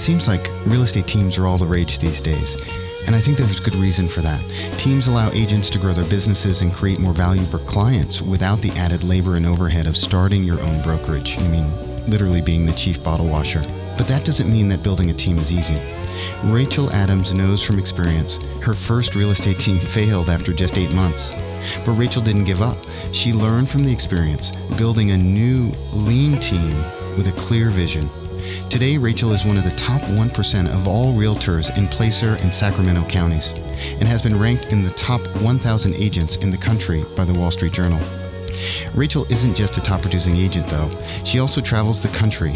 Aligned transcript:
It 0.00 0.04
seems 0.04 0.28
like 0.28 0.48
real 0.64 0.84
estate 0.84 1.06
teams 1.06 1.36
are 1.36 1.46
all 1.46 1.58
the 1.58 1.66
rage 1.66 1.98
these 1.98 2.22
days. 2.22 2.56
And 3.06 3.14
I 3.14 3.20
think 3.20 3.36
there's 3.36 3.60
good 3.60 3.74
reason 3.74 4.08
for 4.08 4.22
that. 4.22 4.40
Teams 4.78 5.08
allow 5.08 5.30
agents 5.32 5.68
to 5.68 5.78
grow 5.78 5.92
their 5.92 6.08
businesses 6.08 6.62
and 6.62 6.72
create 6.72 7.00
more 7.00 7.12
value 7.12 7.44
for 7.44 7.58
clients 7.58 8.22
without 8.22 8.62
the 8.62 8.70
added 8.78 9.04
labor 9.04 9.36
and 9.36 9.44
overhead 9.44 9.86
of 9.86 9.98
starting 9.98 10.42
your 10.42 10.58
own 10.62 10.80
brokerage. 10.80 11.38
I 11.38 11.46
mean, 11.48 11.68
literally 12.08 12.40
being 12.40 12.64
the 12.64 12.72
chief 12.72 13.04
bottle 13.04 13.26
washer. 13.26 13.60
But 13.98 14.08
that 14.08 14.24
doesn't 14.24 14.50
mean 14.50 14.68
that 14.68 14.82
building 14.82 15.10
a 15.10 15.12
team 15.12 15.36
is 15.36 15.52
easy. 15.52 15.78
Rachel 16.44 16.90
Adams 16.92 17.34
knows 17.34 17.62
from 17.62 17.78
experience 17.78 18.42
her 18.62 18.72
first 18.72 19.14
real 19.14 19.32
estate 19.32 19.58
team 19.58 19.76
failed 19.96 20.30
after 20.30 20.54
just 20.54 20.78
eight 20.78 20.94
months. 20.94 21.32
But 21.84 21.98
Rachel 21.98 22.22
didn't 22.22 22.44
give 22.44 22.62
up. 22.62 22.78
She 23.12 23.34
learned 23.34 23.68
from 23.68 23.84
the 23.84 23.92
experience, 23.92 24.52
building 24.78 25.10
a 25.10 25.18
new, 25.18 25.70
lean 25.92 26.40
team 26.40 26.74
with 27.18 27.26
a 27.28 27.38
clear 27.38 27.68
vision. 27.68 28.08
Today, 28.68 28.98
Rachel 28.98 29.32
is 29.32 29.44
one 29.44 29.56
of 29.56 29.64
the 29.64 29.70
top 29.70 30.00
1% 30.02 30.66
of 30.74 30.86
all 30.86 31.12
realtors 31.14 31.76
in 31.76 31.88
Placer 31.88 32.36
and 32.40 32.52
Sacramento 32.52 33.04
counties 33.08 33.52
and 33.98 34.04
has 34.04 34.22
been 34.22 34.38
ranked 34.38 34.72
in 34.72 34.82
the 34.82 34.90
top 34.90 35.20
1,000 35.42 35.94
agents 35.94 36.36
in 36.36 36.50
the 36.50 36.56
country 36.56 37.02
by 37.16 37.24
the 37.24 37.34
Wall 37.34 37.50
Street 37.50 37.72
Journal. 37.72 38.00
Rachel 38.94 39.24
isn't 39.30 39.54
just 39.54 39.76
a 39.76 39.80
top 39.80 40.02
producing 40.02 40.36
agent, 40.36 40.66
though. 40.66 40.90
She 41.24 41.38
also 41.38 41.60
travels 41.60 42.02
the 42.02 42.16
country, 42.16 42.54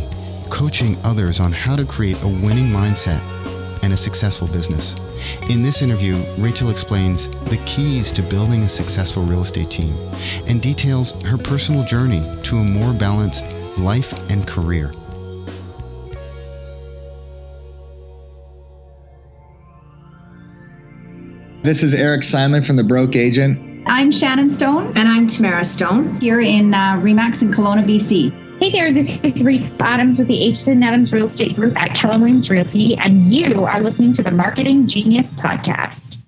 coaching 0.50 0.96
others 1.04 1.40
on 1.40 1.52
how 1.52 1.76
to 1.76 1.84
create 1.84 2.20
a 2.22 2.28
winning 2.28 2.66
mindset 2.66 3.20
and 3.82 3.92
a 3.92 3.96
successful 3.96 4.48
business. 4.48 4.94
In 5.50 5.62
this 5.62 5.82
interview, 5.82 6.16
Rachel 6.38 6.70
explains 6.70 7.28
the 7.50 7.60
keys 7.66 8.10
to 8.12 8.22
building 8.22 8.62
a 8.62 8.68
successful 8.68 9.22
real 9.24 9.42
estate 9.42 9.70
team 9.70 9.94
and 10.48 10.60
details 10.60 11.22
her 11.24 11.36
personal 11.36 11.84
journey 11.84 12.22
to 12.44 12.56
a 12.56 12.64
more 12.64 12.94
balanced 12.94 13.46
life 13.78 14.12
and 14.30 14.46
career. 14.46 14.90
This 21.64 21.82
is 21.82 21.94
Eric 21.94 22.22
Simon 22.24 22.62
from 22.62 22.76
The 22.76 22.84
Broke 22.84 23.16
Agent. 23.16 23.84
I'm 23.86 24.12
Shannon 24.12 24.50
Stone. 24.50 24.88
And 24.98 25.08
I'm 25.08 25.26
Tamara 25.26 25.64
Stone. 25.64 26.20
Here 26.20 26.42
in 26.42 26.74
uh, 26.74 27.00
Remax 27.00 27.40
in 27.40 27.50
Kelowna, 27.50 27.82
BC. 27.86 28.60
Hey 28.62 28.70
there, 28.70 28.92
this 28.92 29.18
is 29.22 29.42
Reed 29.42 29.72
Adams 29.80 30.18
with 30.18 30.28
the 30.28 30.38
Aitchison 30.42 30.84
Adams 30.84 31.14
Real 31.14 31.24
Estate 31.24 31.56
Group 31.56 31.80
at 31.80 31.94
Keller 31.94 32.18
Williams 32.18 32.50
Realty, 32.50 32.98
and 32.98 33.32
you 33.32 33.64
are 33.64 33.80
listening 33.80 34.12
to 34.12 34.22
the 34.22 34.30
Marketing 34.30 34.86
Genius 34.86 35.30
Podcast. 35.30 36.20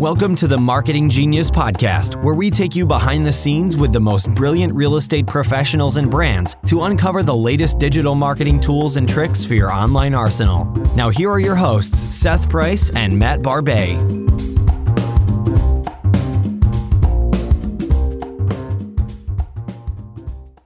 Welcome 0.00 0.34
to 0.34 0.48
the 0.48 0.58
Marketing 0.58 1.08
Genius 1.08 1.48
Podcast, 1.48 2.20
where 2.24 2.34
we 2.34 2.50
take 2.50 2.74
you 2.74 2.84
behind 2.84 3.24
the 3.24 3.32
scenes 3.32 3.76
with 3.76 3.92
the 3.92 4.00
most 4.00 4.28
brilliant 4.34 4.74
real 4.74 4.96
estate 4.96 5.28
professionals 5.28 5.96
and 5.96 6.10
brands 6.10 6.56
to 6.66 6.82
uncover 6.82 7.22
the 7.22 7.36
latest 7.36 7.78
digital 7.78 8.16
marketing 8.16 8.60
tools 8.60 8.96
and 8.96 9.08
tricks 9.08 9.44
for 9.44 9.54
your 9.54 9.72
online 9.72 10.12
arsenal. 10.12 10.64
Now, 10.96 11.10
here 11.10 11.30
are 11.30 11.38
your 11.38 11.54
hosts, 11.54 11.98
Seth 12.12 12.50
Price 12.50 12.90
and 12.96 13.16
Matt 13.16 13.40
Barba. 13.40 14.23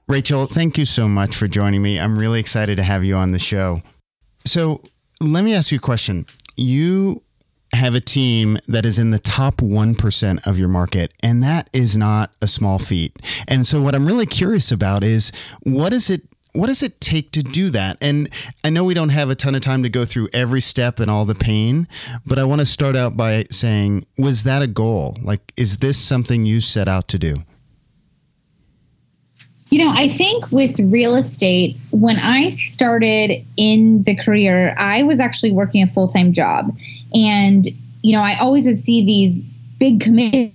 Rachel, 0.08 0.46
thank 0.46 0.78
you 0.78 0.86
so 0.86 1.06
much 1.06 1.36
for 1.36 1.46
joining 1.46 1.82
me. 1.82 2.00
I'm 2.00 2.18
really 2.18 2.40
excited 2.40 2.78
to 2.78 2.82
have 2.82 3.04
you 3.04 3.14
on 3.14 3.32
the 3.32 3.38
show. 3.38 3.82
So, 4.46 4.80
let 5.20 5.44
me 5.44 5.54
ask 5.54 5.70
you 5.70 5.76
a 5.76 5.82
question. 5.82 6.24
You 6.56 7.22
have 7.74 7.94
a 7.94 8.00
team 8.00 8.56
that 8.68 8.86
is 8.86 8.98
in 8.98 9.10
the 9.10 9.18
top 9.18 9.56
1% 9.56 10.46
of 10.46 10.58
your 10.58 10.68
market, 10.68 11.12
and 11.22 11.42
that 11.42 11.68
is 11.74 11.98
not 11.98 12.32
a 12.40 12.46
small 12.46 12.78
feat. 12.78 13.18
And 13.48 13.66
so, 13.66 13.82
what 13.82 13.94
I'm 13.94 14.06
really 14.06 14.24
curious 14.24 14.72
about 14.72 15.04
is 15.04 15.30
what 15.64 15.92
is 15.92 16.08
it? 16.08 16.22
What 16.54 16.68
does 16.68 16.82
it 16.82 17.02
take 17.02 17.30
to 17.32 17.42
do 17.42 17.68
that? 17.70 17.98
And 18.00 18.30
I 18.64 18.70
know 18.70 18.84
we 18.84 18.94
don't 18.94 19.10
have 19.10 19.28
a 19.28 19.34
ton 19.34 19.54
of 19.54 19.60
time 19.60 19.82
to 19.82 19.90
go 19.90 20.06
through 20.06 20.30
every 20.32 20.62
step 20.62 21.00
and 21.00 21.10
all 21.10 21.26
the 21.26 21.34
pain, 21.34 21.86
but 22.24 22.38
I 22.38 22.44
want 22.44 22.62
to 22.62 22.66
start 22.66 22.96
out 22.96 23.18
by 23.18 23.44
saying, 23.50 24.06
was 24.16 24.44
that 24.44 24.62
a 24.62 24.66
goal? 24.66 25.18
Like, 25.22 25.52
is 25.58 25.76
this 25.76 25.98
something 25.98 26.46
you 26.46 26.60
set 26.60 26.88
out 26.88 27.08
to 27.08 27.18
do? 27.18 27.40
You 29.78 29.84
know, 29.84 29.92
I 29.94 30.08
think 30.08 30.50
with 30.50 30.76
real 30.80 31.14
estate, 31.14 31.76
when 31.92 32.16
I 32.16 32.48
started 32.48 33.46
in 33.56 34.02
the 34.02 34.16
career, 34.16 34.74
I 34.76 35.04
was 35.04 35.20
actually 35.20 35.52
working 35.52 35.84
a 35.84 35.86
full 35.86 36.08
time 36.08 36.32
job. 36.32 36.76
And, 37.14 37.64
you 38.02 38.16
know, 38.16 38.20
I 38.20 38.36
always 38.40 38.66
would 38.66 38.76
see 38.76 39.06
these 39.06 39.44
big 39.78 40.00
commission 40.00 40.52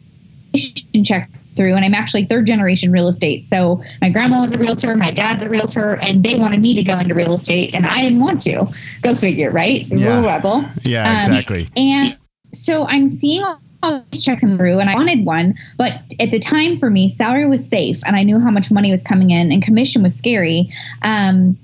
checks 1.05 1.45
through, 1.55 1.73
and 1.73 1.85
I'm 1.85 1.93
actually 1.93 2.25
third 2.25 2.45
generation 2.45 2.91
real 2.91 3.07
estate. 3.07 3.47
So 3.47 3.81
my 4.01 4.09
grandma 4.09 4.41
was 4.41 4.51
a 4.51 4.57
realtor, 4.57 4.93
my 4.97 5.11
dad's 5.11 5.41
a 5.41 5.47
realtor, 5.47 5.95
and 6.01 6.21
they 6.21 6.35
wanted 6.35 6.59
me 6.59 6.75
to 6.75 6.83
go 6.83 6.99
into 6.99 7.13
real 7.13 7.35
estate, 7.35 7.73
and 7.73 7.85
I 7.85 8.01
didn't 8.01 8.19
want 8.19 8.41
to. 8.41 8.67
Go 9.03 9.15
figure, 9.15 9.51
right? 9.51 9.87
Yeah. 9.87 10.15
Little 10.15 10.25
rebel. 10.25 10.65
Yeah, 10.81 11.09
Um, 11.09 11.31
exactly. 11.31 11.69
And 11.77 12.09
so 12.53 12.85
I'm 12.87 13.07
seeing 13.07 13.41
all 13.41 13.61
these 14.11 14.23
checks 14.23 14.41
come 14.41 14.57
through, 14.57 14.79
and 14.79 14.89
I 14.89 14.95
wanted 14.95 15.25
one, 15.25 15.55
but 15.77 16.01
at 16.19 16.31
the 16.31 16.39
time 16.39 16.77
for 16.77 16.89
me, 16.89 17.09
salary 17.09 17.45
was 17.45 17.67
safe, 17.67 18.01
and 18.05 18.15
I 18.15 18.23
knew 18.23 18.39
how 18.39 18.51
much 18.51 18.71
money 18.71 18.91
was 18.91 19.03
coming 19.03 19.29
in, 19.29 19.51
and 19.51 19.61
commission 19.61 20.03
was 20.03 20.15
scary. 20.15 20.69
Um, 21.01 21.57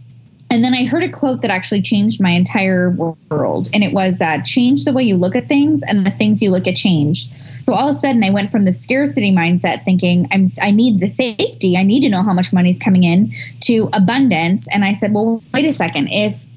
and 0.52 0.63
then 0.63 0.74
I 0.74 0.85
heard 0.85 1.03
a 1.03 1.09
quote 1.09 1.41
that 1.41 1.52
actually 1.52 1.81
changed 1.81 2.22
my 2.22 2.31
entire 2.31 2.90
world, 2.90 3.69
and 3.74 3.84
it 3.84 3.94
was 3.94 4.19
uh, 4.22 4.41
"Change 4.41 4.85
the 4.85 4.94
way 4.94 5.03
you 5.03 5.16
look 5.16 5.35
at 5.35 5.47
things, 5.47 5.84
and 5.84 6.06
the 6.06 6.12
things 6.12 6.41
you 6.41 6.50
look 6.50 6.68
at 6.68 6.75
change." 6.75 7.29
So 7.62 7.74
all 7.74 7.90
of 7.90 7.96
a 7.96 8.00
sudden, 8.00 8.24
I 8.24 8.29
went 8.29 8.52
from 8.52 8.66
the 8.66 8.74
scarcity 8.74 9.31
mindset, 9.31 9.84
thinking 9.84 10.28
I'm 10.31 10.47
I 10.62 10.72
need 10.72 11.00
the 11.00 11.08
safety, 11.08 11.78
I 11.78 11.84
need 11.84 12.02
to 12.02 12.09
know 12.09 12.24
how 12.24 12.34
much 12.34 12.52
money 12.52 12.72
is 12.72 12.79
coming 12.79 13.03
in, 13.03 13.31
to 13.62 13.90
abundance, 13.94 14.68
and 14.72 14.84
I 14.84 14.94
said, 14.94 15.13
well, 15.13 15.44
wait 15.53 15.66
a 15.66 15.74
second, 15.74 16.08
if 16.08 16.47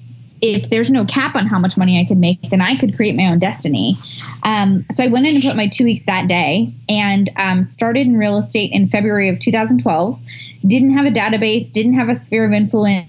if 0.43 0.69
there's 0.69 0.91
no 0.91 1.05
cap 1.05 1.37
on 1.37 1.47
how 1.47 1.59
much 1.59 1.79
money 1.79 2.01
I 2.01 2.05
could 2.05 2.19
make, 2.19 2.51
then 2.51 2.61
I 2.61 2.75
could 2.75 2.97
create 2.97 3.15
my 3.15 3.27
own 3.27 3.39
destiny. 3.39 3.97
Um, 4.43 4.85
so 4.91 5.05
I 5.05 5.07
went 5.07 5.25
in 5.27 5.37
and 5.37 5.45
put 5.45 5.55
my 5.55 5.69
two 5.69 5.85
weeks 5.85 6.03
that 6.07 6.27
day 6.27 6.75
and 6.89 7.31
um, 7.37 7.63
started 7.63 8.09
in 8.09 8.19
real 8.19 8.37
estate 8.37 8.73
in 8.73 8.89
February 8.89 9.29
of 9.29 9.39
2012. 9.39 10.21
Didn't 10.67 10.95
have 10.95 11.07
a 11.07 11.11
database, 11.11 11.71
didn't 11.71 11.95
have 11.95 12.09
a 12.09 12.17
sphere 12.17 12.45
of 12.45 12.53
influence, 12.53 13.07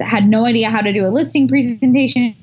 had 0.00 0.28
no 0.28 0.44
idea 0.44 0.68
how 0.68 0.82
to 0.82 0.92
do 0.92 1.06
a 1.06 1.08
listing 1.08 1.48
presentation. 1.48 2.36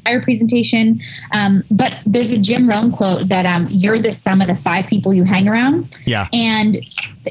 entire 0.00 0.22
Presentation, 0.22 1.00
um, 1.34 1.64
but 1.68 1.94
there's 2.06 2.30
a 2.30 2.38
Jim 2.38 2.68
Rohn 2.68 2.92
quote 2.92 3.28
that 3.28 3.44
um, 3.44 3.66
you're 3.70 3.98
the 3.98 4.12
sum 4.12 4.40
of 4.40 4.46
the 4.46 4.54
five 4.54 4.86
people 4.86 5.12
you 5.12 5.24
hang 5.24 5.48
around. 5.48 5.98
Yeah. 6.04 6.28
And, 6.32 6.78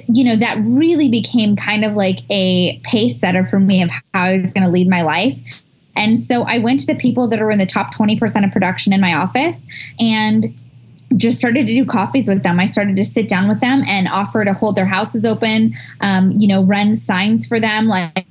you 0.08 0.26
know, 0.26 0.36
that 0.36 0.58
really 0.66 1.08
became 1.08 1.56
kind 1.56 1.86
of 1.86 1.94
like 1.94 2.20
a 2.30 2.80
pace 2.84 3.20
setter 3.20 3.46
for 3.46 3.62
me 3.62 3.82
of 3.82 3.90
how 3.90 4.02
I 4.14 4.40
was 4.40 4.52
going 4.52 4.66
to 4.66 4.70
lead 4.70 4.90
my 4.90 5.04
life. 5.04 5.38
And 5.96 6.18
so 6.20 6.44
I 6.44 6.58
went 6.60 6.80
to 6.82 6.88
the 6.88 6.96
people 6.96 7.28
that 7.30 7.42
are 7.42 7.52
in 7.52 7.60
the 7.60 7.66
top 7.66 7.94
20% 7.94 8.46
of 8.46 8.52
production 8.52 8.94
in 8.94 9.02
my 9.02 9.14
office 9.14 9.66
and 10.00 10.46
just 11.16 11.38
started 11.38 11.66
to 11.68 11.74
do 11.74 11.86
coffees 11.86 12.28
with 12.28 12.44
them. 12.44 12.60
I 12.60 12.66
started 12.66 12.96
to 12.98 13.06
sit 13.06 13.28
down 13.28 13.48
with 13.48 13.60
them 13.60 13.84
and 13.88 14.08
offer 14.08 14.44
to 14.44 14.54
hold 14.54 14.76
their 14.76 14.86
houses 14.86 15.26
open, 15.26 15.74
um, 16.02 16.32
you 16.38 16.48
know, 16.48 16.64
run 16.64 16.96
signs 16.96 17.48
for 17.48 17.60
them, 17.60 17.88
like, 17.88 18.26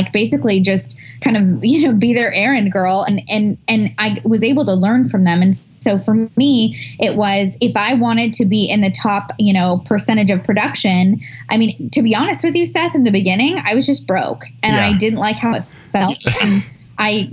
like 0.00 0.12
basically 0.12 0.60
just 0.60 0.98
kind 1.20 1.36
of 1.36 1.64
you 1.64 1.86
know 1.86 1.92
be 1.92 2.14
their 2.14 2.32
errand 2.32 2.72
girl 2.72 3.04
and 3.08 3.20
and 3.28 3.58
and 3.66 3.94
I 3.98 4.20
was 4.24 4.42
able 4.42 4.64
to 4.64 4.74
learn 4.74 5.08
from 5.08 5.24
them 5.24 5.42
and 5.42 5.58
so 5.80 5.98
for 5.98 6.14
me 6.36 6.76
it 7.00 7.16
was 7.16 7.56
if 7.60 7.76
I 7.76 7.94
wanted 7.94 8.32
to 8.34 8.44
be 8.44 8.70
in 8.70 8.80
the 8.80 8.90
top 8.90 9.32
you 9.38 9.52
know 9.52 9.78
percentage 9.86 10.30
of 10.30 10.44
production 10.44 11.20
I 11.48 11.56
mean 11.56 11.90
to 11.90 12.02
be 12.02 12.14
honest 12.14 12.44
with 12.44 12.54
you 12.54 12.66
Seth 12.66 12.94
in 12.94 13.04
the 13.04 13.10
beginning 13.10 13.58
I 13.64 13.74
was 13.74 13.86
just 13.86 14.06
broke 14.06 14.44
and 14.62 14.76
Yeah. 14.76 14.86
I 14.86 14.96
didn't 14.96 15.18
like 15.18 15.36
how 15.36 15.54
it 15.54 15.64
felt 15.90 16.16
I 16.98 17.30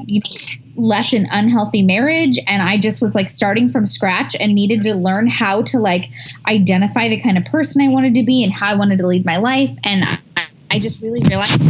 left 0.75 1.13
an 1.13 1.27
unhealthy 1.31 1.81
marriage 1.81 2.37
and 2.47 2.61
I 2.61 2.77
just 2.77 3.01
was 3.01 3.15
like 3.15 3.29
starting 3.29 3.69
from 3.69 3.85
scratch 3.85 4.35
and 4.39 4.53
needed 4.53 4.83
to 4.83 4.95
learn 4.95 5.27
how 5.27 5.61
to 5.63 5.79
like 5.79 6.09
identify 6.47 7.07
the 7.07 7.19
kind 7.19 7.37
of 7.37 7.45
person 7.45 7.81
I 7.81 7.87
wanted 7.87 8.13
to 8.15 8.23
be 8.23 8.43
and 8.43 8.51
how 8.51 8.71
I 8.71 8.75
wanted 8.75 8.99
to 8.99 9.07
lead 9.07 9.25
my 9.25 9.37
life 9.37 9.75
and 9.83 10.03
I, 10.35 10.47
I 10.71 10.79
just 10.79 11.01
really 11.01 11.21
realized 11.21 11.61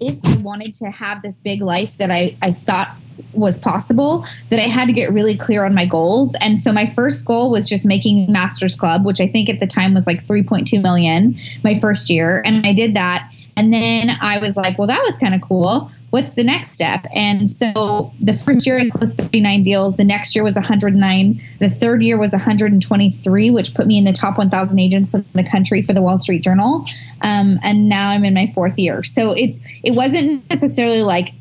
if 0.00 0.18
I 0.24 0.36
wanted 0.36 0.74
to 0.74 0.90
have 0.90 1.22
this 1.22 1.36
big 1.36 1.62
life 1.62 1.96
that 1.98 2.10
I, 2.10 2.36
I 2.42 2.52
thought 2.52 2.94
was 3.32 3.58
possible, 3.58 4.24
that 4.50 4.58
I 4.58 4.68
had 4.68 4.86
to 4.86 4.92
get 4.92 5.12
really 5.12 5.36
clear 5.36 5.64
on 5.64 5.74
my 5.74 5.84
goals. 5.84 6.34
And 6.40 6.60
so 6.60 6.72
my 6.72 6.92
first 6.94 7.24
goal 7.24 7.50
was 7.50 7.68
just 7.68 7.84
making 7.84 8.30
Masters 8.30 8.74
Club, 8.74 9.04
which 9.04 9.20
I 9.20 9.26
think 9.26 9.48
at 9.48 9.60
the 9.60 9.66
time 9.66 9.94
was 9.94 10.06
like 10.06 10.24
3.2 10.24 10.80
million 10.80 11.36
my 11.64 11.78
first 11.78 12.10
year. 12.10 12.42
And 12.44 12.66
I 12.66 12.72
did 12.72 12.94
that. 12.94 13.30
And 13.58 13.74
then 13.74 14.16
I 14.20 14.38
was 14.38 14.56
like, 14.56 14.78
well, 14.78 14.86
that 14.86 15.02
was 15.04 15.18
kind 15.18 15.34
of 15.34 15.40
cool. 15.40 15.90
What's 16.10 16.34
the 16.34 16.44
next 16.44 16.72
step? 16.72 17.04
And 17.12 17.50
so 17.50 18.14
the 18.20 18.32
first 18.32 18.64
year 18.66 18.78
I 18.78 18.88
closed 18.88 19.18
39 19.18 19.64
deals. 19.64 19.96
The 19.96 20.04
next 20.04 20.36
year 20.36 20.44
was 20.44 20.54
109. 20.54 21.42
The 21.58 21.68
third 21.68 22.02
year 22.02 22.16
was 22.16 22.30
123, 22.30 23.50
which 23.50 23.74
put 23.74 23.88
me 23.88 23.98
in 23.98 24.04
the 24.04 24.12
top 24.12 24.38
1,000 24.38 24.78
agents 24.78 25.12
in 25.12 25.24
the 25.32 25.42
country 25.42 25.82
for 25.82 25.92
the 25.92 26.00
Wall 26.00 26.18
Street 26.18 26.44
Journal. 26.44 26.86
Um, 27.22 27.58
and 27.64 27.88
now 27.88 28.10
I'm 28.10 28.24
in 28.24 28.32
my 28.32 28.46
fourth 28.54 28.78
year. 28.78 29.02
So 29.02 29.32
it 29.32 29.56
it 29.82 29.94
wasn't 29.94 30.48
necessarily 30.48 31.02
like 31.02 31.34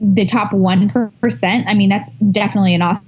the 0.00 0.24
top 0.24 0.54
one 0.54 0.88
percent. 1.20 1.68
I 1.68 1.74
mean, 1.74 1.90
that's 1.90 2.10
definitely 2.30 2.74
an 2.74 2.80
awesome 2.80 3.06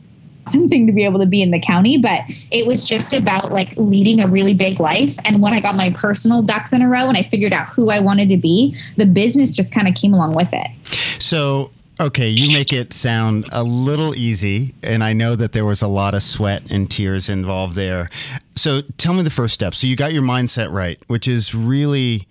thing 0.68 0.86
to 0.86 0.92
be 0.92 1.04
able 1.04 1.20
to 1.20 1.26
be 1.26 1.42
in 1.42 1.50
the 1.50 1.60
county, 1.60 1.98
but 1.98 2.22
it 2.50 2.66
was 2.66 2.88
just 2.88 3.12
about 3.12 3.52
like 3.52 3.76
leading 3.76 4.20
a 4.20 4.26
really 4.26 4.54
big 4.54 4.80
life. 4.80 5.16
And 5.24 5.42
when 5.42 5.52
I 5.52 5.60
got 5.60 5.76
my 5.76 5.90
personal 5.90 6.42
ducks 6.42 6.72
in 6.72 6.82
a 6.82 6.88
row 6.88 7.08
and 7.08 7.16
I 7.16 7.22
figured 7.22 7.52
out 7.52 7.68
who 7.70 7.90
I 7.90 8.00
wanted 8.00 8.28
to 8.30 8.36
be, 8.36 8.76
the 8.96 9.06
business 9.06 9.50
just 9.50 9.74
kind 9.74 9.88
of 9.88 9.94
came 9.94 10.14
along 10.14 10.34
with 10.34 10.50
it. 10.52 10.68
So 11.20 11.70
Okay, 12.00 12.28
you 12.28 12.52
make 12.52 12.72
it 12.72 12.92
sound 12.92 13.46
a 13.50 13.64
little 13.64 14.14
easy, 14.14 14.72
and 14.84 15.02
I 15.02 15.14
know 15.14 15.34
that 15.34 15.50
there 15.50 15.64
was 15.64 15.82
a 15.82 15.88
lot 15.88 16.14
of 16.14 16.22
sweat 16.22 16.70
and 16.70 16.88
tears 16.88 17.28
involved 17.28 17.74
there. 17.74 18.08
So 18.54 18.82
tell 18.98 19.14
me 19.14 19.22
the 19.22 19.30
first 19.30 19.52
step. 19.52 19.74
So 19.74 19.88
you 19.88 19.96
got 19.96 20.12
your 20.12 20.22
mindset 20.22 20.70
right, 20.70 20.96
which 21.08 21.26
is 21.26 21.56
really, 21.56 22.28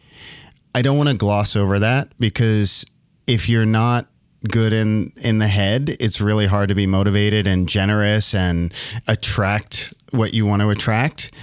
I 0.73 0.81
don't 0.81 0.95
want 0.95 1.09
to 1.09 1.17
gloss 1.17 1.57
over 1.57 1.79
that 1.79 2.07
because 2.17 2.85
if 3.27 3.49
you're 3.49 3.65
not 3.65 4.07
good 4.49 4.73
in 4.73 5.11
in 5.21 5.39
the 5.39 5.47
head, 5.47 5.95
it's 5.99 6.21
really 6.21 6.47
hard 6.47 6.69
to 6.69 6.75
be 6.75 6.85
motivated 6.85 7.47
and 7.47 7.67
generous 7.67 8.35
and 8.35 8.73
attract 9.07 9.93
what 10.11 10.33
you 10.33 10.45
want 10.45 10.61
to 10.61 10.69
attract. 10.69 11.33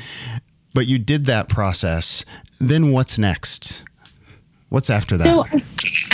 But 0.75 0.87
you 0.87 0.99
did 0.99 1.27
that 1.27 1.49
process. 1.49 2.25
Then 2.59 2.93
what's 2.93 3.19
next? 3.19 3.85
What's 4.69 4.91
after 4.91 5.17
that? 5.17 5.25
So 5.25 5.45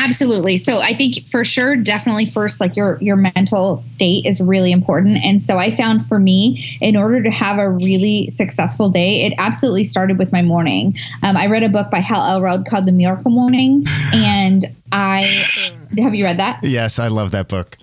absolutely. 0.05 0.59
So 0.59 0.79
I 0.79 0.95
think 0.95 1.27
for 1.29 1.45
sure, 1.45 1.77
definitely 1.77 2.27
first, 2.27 2.61
like 2.61 2.77
your 2.77 2.99
your 3.01 3.17
mental 3.17 3.85
state 3.91 4.27
is 4.27 4.41
really 4.41 4.73
important. 4.73 5.19
And 5.25 5.43
so 5.43 5.59
I 5.59 5.75
found 5.75 6.07
for 6.07 6.19
me, 6.19 6.79
in 6.81 6.97
order 6.97 7.23
to 7.23 7.31
have 7.31 7.59
a 7.59 7.69
really 7.69 8.29
successful 8.31 8.89
day, 8.89 9.23
it 9.23 9.35
absolutely 9.39 9.85
started 9.85 10.19
with 10.19 10.33
my 10.33 10.43
morning. 10.43 10.97
Um, 11.23 11.37
I 11.37 11.47
read 11.47 11.63
a 11.63 11.69
book 11.69 11.91
by 11.91 11.99
Hal 11.99 12.23
Elrod 12.23 12.67
called 12.67 12.87
The 12.87 12.93
Miracle 12.93 13.31
Morning, 13.31 13.85
and 14.15 14.65
I 14.93 15.23
have 15.99 16.15
you 16.15 16.25
read 16.25 16.39
that? 16.39 16.61
Yes, 16.63 16.99
I 16.99 17.09
love 17.09 17.31
that 17.33 17.49
book 17.49 17.77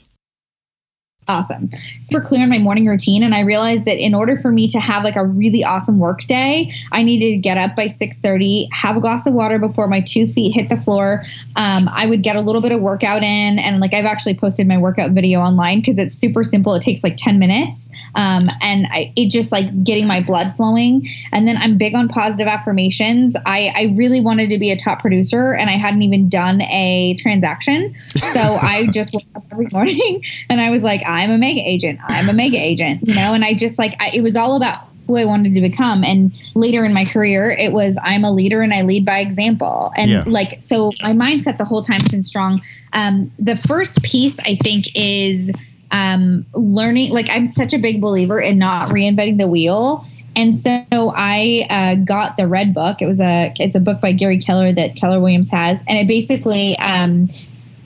awesome. 1.27 1.69
Super 2.01 2.21
clear 2.21 2.43
in 2.43 2.49
my 2.49 2.59
morning 2.59 2.85
routine 2.85 3.23
and 3.23 3.35
i 3.35 3.41
realized 3.41 3.85
that 3.85 3.97
in 3.97 4.13
order 4.13 4.37
for 4.37 4.51
me 4.51 4.67
to 4.67 4.79
have 4.79 5.03
like 5.03 5.15
a 5.15 5.25
really 5.25 5.63
awesome 5.63 5.99
work 5.99 6.23
day 6.27 6.71
i 6.91 7.03
needed 7.03 7.35
to 7.35 7.37
get 7.37 7.57
up 7.57 7.75
by 7.75 7.85
6.30 7.85 8.67
have 8.71 8.95
a 8.95 9.01
glass 9.01 9.25
of 9.25 9.33
water 9.33 9.59
before 9.59 9.87
my 9.87 10.01
two 10.01 10.27
feet 10.27 10.53
hit 10.53 10.69
the 10.69 10.77
floor. 10.77 11.23
Um, 11.55 11.89
i 11.91 12.05
would 12.05 12.23
get 12.23 12.35
a 12.35 12.41
little 12.41 12.61
bit 12.61 12.71
of 12.71 12.81
workout 12.81 13.23
in 13.23 13.59
and 13.59 13.79
like 13.79 13.93
i've 13.93 14.05
actually 14.05 14.35
posted 14.35 14.67
my 14.67 14.77
workout 14.77 15.11
video 15.11 15.39
online 15.39 15.79
because 15.79 15.97
it's 15.97 16.15
super 16.15 16.43
simple. 16.43 16.73
It 16.75 16.81
takes 16.81 17.03
like 17.03 17.15
10 17.17 17.39
minutes. 17.39 17.89
Um, 18.15 18.49
and 18.61 18.87
I, 18.89 19.13
it 19.15 19.29
just 19.29 19.51
like 19.51 19.83
getting 19.83 20.07
my 20.07 20.21
blood 20.21 20.55
flowing. 20.55 21.07
And 21.31 21.47
then 21.47 21.57
i'm 21.57 21.77
big 21.77 21.95
on 21.95 22.07
positive 22.07 22.47
affirmations. 22.47 23.35
I, 23.45 23.71
I 23.75 23.93
really 23.95 24.21
wanted 24.21 24.49
to 24.49 24.57
be 24.57 24.71
a 24.71 24.75
top 24.75 24.99
producer 25.01 25.53
and 25.53 25.69
i 25.69 25.73
hadn't 25.73 26.01
even 26.01 26.29
done 26.29 26.61
a 26.61 27.15
transaction. 27.19 27.95
So 28.07 28.39
i 28.61 28.87
just 28.91 29.13
woke 29.13 29.23
up 29.35 29.43
every 29.51 29.67
morning 29.71 30.23
and 30.49 30.61
i 30.61 30.69
was 30.69 30.83
like 30.83 31.01
I'm 31.17 31.31
a 31.31 31.37
mega 31.37 31.61
agent. 31.61 31.99
I'm 32.03 32.29
a 32.29 32.33
mega 32.33 32.57
agent, 32.57 33.07
you 33.07 33.15
know, 33.15 33.33
and 33.33 33.43
I 33.43 33.53
just 33.53 33.77
like, 33.77 33.95
I, 33.99 34.11
it 34.13 34.21
was 34.21 34.35
all 34.35 34.55
about 34.55 34.87
who 35.07 35.17
I 35.17 35.25
wanted 35.25 35.53
to 35.53 35.61
become. 35.61 36.03
And 36.03 36.31
later 36.53 36.83
in 36.83 36.93
my 36.93 37.05
career, 37.05 37.49
it 37.51 37.71
was 37.71 37.97
I'm 38.03 38.23
a 38.23 38.31
leader 38.31 38.61
and 38.61 38.73
I 38.73 38.81
lead 38.81 39.05
by 39.05 39.19
example. 39.19 39.91
And 39.95 40.11
yeah. 40.11 40.23
like, 40.27 40.61
so 40.61 40.91
my 41.01 41.13
mindset 41.13 41.57
the 41.57 41.65
whole 41.65 41.81
time 41.81 42.01
has 42.01 42.09
been 42.09 42.23
strong. 42.23 42.61
Um, 42.93 43.31
the 43.39 43.55
first 43.55 44.03
piece 44.03 44.37
I 44.39 44.55
think 44.55 44.87
is 44.95 45.51
um, 45.91 46.45
learning, 46.53 47.11
like, 47.13 47.29
I'm 47.29 47.45
such 47.45 47.73
a 47.73 47.77
big 47.77 48.01
believer 48.01 48.39
in 48.39 48.59
not 48.59 48.89
reinventing 48.89 49.37
the 49.37 49.47
wheel. 49.47 50.05
And 50.35 50.55
so 50.55 50.85
I 50.93 51.65
uh, 51.69 51.95
got 51.95 52.37
the 52.37 52.47
Red 52.47 52.73
Book. 52.73 53.01
It 53.01 53.07
was 53.07 53.19
a 53.19 53.51
it's 53.59 53.75
a 53.75 53.79
book 53.79 53.99
by 53.99 54.11
Gary 54.11 54.37
Keller 54.37 54.71
that 54.71 54.95
Keller 54.95 55.19
Williams 55.19 55.49
has, 55.49 55.81
and 55.87 55.97
it 55.97 56.05
basically 56.05 56.77
um, 56.77 57.27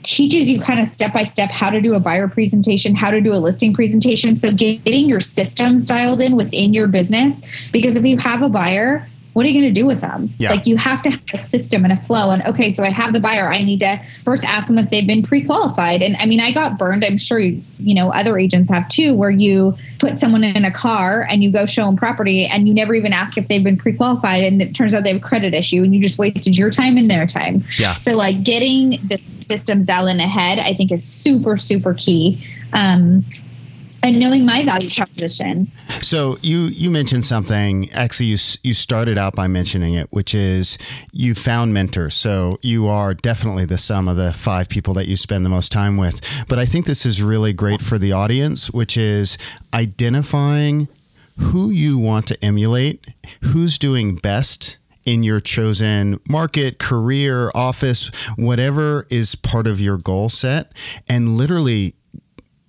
teaches 0.02 0.48
you 0.48 0.60
kind 0.60 0.80
of 0.80 0.88
step 0.88 1.12
by 1.12 1.24
step 1.24 1.50
how 1.50 1.70
to 1.70 1.80
do 1.80 1.94
a 1.94 2.00
buyer 2.00 2.28
presentation, 2.28 2.94
how 2.94 3.10
to 3.10 3.20
do 3.20 3.32
a 3.32 3.36
listing 3.36 3.72
presentation. 3.72 4.36
So 4.36 4.52
getting 4.52 5.08
your 5.08 5.20
systems 5.20 5.86
dialed 5.86 6.20
in 6.20 6.36
within 6.36 6.74
your 6.74 6.88
business, 6.88 7.40
because 7.72 7.96
if 7.96 8.04
you 8.04 8.18
have 8.18 8.42
a 8.42 8.48
buyer, 8.48 9.06
what 9.32 9.46
are 9.46 9.48
you 9.48 9.60
going 9.60 9.72
to 9.72 9.80
do 9.80 9.86
with 9.86 10.00
them? 10.00 10.30
Yeah. 10.38 10.50
Like 10.50 10.66
you 10.66 10.76
have 10.76 11.02
to 11.04 11.10
have 11.10 11.20
a 11.32 11.38
system 11.38 11.84
and 11.84 11.92
a 11.92 11.96
flow. 11.96 12.30
And 12.30 12.42
okay, 12.44 12.70
so 12.70 12.84
I 12.84 12.90
have 12.90 13.12
the 13.12 13.20
buyer. 13.20 13.50
I 13.50 13.62
need 13.64 13.80
to 13.80 14.00
first 14.24 14.44
ask 14.44 14.68
them 14.68 14.78
if 14.78 14.90
they've 14.90 15.06
been 15.06 15.22
pre-qualified. 15.22 16.02
And 16.02 16.16
I 16.16 16.26
mean, 16.26 16.40
I 16.40 16.52
got 16.52 16.78
burned. 16.78 17.04
I'm 17.04 17.18
sure 17.18 17.38
you, 17.38 17.62
you 17.78 17.94
know 17.94 18.12
other 18.12 18.38
agents 18.38 18.68
have 18.70 18.88
too, 18.88 19.14
where 19.14 19.30
you 19.30 19.76
put 19.98 20.18
someone 20.18 20.44
in 20.44 20.64
a 20.64 20.70
car 20.70 21.26
and 21.30 21.42
you 21.42 21.50
go 21.50 21.64
show 21.64 21.86
them 21.86 21.96
property, 21.96 22.44
and 22.44 22.68
you 22.68 22.74
never 22.74 22.94
even 22.94 23.12
ask 23.12 23.38
if 23.38 23.48
they've 23.48 23.64
been 23.64 23.76
pre-qualified, 23.76 24.44
and 24.44 24.60
it 24.60 24.74
turns 24.74 24.92
out 24.92 25.02
they 25.02 25.12
have 25.12 25.22
a 25.22 25.24
credit 25.24 25.54
issue, 25.54 25.82
and 25.82 25.94
you 25.94 26.00
just 26.00 26.18
wasted 26.18 26.58
your 26.58 26.70
time 26.70 26.96
and 26.96 27.10
their 27.10 27.26
time. 27.26 27.64
Yeah. 27.78 27.94
So 27.94 28.16
like 28.16 28.42
getting 28.42 28.90
the 29.08 29.20
systems 29.40 29.84
dialed 29.84 30.10
in 30.10 30.20
ahead, 30.20 30.58
I 30.58 30.74
think 30.74 30.92
is 30.92 31.04
super 31.04 31.56
super 31.56 31.94
key. 31.94 32.46
Um, 32.74 33.24
and 34.02 34.18
knowing 34.18 34.44
my 34.44 34.64
value 34.64 34.90
proposition. 34.90 35.70
So 35.88 36.36
you 36.42 36.62
you 36.64 36.90
mentioned 36.90 37.24
something. 37.24 37.90
Actually, 37.92 38.26
you 38.26 38.36
you 38.62 38.74
started 38.74 39.18
out 39.18 39.34
by 39.34 39.46
mentioning 39.46 39.94
it, 39.94 40.08
which 40.10 40.34
is 40.34 40.78
you 41.12 41.34
found 41.34 41.72
mentors. 41.72 42.14
So 42.14 42.58
you 42.62 42.88
are 42.88 43.14
definitely 43.14 43.64
the 43.64 43.78
sum 43.78 44.08
of 44.08 44.16
the 44.16 44.32
five 44.32 44.68
people 44.68 44.94
that 44.94 45.06
you 45.06 45.16
spend 45.16 45.44
the 45.44 45.50
most 45.50 45.70
time 45.70 45.96
with. 45.96 46.20
But 46.48 46.58
I 46.58 46.64
think 46.64 46.86
this 46.86 47.06
is 47.06 47.22
really 47.22 47.52
great 47.52 47.80
for 47.80 47.98
the 47.98 48.12
audience, 48.12 48.70
which 48.70 48.96
is 48.96 49.38
identifying 49.72 50.88
who 51.38 51.70
you 51.70 51.98
want 51.98 52.26
to 52.26 52.44
emulate, 52.44 53.06
who's 53.42 53.78
doing 53.78 54.16
best 54.16 54.78
in 55.04 55.22
your 55.22 55.40
chosen 55.40 56.18
market, 56.28 56.78
career, 56.78 57.50
office, 57.54 58.10
whatever 58.36 59.06
is 59.10 59.34
part 59.34 59.66
of 59.66 59.80
your 59.80 59.98
goal 59.98 60.28
set, 60.28 60.72
and 61.08 61.36
literally 61.36 61.94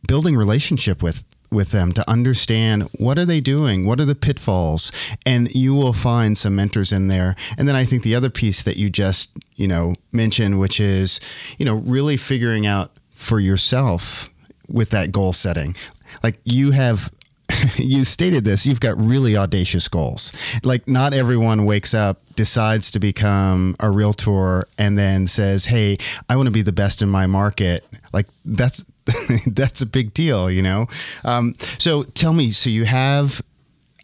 building 0.07 0.35
relationship 0.35 1.01
with 1.01 1.23
with 1.51 1.69
them 1.69 1.91
to 1.91 2.09
understand 2.09 2.89
what 2.97 3.17
are 3.17 3.25
they 3.25 3.39
doing 3.39 3.85
what 3.85 3.99
are 3.99 4.05
the 4.05 4.15
pitfalls 4.15 4.91
and 5.25 5.53
you 5.53 5.75
will 5.75 5.93
find 5.93 6.35
some 6.37 6.55
mentors 6.55 6.91
in 6.91 7.07
there. 7.07 7.35
And 7.57 7.67
then 7.67 7.75
i 7.75 7.83
think 7.83 8.03
the 8.03 8.15
other 8.15 8.29
piece 8.29 8.63
that 8.63 8.77
you 8.77 8.89
just 8.89 9.37
you 9.55 9.67
know 9.67 9.95
mentioned 10.11 10.59
which 10.59 10.79
is 10.79 11.19
you 11.57 11.65
know 11.65 11.75
really 11.75 12.17
figuring 12.17 12.65
out 12.65 12.91
for 13.13 13.39
yourself 13.39 14.29
with 14.67 14.89
that 14.89 15.11
goal 15.11 15.33
setting. 15.33 15.75
Like 16.23 16.39
you 16.43 16.71
have 16.71 17.09
you 17.75 18.03
stated 18.03 18.43
this 18.43 18.65
you've 18.65 18.79
got 18.79 18.97
really 18.97 19.37
audacious 19.37 19.87
goals. 19.87 20.33
Like 20.63 20.87
not 20.87 21.13
everyone 21.13 21.65
wakes 21.65 21.93
up 21.93 22.19
decides 22.35 22.91
to 22.91 22.99
become 22.99 23.75
a 23.79 23.89
realtor 23.89 24.67
and 24.79 24.97
then 24.97 25.27
says 25.27 25.65
hey 25.65 25.95
i 26.29 26.35
want 26.35 26.47
to 26.47 26.51
be 26.51 26.63
the 26.63 26.71
best 26.71 27.01
in 27.01 27.09
my 27.09 27.27
market. 27.27 27.85
Like 28.11 28.27
that's 28.43 28.83
that's 29.47 29.81
a 29.81 29.85
big 29.85 30.13
deal, 30.13 30.49
you 30.49 30.61
know? 30.61 30.87
Um, 31.23 31.55
so 31.59 32.03
tell 32.03 32.33
me, 32.33 32.51
so 32.51 32.69
you 32.69 32.85
have, 32.85 33.41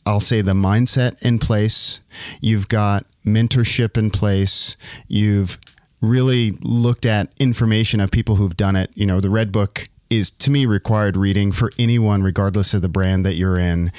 I'll 0.05 0.19
say, 0.19 0.41
the 0.41 0.53
mindset 0.53 1.21
in 1.21 1.39
place, 1.39 2.01
you've 2.41 2.67
got 2.67 3.03
mentorship 3.25 3.97
in 3.97 4.11
place, 4.11 4.75
you've 5.07 5.59
really 6.01 6.51
looked 6.63 7.05
at 7.05 7.31
information 7.39 7.99
of 7.99 8.11
people 8.11 8.35
who've 8.35 8.55
done 8.57 8.75
it. 8.75 8.91
You 8.95 9.05
know, 9.05 9.19
the 9.19 9.29
Red 9.29 9.51
Book 9.51 9.87
is 10.09 10.31
to 10.31 10.51
me 10.51 10.65
required 10.65 11.15
reading 11.17 11.51
for 11.51 11.71
anyone, 11.77 12.23
regardless 12.23 12.73
of 12.73 12.81
the 12.81 12.89
brand 12.89 13.25
that 13.25 13.35
you're 13.35 13.57
in. 13.57 13.91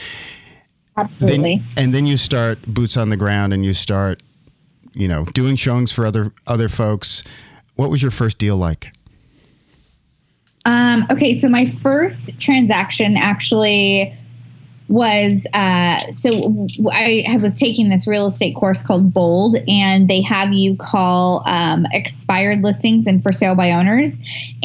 Absolutely. 0.97 1.57
Then, 1.57 1.85
and 1.85 1.95
then 1.95 2.07
you 2.07 2.17
start 2.17 2.63
boots 2.67 2.97
on 2.97 3.11
the 3.11 3.17
ground 3.17 3.53
and 3.53 3.65
you 3.65 3.73
start, 3.73 4.23
you 4.93 5.09
know, 5.09 5.25
doing 5.27 5.57
showings 5.57 5.93
for 5.93 6.05
other 6.05 6.33
other 6.47 6.69
folks. 6.69 7.23
What 7.77 7.91
was 7.91 8.03
your 8.03 8.11
first 8.11 8.39
deal 8.39 8.57
like? 8.57 8.93
Um, 10.71 11.05
okay, 11.11 11.41
so 11.41 11.49
my 11.49 11.77
first 11.83 12.17
transaction 12.41 13.17
actually 13.17 14.17
was 14.91 15.41
uh, 15.55 16.01
so 16.21 16.67
I 16.93 17.39
was 17.41 17.55
taking 17.55 17.91
this 17.91 18.09
real 18.09 18.27
estate 18.27 18.57
course 18.57 18.83
called 18.83 19.15
Bold, 19.15 19.57
and 19.69 20.11
they 20.11 20.21
have 20.23 20.53
you 20.53 20.77
call 20.77 21.45
um, 21.47 21.87
expired 21.93 22.63
listings 22.63 23.07
and 23.07 23.23
for 23.23 23.31
sale 23.31 23.55
by 23.55 23.71
owners. 23.71 24.13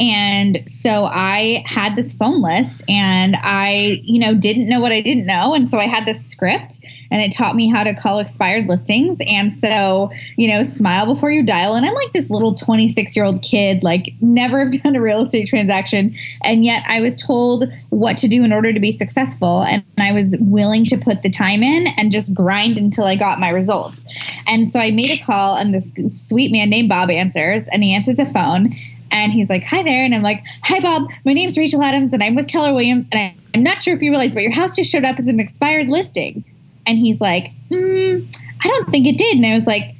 And 0.00 0.64
so 0.66 1.04
I 1.04 1.62
had 1.64 1.94
this 1.94 2.12
phone 2.12 2.42
list, 2.42 2.82
and 2.88 3.36
I, 3.40 4.00
you 4.02 4.18
know, 4.18 4.34
didn't 4.34 4.68
know 4.68 4.80
what 4.80 4.90
I 4.90 5.00
didn't 5.00 5.26
know, 5.26 5.54
and 5.54 5.70
so 5.70 5.78
I 5.78 5.84
had 5.84 6.06
this 6.06 6.26
script, 6.26 6.84
and 7.12 7.22
it 7.22 7.32
taught 7.32 7.54
me 7.54 7.70
how 7.70 7.84
to 7.84 7.94
call 7.94 8.18
expired 8.18 8.66
listings. 8.66 9.18
And 9.28 9.52
so, 9.52 10.10
you 10.36 10.48
know, 10.48 10.64
smile 10.64 11.06
before 11.06 11.30
you 11.30 11.44
dial. 11.44 11.76
And 11.76 11.86
I'm 11.86 11.94
like 11.94 12.12
this 12.12 12.30
little 12.30 12.52
26 12.52 13.14
year 13.14 13.24
old 13.24 13.42
kid, 13.42 13.84
like 13.84 14.12
never 14.20 14.58
have 14.58 14.72
done 14.82 14.96
a 14.96 15.00
real 15.00 15.22
estate 15.22 15.46
transaction, 15.46 16.16
and 16.42 16.64
yet 16.64 16.82
I 16.88 17.00
was 17.00 17.14
told 17.14 17.72
what 17.90 18.18
to 18.18 18.28
do 18.28 18.42
in 18.42 18.52
order 18.52 18.72
to 18.72 18.80
be 18.80 18.90
successful, 18.90 19.62
and 19.62 19.84
I 19.98 20.15
was 20.16 20.34
willing 20.40 20.84
to 20.86 20.96
put 20.96 21.22
the 21.22 21.30
time 21.30 21.62
in 21.62 21.86
and 21.96 22.10
just 22.10 22.34
grind 22.34 22.78
until 22.78 23.04
I 23.04 23.14
got 23.14 23.38
my 23.38 23.50
results. 23.50 24.04
And 24.46 24.66
so 24.66 24.80
I 24.80 24.90
made 24.90 25.10
a 25.10 25.22
call, 25.22 25.56
and 25.56 25.74
this 25.74 25.90
sweet 26.08 26.50
man 26.50 26.70
named 26.70 26.88
Bob 26.88 27.10
answers, 27.10 27.68
and 27.68 27.84
he 27.84 27.94
answers 27.94 28.16
the 28.16 28.26
phone. 28.26 28.74
And 29.12 29.32
he's 29.32 29.48
like, 29.48 29.64
Hi 29.64 29.82
there. 29.82 30.04
And 30.04 30.14
I'm 30.14 30.22
like, 30.22 30.44
Hi, 30.64 30.80
Bob. 30.80 31.10
My 31.24 31.32
name's 31.32 31.56
Rachel 31.56 31.82
Adams, 31.82 32.12
and 32.12 32.22
I'm 32.22 32.34
with 32.34 32.48
Keller 32.48 32.74
Williams. 32.74 33.06
And 33.12 33.20
I, 33.20 33.36
am 33.54 33.62
not 33.62 33.82
sure 33.82 33.94
if 33.94 34.02
you 34.02 34.10
realize, 34.10 34.34
but 34.34 34.42
your 34.42 34.52
house 34.52 34.74
just 34.74 34.90
showed 34.90 35.04
up 35.04 35.18
as 35.18 35.28
an 35.28 35.38
expired 35.38 35.88
listing. 35.88 36.44
And 36.86 36.98
he's 36.98 37.20
like, 37.20 37.52
mm, 37.70 38.26
I 38.64 38.68
don't 38.68 38.90
think 38.90 39.06
it 39.06 39.18
did. 39.18 39.36
And 39.36 39.46
I 39.46 39.54
was 39.54 39.66
like, 39.66 39.94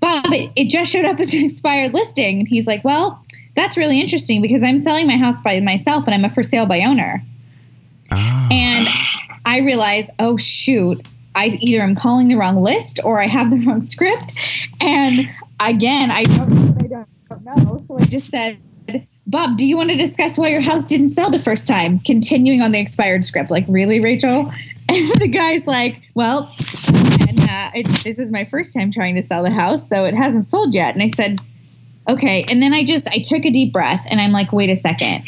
Bob, 0.00 0.26
it, 0.32 0.50
it 0.56 0.68
just 0.68 0.90
showed 0.90 1.04
up 1.04 1.20
as 1.20 1.32
an 1.32 1.44
expired 1.44 1.94
listing. 1.94 2.40
And 2.40 2.48
he's 2.48 2.66
like, 2.66 2.84
Well, 2.84 3.24
that's 3.54 3.76
really 3.76 4.00
interesting 4.00 4.42
because 4.42 4.62
I'm 4.62 4.78
selling 4.80 5.06
my 5.06 5.16
house 5.16 5.40
by 5.40 5.60
myself 5.60 6.06
and 6.06 6.14
I'm 6.14 6.24
a 6.24 6.30
for 6.30 6.42
sale 6.42 6.66
by 6.66 6.80
owner. 6.80 7.22
Oh. 8.12 8.48
I 9.44 9.58
realize, 9.60 10.08
oh 10.18 10.36
shoot, 10.36 11.06
I 11.34 11.58
either 11.60 11.82
am 11.82 11.94
calling 11.94 12.28
the 12.28 12.36
wrong 12.36 12.56
list 12.56 13.00
or 13.04 13.20
I 13.20 13.26
have 13.26 13.50
the 13.50 13.58
wrong 13.66 13.80
script. 13.80 14.38
And 14.80 15.28
again, 15.60 16.10
I 16.10 16.24
don't 16.24 16.50
know 16.50 16.70
I 17.30 17.34
don't 17.34 17.44
know. 17.44 17.84
So 17.86 17.98
I 17.98 18.02
just 18.02 18.30
said, 18.30 18.58
Bob, 19.26 19.56
do 19.56 19.64
you 19.64 19.76
want 19.76 19.90
to 19.90 19.96
discuss 19.96 20.36
why 20.36 20.48
your 20.48 20.60
house 20.60 20.84
didn't 20.84 21.10
sell 21.10 21.30
the 21.30 21.38
first 21.38 21.68
time? 21.68 22.00
Continuing 22.00 22.62
on 22.62 22.72
the 22.72 22.80
expired 22.80 23.24
script. 23.24 23.50
Like, 23.50 23.64
really, 23.68 24.00
Rachel? 24.00 24.50
And 24.92 25.08
the 25.20 25.28
guy's 25.28 25.68
like, 25.68 26.02
well, 26.14 26.52
and 27.28 27.40
uh, 27.40 27.70
it, 27.76 27.86
this 28.02 28.18
is 28.18 28.28
my 28.32 28.42
first 28.42 28.74
time 28.74 28.90
trying 28.90 29.14
to 29.14 29.22
sell 29.22 29.44
the 29.44 29.50
house, 29.50 29.88
so 29.88 30.04
it 30.04 30.14
hasn't 30.14 30.48
sold 30.48 30.74
yet. 30.74 30.94
And 30.94 31.02
I 31.04 31.06
said, 31.06 31.38
okay. 32.08 32.44
And 32.50 32.60
then 32.60 32.74
I 32.74 32.82
just, 32.82 33.06
I 33.06 33.22
took 33.22 33.44
a 33.44 33.50
deep 33.50 33.72
breath 33.72 34.04
and 34.10 34.20
I'm 34.20 34.32
like, 34.32 34.52
wait 34.52 34.68
a 34.68 34.74
second. 34.74 35.22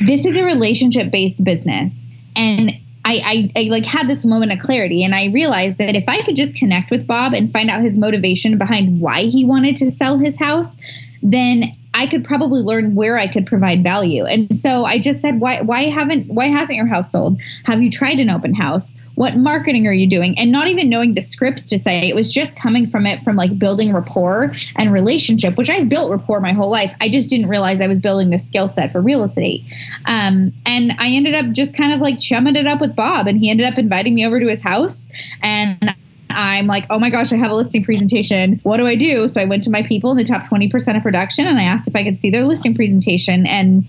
This 0.00 0.26
is 0.26 0.36
a 0.36 0.44
relationship 0.44 1.12
based 1.12 1.44
business. 1.44 2.08
And 2.34 2.72
I, 3.04 3.50
I, 3.56 3.60
I, 3.60 3.62
like 3.68 3.84
had 3.84 4.08
this 4.08 4.24
moment 4.24 4.52
of 4.52 4.60
clarity 4.60 5.02
and 5.02 5.14
I 5.14 5.26
realized 5.26 5.78
that 5.78 5.96
if 5.96 6.04
I 6.08 6.22
could 6.22 6.36
just 6.36 6.54
connect 6.54 6.90
with 6.90 7.06
Bob 7.06 7.34
and 7.34 7.52
find 7.52 7.68
out 7.68 7.80
his 7.80 7.96
motivation 7.96 8.58
behind 8.58 9.00
why 9.00 9.22
he 9.22 9.44
wanted 9.44 9.76
to 9.76 9.90
sell 9.90 10.18
his 10.18 10.38
house, 10.38 10.76
then 11.22 11.76
I 11.94 12.06
could 12.06 12.24
probably 12.24 12.62
learn 12.62 12.94
where 12.94 13.18
I 13.18 13.26
could 13.26 13.46
provide 13.46 13.82
value. 13.82 14.24
And 14.24 14.58
so 14.58 14.84
I 14.84 14.98
just 14.98 15.20
said, 15.20 15.40
why 15.40 15.60
why 15.60 15.82
haven't 15.84 16.28
why 16.28 16.46
hasn't 16.46 16.76
your 16.76 16.86
house 16.86 17.12
sold? 17.12 17.40
Have 17.64 17.82
you 17.82 17.90
tried 17.90 18.18
an 18.18 18.30
open 18.30 18.54
house? 18.54 18.94
What 19.14 19.36
marketing 19.36 19.86
are 19.86 19.92
you 19.92 20.08
doing? 20.08 20.38
And 20.38 20.50
not 20.50 20.68
even 20.68 20.88
knowing 20.88 21.14
the 21.14 21.22
scripts 21.22 21.68
to 21.68 21.78
say, 21.78 22.08
it 22.08 22.14
was 22.14 22.32
just 22.32 22.56
coming 22.56 22.86
from 22.86 23.06
it 23.06 23.20
from 23.22 23.36
like 23.36 23.58
building 23.58 23.92
rapport 23.92 24.54
and 24.76 24.90
relationship, 24.90 25.58
which 25.58 25.68
I've 25.68 25.90
built 25.90 26.10
rapport 26.10 26.40
my 26.40 26.52
whole 26.52 26.70
life. 26.70 26.94
I 26.98 27.10
just 27.10 27.28
didn't 27.28 27.50
realize 27.50 27.82
I 27.82 27.88
was 27.88 28.00
building 28.00 28.30
the 28.30 28.38
skill 28.38 28.68
set 28.68 28.90
for 28.90 29.02
real 29.02 29.22
estate. 29.22 29.64
Um, 30.06 30.52
and 30.64 30.92
I 30.98 31.08
ended 31.10 31.34
up 31.34 31.50
just 31.52 31.76
kind 31.76 31.92
of 31.92 32.00
like 32.00 32.20
chumming 32.20 32.56
it 32.56 32.66
up 32.66 32.80
with 32.80 32.96
Bob, 32.96 33.26
and 33.26 33.38
he 33.38 33.50
ended 33.50 33.66
up 33.66 33.78
inviting 33.78 34.14
me 34.14 34.26
over 34.26 34.40
to 34.40 34.48
his 34.48 34.62
house. 34.62 35.06
And 35.42 35.94
I'm 36.34 36.66
like, 36.66 36.86
oh 36.90 36.98
my 36.98 37.10
gosh, 37.10 37.32
I 37.32 37.36
have 37.36 37.50
a 37.50 37.54
listing 37.54 37.84
presentation. 37.84 38.60
What 38.62 38.78
do 38.78 38.86
I 38.86 38.94
do? 38.94 39.28
So 39.28 39.40
I 39.40 39.44
went 39.44 39.62
to 39.64 39.70
my 39.70 39.82
people 39.82 40.10
in 40.10 40.16
the 40.16 40.24
top 40.24 40.44
20% 40.44 40.96
of 40.96 41.02
production 41.02 41.46
and 41.46 41.58
I 41.58 41.64
asked 41.64 41.88
if 41.88 41.96
I 41.96 42.04
could 42.04 42.20
see 42.20 42.30
their 42.30 42.44
listing 42.44 42.74
presentation. 42.74 43.46
And 43.46 43.86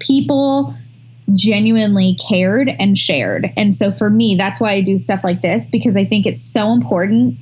people 0.00 0.74
genuinely 1.34 2.16
cared 2.28 2.68
and 2.78 2.98
shared. 2.98 3.52
And 3.56 3.74
so 3.74 3.90
for 3.90 4.10
me, 4.10 4.34
that's 4.34 4.60
why 4.60 4.72
I 4.72 4.80
do 4.80 4.98
stuff 4.98 5.22
like 5.24 5.42
this 5.42 5.68
because 5.68 5.96
I 5.96 6.04
think 6.04 6.26
it's 6.26 6.40
so 6.40 6.72
important 6.72 7.38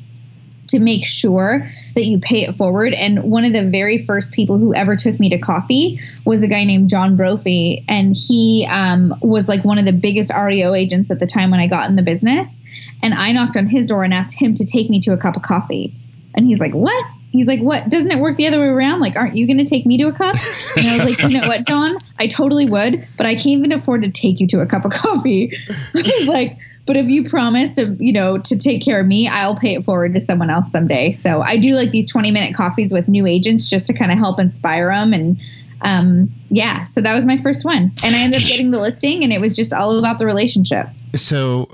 to 0.68 0.78
make 0.78 1.04
sure 1.04 1.68
that 1.96 2.04
you 2.04 2.20
pay 2.20 2.42
it 2.42 2.54
forward. 2.54 2.94
And 2.94 3.24
one 3.24 3.44
of 3.44 3.52
the 3.52 3.64
very 3.64 4.04
first 4.04 4.32
people 4.32 4.58
who 4.58 4.72
ever 4.74 4.94
took 4.94 5.18
me 5.18 5.28
to 5.30 5.38
coffee 5.38 6.00
was 6.24 6.42
a 6.42 6.48
guy 6.48 6.62
named 6.62 6.88
John 6.88 7.16
Brophy. 7.16 7.84
And 7.88 8.16
he 8.16 8.68
um, 8.70 9.14
was 9.20 9.48
like 9.48 9.64
one 9.64 9.78
of 9.78 9.84
the 9.84 9.92
biggest 9.92 10.30
REO 10.32 10.72
agents 10.74 11.10
at 11.10 11.18
the 11.18 11.26
time 11.26 11.50
when 11.50 11.58
I 11.58 11.66
got 11.66 11.90
in 11.90 11.96
the 11.96 12.02
business. 12.02 12.59
And 13.02 13.14
I 13.14 13.32
knocked 13.32 13.56
on 13.56 13.68
his 13.68 13.86
door 13.86 14.04
and 14.04 14.12
asked 14.12 14.40
him 14.40 14.54
to 14.54 14.64
take 14.64 14.90
me 14.90 15.00
to 15.00 15.12
a 15.12 15.16
cup 15.16 15.36
of 15.36 15.42
coffee. 15.42 15.94
And 16.34 16.46
he's 16.46 16.58
like, 16.58 16.72
What? 16.72 17.04
He's 17.32 17.46
like, 17.46 17.60
What? 17.60 17.88
Doesn't 17.88 18.10
it 18.10 18.18
work 18.18 18.36
the 18.36 18.46
other 18.46 18.60
way 18.60 18.66
around? 18.66 19.00
Like, 19.00 19.16
aren't 19.16 19.36
you 19.36 19.46
going 19.46 19.58
to 19.58 19.64
take 19.64 19.86
me 19.86 19.96
to 19.98 20.08
a 20.08 20.12
cup? 20.12 20.36
And 20.76 20.86
I 20.86 21.04
was 21.04 21.16
like, 21.16 21.30
You 21.30 21.40
know 21.40 21.46
what, 21.46 21.66
John? 21.66 21.96
I 22.18 22.26
totally 22.26 22.66
would, 22.66 23.06
but 23.16 23.26
I 23.26 23.34
can't 23.34 23.46
even 23.46 23.72
afford 23.72 24.02
to 24.02 24.10
take 24.10 24.40
you 24.40 24.46
to 24.48 24.60
a 24.60 24.66
cup 24.66 24.84
of 24.84 24.92
coffee. 24.92 25.52
he's 25.94 26.26
like, 26.26 26.58
but 26.86 26.96
if 26.96 27.08
you 27.08 27.28
promise 27.28 27.76
to, 27.76 27.96
you 28.00 28.12
know, 28.12 28.38
to 28.38 28.58
take 28.58 28.82
care 28.82 29.00
of 29.00 29.06
me, 29.06 29.28
I'll 29.28 29.54
pay 29.54 29.74
it 29.74 29.84
forward 29.84 30.14
to 30.14 30.20
someone 30.20 30.50
else 30.50 30.72
someday. 30.72 31.12
So 31.12 31.40
I 31.40 31.56
do 31.56 31.76
like 31.76 31.90
these 31.90 32.10
20 32.10 32.32
minute 32.32 32.52
coffees 32.52 32.92
with 32.92 33.06
new 33.06 33.26
agents 33.26 33.70
just 33.70 33.86
to 33.86 33.92
kind 33.92 34.10
of 34.10 34.18
help 34.18 34.40
inspire 34.40 34.90
them. 34.90 35.12
And 35.12 35.38
um, 35.82 36.32
yeah, 36.48 36.84
so 36.84 37.00
that 37.00 37.14
was 37.14 37.24
my 37.24 37.38
first 37.38 37.64
one. 37.64 37.92
And 38.04 38.14
I 38.14 38.20
ended 38.20 38.42
up 38.42 38.48
getting 38.48 38.70
the 38.70 38.78
listing 38.78 39.22
and 39.22 39.32
it 39.32 39.40
was 39.40 39.56
just 39.56 39.72
all 39.72 39.98
about 39.98 40.18
the 40.18 40.26
relationship. 40.26 40.88
So 41.14 41.68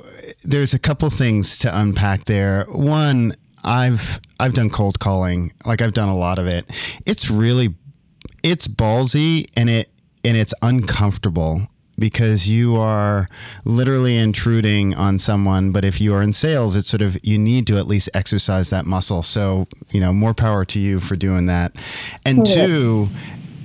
there's 0.45 0.75
a 0.75 0.79
couple 0.79 1.11
things 1.11 1.59
to 1.61 1.81
unpack 1.81 2.25
there. 2.25 2.65
One, 2.69 3.35
I've 3.65 4.21
I've 4.39 4.55
done 4.55 4.71
cold 4.71 5.01
calling, 5.01 5.53
like 5.65 5.83
I've 5.83 5.95
done 5.95 6.09
a 6.09 6.17
lot 6.17 6.39
of 6.39 6.47
it. 6.47 6.67
It's 7.05 7.31
really 7.31 7.75
it's 8.43 8.69
ballsy 8.69 9.47
and 9.57 9.69
it 9.69 9.91
and 10.25 10.37
it's 10.37 10.55
uncomfortable 10.63 11.61
because 11.99 12.49
you 12.49 12.77
are 12.77 13.27
literally 13.65 14.17
intruding 14.17 14.95
on 14.95 15.19
someone 15.19 15.73
but 15.73 15.85
if 15.85 16.01
you 16.01 16.15
are 16.15 16.23
in 16.23 16.33
sales 16.33 16.77
it's 16.77 16.89
sort 16.89 17.01
of 17.01 17.17
you 17.25 17.39
need 17.39 17.67
to 17.67 17.77
at 17.77 17.87
least 17.87 18.11
exercise 18.15 18.71
that 18.71 18.85
muscle 18.85 19.23
so 19.23 19.67
you 19.91 19.99
know 19.99 20.13
more 20.13 20.35
power 20.35 20.65
to 20.65 20.79
you 20.79 21.01
for 21.01 21.17
doing 21.17 21.47
that 21.47 21.73
and 22.25 22.45
two 22.45 23.09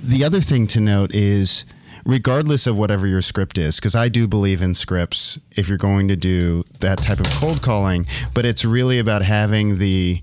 the 0.02 0.24
other 0.24 0.40
thing 0.40 0.66
to 0.68 0.80
note 0.80 1.14
is 1.14 1.64
regardless 2.04 2.66
of 2.66 2.76
whatever 2.76 3.06
your 3.06 3.22
script 3.22 3.58
is, 3.58 3.76
because 3.76 3.94
I 3.94 4.08
do 4.08 4.26
believe 4.26 4.60
in 4.60 4.74
scripts 4.74 5.38
if 5.52 5.68
you're 5.68 5.78
going 5.78 6.08
to 6.08 6.16
do 6.16 6.64
that 6.80 6.98
type 6.98 7.20
of 7.20 7.26
cold 7.30 7.62
calling, 7.62 8.06
but 8.34 8.44
it's 8.44 8.64
really 8.64 8.98
about 8.98 9.22
having 9.22 9.78
the 9.78 10.20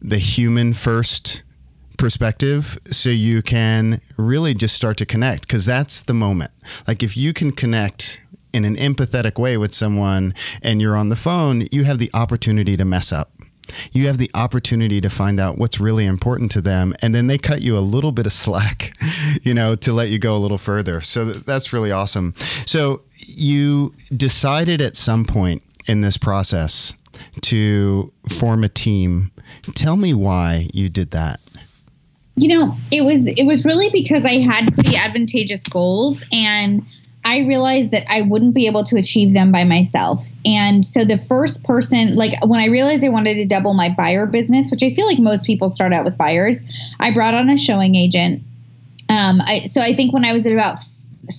the 0.00 0.18
human 0.18 0.74
first 0.74 1.44
perspective 1.96 2.76
so 2.86 3.08
you 3.08 3.40
can 3.40 4.00
really 4.16 4.52
just 4.52 4.74
start 4.74 4.96
to 4.96 5.06
connect 5.06 5.42
because 5.42 5.64
that's 5.64 6.02
the 6.02 6.14
moment. 6.14 6.50
Like 6.88 7.02
if 7.02 7.16
you 7.16 7.32
can 7.32 7.52
connect 7.52 8.20
in 8.52 8.64
an 8.64 8.74
empathetic 8.74 9.38
way 9.38 9.56
with 9.56 9.72
someone 9.72 10.34
and 10.62 10.80
you're 10.80 10.96
on 10.96 11.08
the 11.08 11.16
phone, 11.16 11.68
you 11.70 11.84
have 11.84 11.98
the 11.98 12.10
opportunity 12.12 12.76
to 12.76 12.84
mess 12.84 13.12
up 13.12 13.30
you 13.92 14.06
have 14.06 14.18
the 14.18 14.30
opportunity 14.34 15.00
to 15.00 15.10
find 15.10 15.40
out 15.40 15.58
what's 15.58 15.80
really 15.80 16.06
important 16.06 16.50
to 16.52 16.60
them 16.60 16.94
and 17.02 17.14
then 17.14 17.26
they 17.26 17.38
cut 17.38 17.62
you 17.62 17.76
a 17.76 17.80
little 17.80 18.12
bit 18.12 18.26
of 18.26 18.32
slack 18.32 18.92
you 19.42 19.54
know 19.54 19.74
to 19.74 19.92
let 19.92 20.08
you 20.08 20.18
go 20.18 20.36
a 20.36 20.38
little 20.38 20.58
further. 20.58 21.00
So 21.00 21.24
that's 21.24 21.72
really 21.72 21.90
awesome. 21.90 22.34
So 22.36 23.02
you 23.16 23.92
decided 24.16 24.80
at 24.80 24.96
some 24.96 25.24
point 25.24 25.62
in 25.86 26.00
this 26.00 26.16
process 26.16 26.94
to 27.42 28.12
form 28.28 28.64
a 28.64 28.68
team. 28.68 29.30
Tell 29.74 29.96
me 29.96 30.14
why 30.14 30.68
you 30.72 30.88
did 30.88 31.10
that. 31.10 31.40
You 32.34 32.48
know 32.48 32.76
it 32.90 33.02
was 33.02 33.26
it 33.26 33.44
was 33.44 33.66
really 33.66 33.90
because 33.90 34.24
i 34.24 34.38
had 34.38 34.72
pretty 34.72 34.96
advantageous 34.96 35.62
goals 35.64 36.24
and 36.32 36.82
I 37.24 37.40
realized 37.40 37.92
that 37.92 38.04
I 38.08 38.22
wouldn't 38.22 38.54
be 38.54 38.66
able 38.66 38.84
to 38.84 38.96
achieve 38.96 39.32
them 39.32 39.52
by 39.52 39.64
myself. 39.64 40.26
And 40.44 40.84
so 40.84 41.04
the 41.04 41.18
first 41.18 41.62
person, 41.64 42.16
like 42.16 42.34
when 42.44 42.60
I 42.60 42.66
realized 42.66 43.04
I 43.04 43.10
wanted 43.10 43.34
to 43.36 43.46
double 43.46 43.74
my 43.74 43.94
buyer 43.96 44.26
business, 44.26 44.70
which 44.70 44.82
I 44.82 44.90
feel 44.90 45.06
like 45.06 45.18
most 45.18 45.44
people 45.44 45.70
start 45.70 45.92
out 45.92 46.04
with 46.04 46.18
buyers, 46.18 46.64
I 46.98 47.12
brought 47.12 47.34
on 47.34 47.48
a 47.48 47.56
showing 47.56 47.94
agent. 47.94 48.42
Um, 49.08 49.40
I, 49.42 49.60
so 49.60 49.80
I 49.80 49.94
think 49.94 50.12
when 50.12 50.24
I 50.24 50.32
was 50.32 50.46
at 50.46 50.52
about 50.52 50.78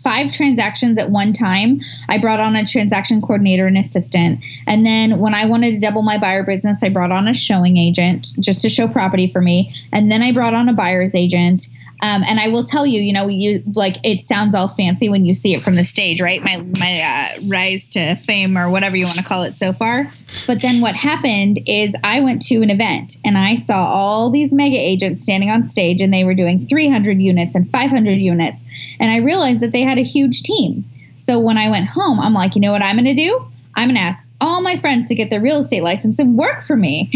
five 0.02 0.32
transactions 0.32 0.98
at 0.98 1.10
one 1.10 1.34
time. 1.34 1.82
I 2.10 2.18
brought 2.18 2.40
on 2.40 2.56
a 2.56 2.66
transaction 2.66 3.22
coordinator 3.22 3.68
and 3.68 3.78
assistant. 3.78 4.44
And 4.68 4.86
then 4.86 5.20
when 5.20 5.36
I 5.36 5.46
wanted 5.46 5.74
to 5.74 5.80
double 5.80 6.02
my 6.02 6.18
buyer 6.18 6.44
business, 6.44 6.84
I 6.84 6.90
brought 6.90 7.12
on 7.12 7.28
a 7.28 7.34
showing 7.34 7.78
agent 7.78 8.28
just 8.40 8.62
to 8.62 8.70
show 8.70 8.88
property 8.88 9.28
for 9.28 9.42
me. 9.42 9.75
And 9.92 10.12
then 10.12 10.22
I 10.22 10.32
brought 10.32 10.54
on 10.54 10.70
a 10.70 10.74
buyer's 10.74 11.13
agent. 11.13 11.68
Um, 12.04 12.22
and 12.28 12.38
I 12.38 12.50
will 12.50 12.66
tell 12.66 12.86
you, 12.86 13.00
you 13.00 13.14
know, 13.14 13.30
you 13.30 13.64
like 13.76 13.96
it 14.04 14.26
sounds 14.26 14.54
all 14.54 14.68
fancy 14.68 15.08
when 15.08 15.26
you 15.26 15.34
see 15.34 15.54
it 15.56 15.62
from 15.62 15.76
the 15.76 15.86
stage, 15.86 16.20
right? 16.20 16.44
My 16.44 16.58
my 16.78 17.02
uh, 17.02 17.48
rise 17.48 17.88
to 17.90 18.16
fame 18.16 18.58
or 18.58 18.70
whatever 18.70 18.98
you 18.98 19.06
want 19.06 19.20
to 19.20 19.24
call 19.24 19.44
it 19.44 19.56
so 19.56 19.72
far. 19.72 20.12
But 20.46 20.62
then 20.62 20.82
what 20.82 20.96
happened 20.96 21.62
is 21.66 21.96
I 22.04 22.20
went 22.20 22.42
to 22.48 22.62
an 22.62 22.70
event 22.70 23.16
and 23.24 23.38
I 23.38 23.56
saw 23.56 23.86
all 23.86 24.30
these 24.30 24.52
mega 24.52 24.78
agents 24.78 25.24
standing 25.24 25.50
on 25.50 25.66
stage 25.66 26.02
and 26.02 26.14
they 26.14 26.26
were 26.26 26.34
doing 26.34 26.60
300 26.60 27.22
units 27.22 27.56
and 27.56 27.70
500 27.72 28.12
units, 28.20 28.62
and 29.00 29.10
I 29.10 29.18
realized 29.18 29.62
that 29.62 29.72
they 29.72 29.84
had 29.84 29.98
a 29.98 30.04
huge 30.04 30.44
team. 30.44 30.84
So 31.16 31.40
when 31.40 31.58
I 31.58 31.70
went 31.70 31.88
home, 31.88 32.20
I'm 32.20 32.34
like, 32.34 32.56
you 32.56 32.60
know 32.62 32.74
what 32.74 32.84
I'm 32.84 32.98
going 32.98 33.06
to 33.06 33.14
do? 33.14 33.46
I'm 33.76 33.88
going 33.88 33.96
to 33.96 34.02
ask 34.02 34.23
all 34.44 34.62
my 34.62 34.76
friends 34.76 35.08
to 35.08 35.16
get 35.16 35.30
their 35.30 35.40
real 35.40 35.60
estate 35.60 35.84
license 35.84 36.20
and 36.20 36.38
work 36.38 36.62
for 36.62 36.76
me. 36.76 37.10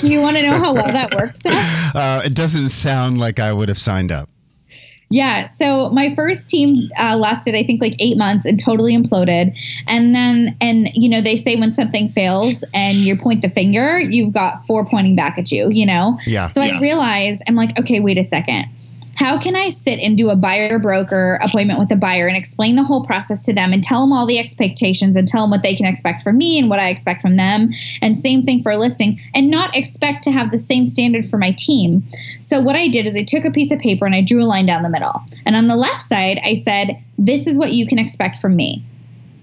Do 0.00 0.08
you 0.08 0.20
want 0.20 0.36
to 0.36 0.42
know 0.46 0.56
how 0.56 0.72
well 0.72 0.90
that 0.92 1.14
works? 1.14 1.40
Uh, 1.94 2.20
it 2.24 2.34
doesn't 2.34 2.68
sound 2.68 3.18
like 3.18 3.40
I 3.40 3.52
would 3.52 3.68
have 3.68 3.78
signed 3.78 4.12
up. 4.12 4.28
Yeah. 5.10 5.46
So 5.46 5.88
my 5.88 6.14
first 6.14 6.48
team 6.48 6.90
uh, 6.98 7.16
lasted, 7.16 7.54
I 7.54 7.62
think, 7.62 7.80
like 7.80 7.94
eight 7.98 8.18
months 8.18 8.44
and 8.44 8.62
totally 8.62 8.94
imploded. 8.94 9.56
And 9.86 10.14
then, 10.14 10.56
and 10.60 10.90
you 10.94 11.08
know, 11.08 11.20
they 11.20 11.36
say 11.36 11.56
when 11.56 11.74
something 11.74 12.10
fails 12.10 12.62
and 12.74 12.98
you 12.98 13.16
point 13.16 13.42
the 13.42 13.48
finger, 13.48 13.98
you've 13.98 14.34
got 14.34 14.66
four 14.66 14.84
pointing 14.84 15.16
back 15.16 15.38
at 15.38 15.50
you, 15.50 15.70
you 15.70 15.86
know? 15.86 16.18
Yeah. 16.26 16.48
So 16.48 16.62
yeah. 16.62 16.76
I 16.76 16.80
realized, 16.80 17.42
I'm 17.48 17.54
like, 17.54 17.78
okay, 17.80 18.00
wait 18.00 18.18
a 18.18 18.24
second 18.24 18.66
how 19.18 19.36
can 19.36 19.56
I 19.56 19.70
sit 19.70 19.98
and 19.98 20.16
do 20.16 20.30
a 20.30 20.36
buyer 20.36 20.78
broker 20.78 21.40
appointment 21.42 21.80
with 21.80 21.90
a 21.90 21.96
buyer 21.96 22.28
and 22.28 22.36
explain 22.36 22.76
the 22.76 22.84
whole 22.84 23.04
process 23.04 23.42
to 23.46 23.52
them 23.52 23.72
and 23.72 23.82
tell 23.82 24.00
them 24.00 24.12
all 24.12 24.26
the 24.26 24.38
expectations 24.38 25.16
and 25.16 25.26
tell 25.26 25.42
them 25.42 25.50
what 25.50 25.64
they 25.64 25.74
can 25.74 25.86
expect 25.86 26.22
from 26.22 26.38
me 26.38 26.56
and 26.56 26.70
what 26.70 26.78
I 26.78 26.88
expect 26.90 27.22
from 27.22 27.34
them? 27.34 27.70
And 28.00 28.16
same 28.16 28.46
thing 28.46 28.62
for 28.62 28.70
a 28.70 28.78
listing 28.78 29.20
and 29.34 29.50
not 29.50 29.74
expect 29.74 30.22
to 30.22 30.30
have 30.30 30.52
the 30.52 30.58
same 30.58 30.86
standard 30.86 31.26
for 31.26 31.36
my 31.36 31.50
team. 31.50 32.08
So, 32.40 32.60
what 32.60 32.76
I 32.76 32.86
did 32.86 33.08
is 33.08 33.16
I 33.16 33.24
took 33.24 33.44
a 33.44 33.50
piece 33.50 33.72
of 33.72 33.80
paper 33.80 34.06
and 34.06 34.14
I 34.14 34.20
drew 34.20 34.40
a 34.40 34.46
line 34.46 34.66
down 34.66 34.84
the 34.84 34.88
middle. 34.88 35.24
And 35.44 35.56
on 35.56 35.66
the 35.66 35.74
left 35.74 36.02
side, 36.02 36.38
I 36.44 36.62
said, 36.64 37.02
This 37.18 37.48
is 37.48 37.58
what 37.58 37.72
you 37.72 37.88
can 37.88 37.98
expect 37.98 38.38
from 38.38 38.54
me. 38.54 38.84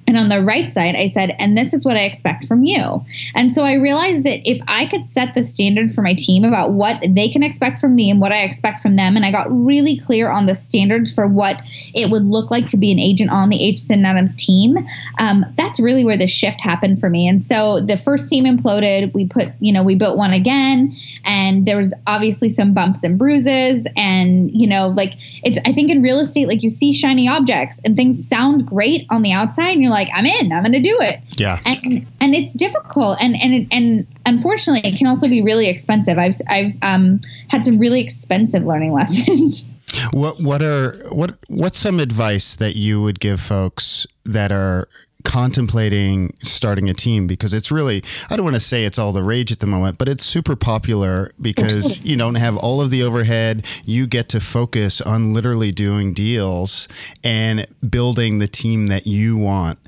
And 0.07 0.17
on 0.17 0.29
the 0.29 0.43
right 0.43 0.71
side, 0.71 0.95
I 0.95 1.09
said, 1.09 1.35
and 1.39 1.57
this 1.57 1.73
is 1.73 1.83
what 1.83 1.97
I 1.97 2.03
expect 2.03 2.45
from 2.45 2.63
you. 2.63 3.03
And 3.33 3.51
so 3.51 3.63
I 3.63 3.73
realized 3.73 4.23
that 4.23 4.47
if 4.47 4.61
I 4.67 4.85
could 4.85 5.07
set 5.07 5.33
the 5.33 5.41
standard 5.41 5.91
for 5.91 6.03
my 6.03 6.13
team 6.13 6.43
about 6.43 6.73
what 6.73 7.03
they 7.09 7.27
can 7.27 7.41
expect 7.41 7.79
from 7.79 7.95
me 7.95 8.11
and 8.11 8.21
what 8.21 8.31
I 8.31 8.43
expect 8.43 8.81
from 8.81 8.97
them, 8.97 9.15
and 9.15 9.25
I 9.25 9.31
got 9.31 9.47
really 9.49 9.97
clear 9.97 10.29
on 10.29 10.45
the 10.45 10.53
standards 10.53 11.13
for 11.13 11.25
what 11.25 11.59
it 11.95 12.11
would 12.11 12.21
look 12.21 12.51
like 12.51 12.67
to 12.67 12.77
be 12.77 12.91
an 12.91 12.99
agent 12.99 13.31
on 13.31 13.49
the 13.49 13.57
Aitchison 13.57 14.05
Adams 14.05 14.35
team, 14.35 14.77
um, 15.17 15.43
that's 15.57 15.79
really 15.79 16.05
where 16.05 16.17
the 16.17 16.27
shift 16.27 16.61
happened 16.61 16.99
for 16.99 17.09
me. 17.09 17.27
And 17.27 17.43
so 17.43 17.79
the 17.79 17.97
first 17.97 18.29
team 18.29 18.45
imploded. 18.45 19.11
We 19.15 19.25
put, 19.25 19.53
you 19.59 19.73
know, 19.73 19.81
we 19.81 19.95
built 19.95 20.17
one 20.17 20.33
again, 20.33 20.95
and 21.23 21.65
there 21.65 21.77
was 21.77 21.95
obviously 22.05 22.51
some 22.51 22.75
bumps 22.75 23.03
and 23.03 23.17
bruises. 23.17 23.87
And, 23.95 24.51
you 24.51 24.67
know, 24.67 24.89
like 24.89 25.15
it's, 25.43 25.57
I 25.65 25.73
think 25.73 25.89
in 25.89 26.03
real 26.03 26.19
estate, 26.19 26.47
like 26.47 26.61
you 26.61 26.69
see 26.69 26.93
shiny 26.93 27.27
objects 27.27 27.81
and 27.83 27.97
things 27.97 28.27
sound 28.27 28.67
great 28.67 29.07
on 29.09 29.23
the 29.23 29.31
outside, 29.31 29.71
and 29.71 29.81
you're 29.81 29.89
like, 29.89 29.94
I'm 30.13 30.25
in, 30.25 30.51
I'm 30.51 30.63
going 30.63 30.73
to 30.73 30.81
do 30.81 30.97
it. 31.01 31.19
Yeah. 31.37 31.59
And 31.65 32.05
and 32.19 32.35
it's 32.35 32.53
difficult, 32.53 33.17
and 33.21 33.35
and 33.41 33.67
and 33.71 34.07
unfortunately, 34.25 34.89
it 34.89 34.97
can 34.97 35.07
also 35.07 35.27
be 35.27 35.41
really 35.41 35.67
expensive. 35.67 36.17
I've 36.17 36.35
I've 36.47 36.75
um, 36.81 37.21
had 37.49 37.65
some 37.65 37.77
really 37.77 38.01
expensive 38.01 38.63
learning 38.63 38.93
lessons. 38.99 39.65
What 40.11 40.41
what 40.41 40.61
are 40.61 40.97
what 41.11 41.37
what's 41.47 41.79
some 41.79 41.99
advice 41.99 42.55
that 42.55 42.75
you 42.75 43.01
would 43.01 43.19
give 43.19 43.39
folks 43.39 44.05
that 44.25 44.51
are 44.51 44.87
contemplating 45.25 46.33
starting 46.41 46.89
a 46.89 46.93
team 46.93 47.27
because 47.27 47.53
it's 47.53 47.71
really 47.71 48.01
I 48.29 48.37
don't 48.37 48.45
want 48.45 48.55
to 48.55 48.61
say 48.61 48.85
it's 48.85 48.97
all 48.97 49.11
the 49.11 49.23
rage 49.23 49.51
at 49.51 49.59
the 49.59 49.67
moment, 49.67 49.97
but 49.97 50.07
it's 50.07 50.23
super 50.23 50.55
popular 50.55 51.31
because 51.41 52.01
you 52.05 52.15
don't 52.15 52.35
have 52.35 52.55
all 52.57 52.81
of 52.81 52.91
the 52.91 53.03
overhead. 53.03 53.67
You 53.83 54.07
get 54.07 54.29
to 54.29 54.39
focus 54.39 55.01
on 55.01 55.33
literally 55.33 55.73
doing 55.73 56.13
deals 56.13 56.87
and 57.23 57.65
building 57.89 58.39
the 58.39 58.47
team 58.47 58.87
that 58.87 59.05
you 59.05 59.35
want. 59.37 59.79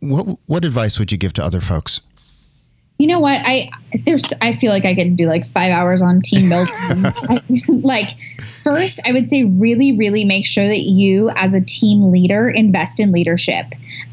What 0.00 0.38
what 0.46 0.64
advice 0.64 0.98
would 0.98 1.10
you 1.10 1.18
give 1.18 1.32
to 1.34 1.44
other 1.44 1.60
folks? 1.60 2.00
You 2.98 3.08
know 3.08 3.18
what? 3.18 3.40
I 3.44 3.70
there's 4.04 4.32
I 4.40 4.54
feel 4.54 4.70
like 4.70 4.84
I 4.84 4.94
could 4.94 5.16
do 5.16 5.26
like 5.26 5.44
five 5.44 5.72
hours 5.72 6.02
on 6.02 6.20
team 6.20 6.48
building. 6.48 7.42
like 7.82 8.10
first, 8.64 9.00
I 9.06 9.12
would 9.12 9.30
say 9.30 9.44
really, 9.44 9.96
really 9.96 10.24
make 10.24 10.46
sure 10.46 10.66
that 10.66 10.82
you 10.82 11.30
as 11.36 11.52
a 11.52 11.60
team 11.60 12.10
leader 12.10 12.48
invest 12.48 12.98
in 12.98 13.12
leadership 13.12 13.66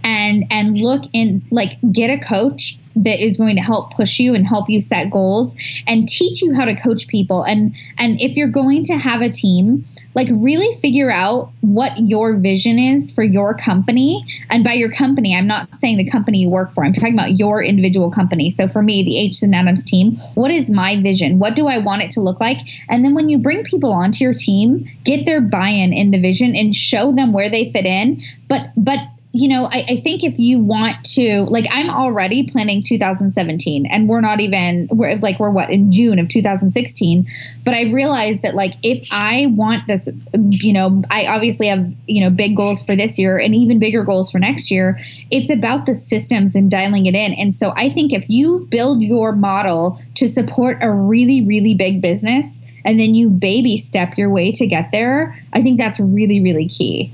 and 0.03 0.46
and 0.51 0.77
look 0.77 1.05
in 1.13 1.41
like 1.50 1.79
get 1.91 2.10
a 2.10 2.20
coach 2.20 2.77
that 2.96 3.24
is 3.24 3.38
going 3.38 3.55
to 3.55 3.62
help 3.62 3.93
push 3.93 4.20
you 4.20 4.36
and 4.36 4.46
help 4.46 4.70
you 4.70 4.81
set 4.81 5.10
goals 5.10 5.55
and 5.88 6.08
teach 6.08 6.41
you 6.41 6.53
how 6.53 6.65
to 6.65 6.75
coach 6.75 7.08
people. 7.08 7.43
And 7.43 7.74
and 7.98 8.22
if 8.22 8.36
you're 8.36 8.50
going 8.50 8.84
to 8.86 8.98
have 8.98 9.22
a 9.22 9.29
team 9.29 9.86
like 10.13 10.27
really 10.32 10.80
figure 10.82 11.12
out 11.12 11.51
what 11.62 11.98
your 11.98 12.36
vision 12.36 12.77
is 12.80 13.12
for 13.12 13.24
your 13.24 13.53
company. 13.53 14.25
And 14.50 14.63
by 14.63 14.74
your 14.74 14.91
company 14.91 15.36
i'm 15.36 15.48
not 15.48 15.68
saying 15.80 15.98
the 15.98 16.10
company 16.10 16.39
you 16.39 16.50
work 16.50 16.74
for. 16.74 16.84
I'm 16.84 16.94
talking 16.94 17.13
about 17.13 17.39
your 17.39 17.63
individual 17.63 18.12
company. 18.12 18.51
So 18.51 18.68
for 18.68 18.82
me 18.82 19.03
the 19.03 19.15
Aitchison 19.15 19.56
Adams 19.56 19.84
team 19.84 20.18
what 20.36 20.51
is 20.51 20.70
my 20.70 21.01
vision? 21.01 21.39
What 21.39 21.56
do 21.56 21.68
i 21.68 21.77
want 21.77 22.01
it 22.01 22.12
to 22.12 22.22
look 22.22 22.39
like? 22.39 22.58
And 22.89 23.03
then 23.03 23.13
when 23.13 23.30
you 23.30 23.38
bring 23.38 23.63
people 23.63 23.94
onto 23.94 24.24
your 24.24 24.34
team 24.34 24.89
get 25.03 25.25
their 25.25 25.41
buy-in 25.41 25.94
in 25.94 26.12
the 26.12 26.20
vision 26.20 26.56
and 26.56 26.75
show 26.75 27.12
them 27.12 27.34
where 27.34 27.50
they 27.50 27.72
fit 27.72 27.86
in. 27.86 28.22
But 28.48 28.72
but 28.75 29.00
you 29.34 29.48
know, 29.48 29.66
I, 29.72 29.86
I, 29.88 29.96
think 29.98 30.24
if 30.24 30.38
you 30.38 30.60
want 30.60 31.06
to, 31.14 31.44
like, 31.44 31.66
I'm 31.72 31.90
already 31.90 32.50
planning 32.50 32.84
2017, 32.84 33.86
and 33.86 34.10
we're 34.10 34.20
not 34.20 34.42
even, 34.42 34.90
we're 34.92 35.16
like, 35.18 35.40
we're 35.40 35.50
what, 35.50 35.70
in 35.70 35.90
June 35.90 36.20
of 36.20 36.28
2016. 36.28 37.26
But 37.64 37.74
I 37.74 37.84
realized 37.92 38.42
that, 38.42 38.56
like, 38.56 38.74
if 38.84 39.08
I 39.10 39.48
want 39.48 39.88
this, 39.88 40.10
you 40.34 40.74
know, 40.74 41.02
I 41.10 41.28
obviously 41.28 41.68
have, 41.68 41.94
you 42.08 42.22
know, 42.22 42.30
big 42.30 42.58
goals 42.58 42.84
for 42.84 42.94
this 42.94 43.18
year 43.18 43.38
and 43.38 43.56
even 43.56 43.80
bigger 43.80 44.04
goals 44.04 44.30
for 44.30 44.40
next 44.40 44.70
year. 44.70 45.00
It's 45.30 45.50
about 45.50 45.86
the 45.86 45.96
systems 45.96 46.54
and 46.54 46.70
dialing 46.70 47.06
it 47.06 47.16
in. 47.16 47.34
And 47.34 47.56
so 47.56 47.74
I 47.78 47.90
think 47.90 48.12
if 48.12 48.26
you 48.28 48.68
build 48.70 49.02
your 49.02 49.32
model 49.32 49.98
to 50.16 50.28
support 50.28 50.78
a 50.82 50.92
really, 50.92 51.46
really 51.46 51.74
big 51.74 52.02
business, 52.02 52.60
and 52.84 53.00
then 53.00 53.16
you 53.16 53.30
baby 53.30 53.78
step 53.78 54.18
your 54.18 54.30
way 54.30 54.52
to 54.52 54.68
get 54.68 54.92
there, 54.92 55.40
I 55.54 55.62
think 55.62 55.80
that's 55.80 56.00
really, 56.00 56.42
really 56.42 56.68
key. 56.68 57.14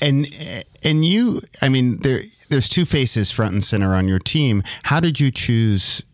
And 0.00 0.26
and 0.84 1.04
you, 1.04 1.40
I 1.62 1.68
mean, 1.68 1.98
there 1.98 2.20
there's 2.48 2.68
two 2.68 2.84
faces 2.84 3.30
front 3.30 3.52
and 3.52 3.64
center 3.64 3.94
on 3.94 4.08
your 4.08 4.18
team. 4.18 4.62
How 4.84 5.00
did 5.00 5.20
you 5.20 5.30
choose 5.30 6.04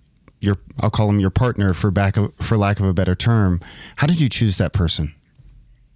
your? 0.40 0.56
I'll 0.80 0.90
call 0.90 1.08
him 1.08 1.20
your 1.20 1.30
partner 1.30 1.74
for 1.74 1.90
back 1.90 2.16
of, 2.16 2.34
for 2.36 2.56
lack 2.56 2.78
of 2.80 2.86
a 2.86 2.94
better 2.94 3.14
term. 3.14 3.60
How 3.96 4.06
did 4.06 4.20
you 4.20 4.28
choose 4.28 4.58
that 4.58 4.72
person? 4.72 5.14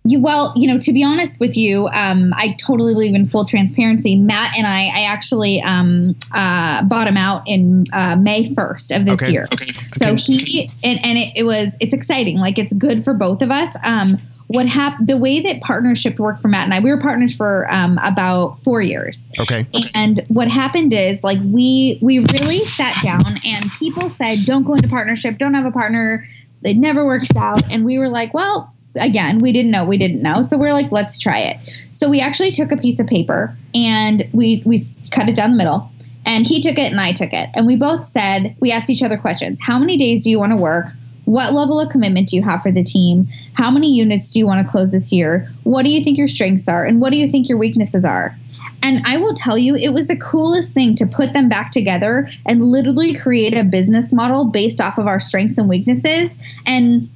You, 0.05 0.19
well, 0.19 0.55
you 0.57 0.67
know, 0.67 0.79
to 0.79 0.93
be 0.95 1.05
honest 1.05 1.39
with 1.39 1.59
you, 1.59 1.87
um, 1.89 2.33
I 2.35 2.57
totally 2.59 2.95
believe 2.95 3.15
in 3.15 3.27
full 3.27 3.45
transparency. 3.45 4.17
Matt 4.17 4.57
and 4.57 4.67
I, 4.67 4.87
I 4.87 5.03
actually 5.03 5.61
um, 5.61 6.17
uh, 6.33 6.83
bought 6.85 7.07
him 7.07 7.19
out 7.19 7.43
in 7.47 7.85
uh, 7.93 8.17
May 8.17 8.49
1st 8.49 8.97
of 8.97 9.05
this 9.05 9.23
okay. 9.23 9.31
year. 9.31 9.47
Okay. 9.53 9.73
So 9.93 10.07
okay. 10.07 10.17
he, 10.17 10.71
and, 10.83 11.05
and 11.05 11.19
it, 11.19 11.33
it, 11.37 11.43
was, 11.45 11.77
it's 11.81 11.93
exciting. 11.93 12.39
Like 12.39 12.59
it's 12.59 12.73
good 12.73 13.05
for 13.05 13.13
both 13.13 13.43
of 13.43 13.51
us. 13.51 13.77
Um, 13.85 14.19
what 14.51 14.67
happened 14.67 15.09
the 15.09 15.17
way 15.17 15.41
that 15.41 15.61
partnership 15.61 16.19
worked 16.19 16.41
for 16.41 16.49
matt 16.49 16.65
and 16.65 16.75
i 16.75 16.81
we 16.81 16.91
were 16.91 16.99
partners 16.99 17.35
for 17.35 17.71
um, 17.71 17.99
about 18.05 18.59
four 18.59 18.83
years. 18.83 19.31
Okay. 19.39 19.67
And 19.95 20.21
what 20.29 20.49
happened 20.49 20.93
is 20.93 21.23
like 21.23 21.39
we 21.45 21.99
we 22.03 22.19
really 22.19 22.65
sat 22.65 22.97
down 23.03 23.25
and 23.45 23.71
people 23.79 24.11
said 24.11 24.45
don't 24.45 24.65
go 24.65 24.75
into 24.75 24.89
partnership. 24.89 25.39
Don't 25.39 25.55
have 25.55 25.67
a 25.67 25.71
partner. 25.71 26.27
It 26.63 26.77
never 26.77 27.05
works 27.05 27.29
out. 27.37 27.63
And 27.71 27.85
we 27.85 27.99
were 27.99 28.09
like 28.09 28.35
well 28.35 28.75
again 29.01 29.39
we 29.39 29.53
didn't 29.53 29.71
know 29.71 29.85
we 29.85 29.99
didn't 29.99 30.23
know. 30.23 30.43
So 30.43 30.57
we 30.57 30.67
are 30.67 30.73
like 30.73 30.91
let's 30.91 31.19
try 31.19 31.39
it. 31.39 31.59
So 31.91 32.09
we 32.09 32.21
actually 32.21 32.51
took 32.51 32.73
a 32.73 32.77
piece 32.77 32.99
of 32.99 33.07
paper 33.07 33.57
and 33.75 34.29
we 34.33 34.63
we 34.67 34.83
cut 35.11 35.29
it 35.29 35.35
down 35.35 35.51
the 35.51 35.57
middle. 35.57 35.91
And 36.27 36.47
he 36.47 36.61
took 36.61 36.79
it 36.79 36.91
and 36.91 37.01
i 37.01 37.13
took 37.13 37.33
it. 37.33 37.49
And 37.55 37.67
we 37.67 37.77
both 37.77 38.07
said 38.07 38.57
we 38.61 38.73
asked 38.73 38.91
each 38.91 39.03
other 39.03 39.17
questions. 39.17 39.61
How 39.63 39.79
many 39.79 39.97
days 39.97 40.23
do 40.25 40.31
you 40.31 40.39
want 40.39 40.53
to 40.53 40.57
work 40.57 40.93
what 41.31 41.55
level 41.55 41.79
of 41.79 41.89
commitment 41.91 42.29
do 42.29 42.35
you 42.35 42.43
have 42.43 42.61
for 42.61 42.73
the 42.73 42.83
team? 42.83 43.29
How 43.55 43.71
many 43.71 43.95
units 43.95 44.33
do 44.33 44.41
you 44.41 44.47
want 44.47 44.67
to 44.67 44.69
close 44.69 44.91
this 44.91 45.13
year? 45.13 45.49
What 45.63 45.85
do 45.85 45.91
you 45.91 46.03
think 46.03 46.19
your 46.19 46.27
strengths 46.27 46.67
are? 46.67 46.85
And 46.85 47.01
what 47.01 47.13
do 47.13 47.19
you 47.19 47.31
think 47.31 47.49
your 47.49 47.57
weaknesses 47.57 48.05
are? 48.05 48.37
And 48.83 49.01
I 49.07 49.17
will 49.17 49.35
tell 49.35 49.57
you, 49.57 49.77
it 49.77 49.91
was 49.91 50.09
the 50.09 50.17
coolest 50.17 50.75
thing 50.75 50.97
to 50.97 51.07
put 51.07 51.33
them 51.33 51.49
back 51.49 51.71
together 51.71 52.29
and 52.47 52.73
literally 52.73 53.15
create 53.15 53.57
a 53.57 53.63
business 53.63 54.13
model 54.13 54.47
based 54.47 54.81
off 54.81 54.99
of 54.99 55.07
our 55.07 55.21
strengths 55.21 55.57
and 55.57 55.69
weaknesses. 55.69 56.35
And 56.67 57.09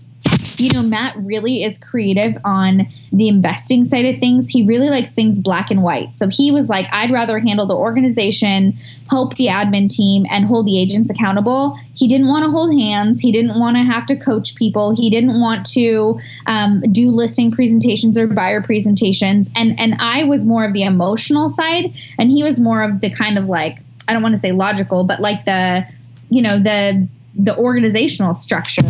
you 0.56 0.70
know, 0.70 0.82
Matt 0.82 1.16
really 1.18 1.62
is 1.62 1.78
creative 1.78 2.36
on 2.44 2.86
the 3.12 3.28
investing 3.28 3.84
side 3.84 4.04
of 4.04 4.20
things. 4.20 4.48
He 4.48 4.66
really 4.66 4.90
likes 4.90 5.12
things 5.12 5.38
black 5.38 5.70
and 5.70 5.82
white. 5.82 6.14
So 6.14 6.28
he 6.28 6.50
was 6.50 6.68
like, 6.68 6.86
I'd 6.92 7.10
rather 7.10 7.38
handle 7.38 7.66
the 7.66 7.74
organization, 7.74 8.78
help 9.10 9.36
the 9.36 9.46
admin 9.46 9.88
team, 9.88 10.26
and 10.30 10.46
hold 10.46 10.66
the 10.66 10.80
agents 10.80 11.10
accountable. 11.10 11.78
He 11.94 12.08
didn't 12.08 12.28
want 12.28 12.44
to 12.44 12.50
hold 12.50 12.78
hands. 12.80 13.20
He 13.20 13.32
didn't 13.32 13.58
want 13.58 13.76
to 13.76 13.82
have 13.82 14.06
to 14.06 14.16
coach 14.16 14.54
people. 14.54 14.94
He 14.94 15.10
didn't 15.10 15.40
want 15.40 15.66
to 15.72 16.20
um, 16.46 16.80
do 16.92 17.10
listing 17.10 17.50
presentations 17.50 18.18
or 18.18 18.26
buyer 18.26 18.62
presentations. 18.62 19.50
And 19.56 19.78
and 19.78 19.96
I 19.98 20.24
was 20.24 20.44
more 20.44 20.64
of 20.64 20.72
the 20.72 20.82
emotional 20.82 21.48
side, 21.48 21.92
and 22.18 22.30
he 22.30 22.42
was 22.42 22.58
more 22.58 22.82
of 22.82 23.00
the 23.00 23.10
kind 23.10 23.38
of 23.38 23.46
like 23.46 23.78
I 24.08 24.12
don't 24.12 24.22
want 24.22 24.34
to 24.34 24.40
say 24.40 24.52
logical, 24.52 25.04
but 25.04 25.20
like 25.20 25.44
the 25.44 25.86
you 26.30 26.42
know 26.42 26.58
the 26.58 27.08
the 27.36 27.56
organizational 27.56 28.34
structure 28.34 28.82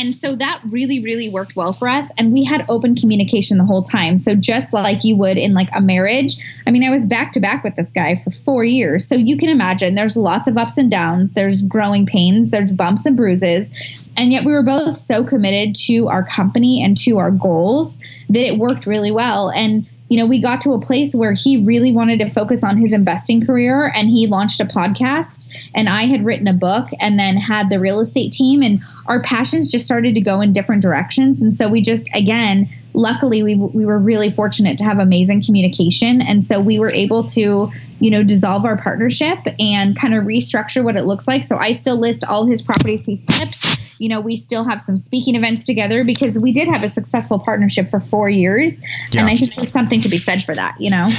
and 0.00 0.14
so 0.14 0.34
that 0.36 0.62
really, 0.70 0.98
really 0.98 1.28
worked 1.28 1.56
well 1.56 1.74
for 1.74 1.86
us. 1.86 2.06
And 2.16 2.32
we 2.32 2.42
had 2.42 2.64
open 2.70 2.96
communication 2.96 3.58
the 3.58 3.66
whole 3.66 3.82
time. 3.82 4.16
So 4.16 4.34
just 4.34 4.72
like 4.72 5.04
you 5.04 5.14
would 5.16 5.36
in 5.36 5.52
like 5.52 5.68
a 5.74 5.80
marriage, 5.82 6.38
I 6.66 6.70
mean, 6.70 6.82
I 6.82 6.88
was 6.88 7.04
back 7.04 7.32
to 7.32 7.40
back 7.40 7.62
with 7.62 7.76
this 7.76 7.92
guy 7.92 8.14
for 8.16 8.30
four 8.30 8.64
years. 8.64 9.06
So 9.06 9.14
you 9.14 9.36
can 9.36 9.50
imagine 9.50 9.96
there's 9.96 10.16
lots 10.16 10.48
of 10.48 10.56
ups 10.56 10.78
and 10.78 10.90
downs, 10.90 11.32
there's 11.32 11.60
growing 11.60 12.06
pains, 12.06 12.48
there's 12.48 12.72
bumps 12.72 13.04
and 13.04 13.14
bruises. 13.14 13.70
And 14.16 14.32
yet 14.32 14.46
we 14.46 14.52
were 14.52 14.62
both 14.62 14.96
so 14.96 15.22
committed 15.22 15.74
to 15.86 16.08
our 16.08 16.24
company 16.24 16.82
and 16.82 16.96
to 16.98 17.18
our 17.18 17.30
goals 17.30 17.98
that 18.30 18.46
it 18.46 18.56
worked 18.56 18.86
really 18.86 19.10
well. 19.10 19.50
And 19.50 19.86
you 20.10 20.16
know, 20.16 20.26
we 20.26 20.40
got 20.40 20.60
to 20.62 20.72
a 20.72 20.80
place 20.80 21.14
where 21.14 21.32
he 21.32 21.62
really 21.64 21.92
wanted 21.92 22.18
to 22.18 22.28
focus 22.28 22.64
on 22.64 22.76
his 22.76 22.92
investing 22.92 23.46
career 23.46 23.92
and 23.94 24.08
he 24.10 24.26
launched 24.26 24.60
a 24.60 24.64
podcast 24.64 25.48
and 25.72 25.88
I 25.88 26.02
had 26.02 26.24
written 26.24 26.48
a 26.48 26.52
book 26.52 26.88
and 26.98 27.16
then 27.16 27.36
had 27.36 27.70
the 27.70 27.78
real 27.78 28.00
estate 28.00 28.32
team 28.32 28.60
and 28.60 28.82
our 29.06 29.22
passions 29.22 29.70
just 29.70 29.84
started 29.84 30.16
to 30.16 30.20
go 30.20 30.40
in 30.40 30.52
different 30.52 30.82
directions. 30.82 31.40
And 31.40 31.56
so 31.56 31.68
we 31.68 31.80
just 31.80 32.10
again 32.14 32.68
luckily 32.92 33.44
we, 33.44 33.54
we 33.54 33.86
were 33.86 34.00
really 34.00 34.30
fortunate 34.30 34.76
to 34.78 34.84
have 34.84 34.98
amazing 34.98 35.44
communication. 35.44 36.20
And 36.20 36.44
so 36.44 36.58
we 36.60 36.80
were 36.80 36.90
able 36.90 37.22
to 37.28 37.70
you 38.00 38.10
know 38.10 38.24
dissolve 38.24 38.64
our 38.64 38.76
partnership 38.76 39.38
and 39.60 39.96
kind 39.96 40.14
of 40.14 40.24
restructure 40.24 40.82
what 40.82 40.96
it 40.96 41.04
looks 41.04 41.28
like. 41.28 41.44
So 41.44 41.56
i 41.56 41.70
still 41.70 41.98
list 41.98 42.24
all 42.28 42.46
his 42.46 42.62
property 42.62 43.22
flips 43.30 43.79
you 44.00 44.08
know, 44.08 44.18
we 44.18 44.34
still 44.34 44.64
have 44.64 44.80
some 44.80 44.96
speaking 44.96 45.36
events 45.36 45.66
together 45.66 46.04
because 46.04 46.38
we 46.38 46.52
did 46.52 46.66
have 46.66 46.82
a 46.82 46.88
successful 46.88 47.38
partnership 47.38 47.90
for 47.90 48.00
four 48.00 48.30
years. 48.30 48.80
Yeah. 49.10 49.20
And 49.20 49.28
I 49.28 49.36
think 49.36 49.54
there's 49.54 49.70
something 49.70 50.00
to 50.00 50.08
be 50.08 50.16
said 50.16 50.42
for 50.42 50.54
that, 50.54 50.74
you 50.80 50.90
know? 50.90 51.10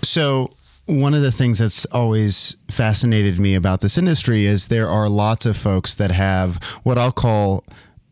So, 0.00 0.48
one 0.86 1.12
of 1.12 1.20
the 1.20 1.30
things 1.30 1.58
that's 1.58 1.84
always 1.86 2.56
fascinated 2.68 3.38
me 3.38 3.54
about 3.54 3.82
this 3.82 3.98
industry 3.98 4.46
is 4.46 4.68
there 4.68 4.88
are 4.88 5.08
lots 5.08 5.44
of 5.44 5.56
folks 5.56 5.94
that 5.96 6.10
have 6.10 6.56
what 6.82 6.98
I'll 6.98 7.12
call 7.12 7.62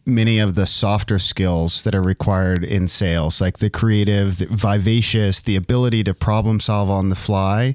many 0.04 0.38
of 0.38 0.54
the 0.54 0.66
softer 0.66 1.18
skills 1.18 1.82
that 1.84 1.94
are 1.94 2.02
required 2.02 2.62
in 2.62 2.86
sales, 2.86 3.40
like 3.40 3.58
the 3.58 3.70
creative, 3.70 4.38
the 4.38 4.46
vivacious, 4.50 5.40
the 5.40 5.56
ability 5.56 6.04
to 6.04 6.14
problem 6.14 6.60
solve 6.60 6.90
on 6.90 7.08
the 7.08 7.16
fly. 7.16 7.74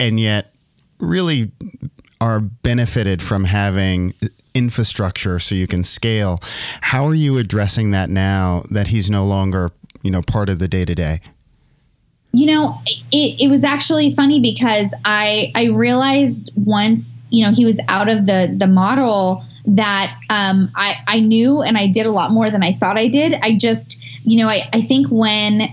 And 0.00 0.18
yet, 0.18 0.54
really 0.98 1.52
are 2.20 2.40
benefited 2.40 3.22
from 3.22 3.44
having 3.44 4.14
infrastructure 4.54 5.38
so 5.38 5.54
you 5.54 5.66
can 5.66 5.82
scale. 5.82 6.40
How 6.80 7.06
are 7.06 7.14
you 7.14 7.38
addressing 7.38 7.90
that 7.92 8.10
now 8.10 8.64
that 8.70 8.88
he's 8.88 9.10
no 9.10 9.24
longer, 9.24 9.70
you 10.02 10.10
know, 10.10 10.22
part 10.22 10.48
of 10.48 10.58
the 10.58 10.68
day 10.68 10.84
to 10.84 10.94
day? 10.94 11.20
You 12.32 12.46
know, 12.46 12.80
it, 12.86 13.42
it 13.42 13.50
was 13.50 13.64
actually 13.64 14.14
funny 14.14 14.40
because 14.40 14.92
I 15.04 15.50
I 15.54 15.64
realized 15.66 16.50
once 16.54 17.14
you 17.30 17.44
know 17.44 17.52
he 17.52 17.64
was 17.64 17.78
out 17.88 18.08
of 18.08 18.26
the 18.26 18.54
the 18.56 18.68
model 18.68 19.44
that 19.66 20.16
um, 20.30 20.70
I 20.76 20.96
I 21.06 21.20
knew 21.20 21.62
and 21.62 21.76
I 21.76 21.86
did 21.86 22.06
a 22.06 22.10
lot 22.10 22.30
more 22.30 22.50
than 22.50 22.62
I 22.62 22.72
thought 22.72 22.96
I 22.96 23.08
did. 23.08 23.34
I 23.42 23.56
just 23.56 24.02
you 24.24 24.38
know 24.38 24.48
I 24.48 24.68
I 24.72 24.80
think 24.80 25.08
when 25.08 25.72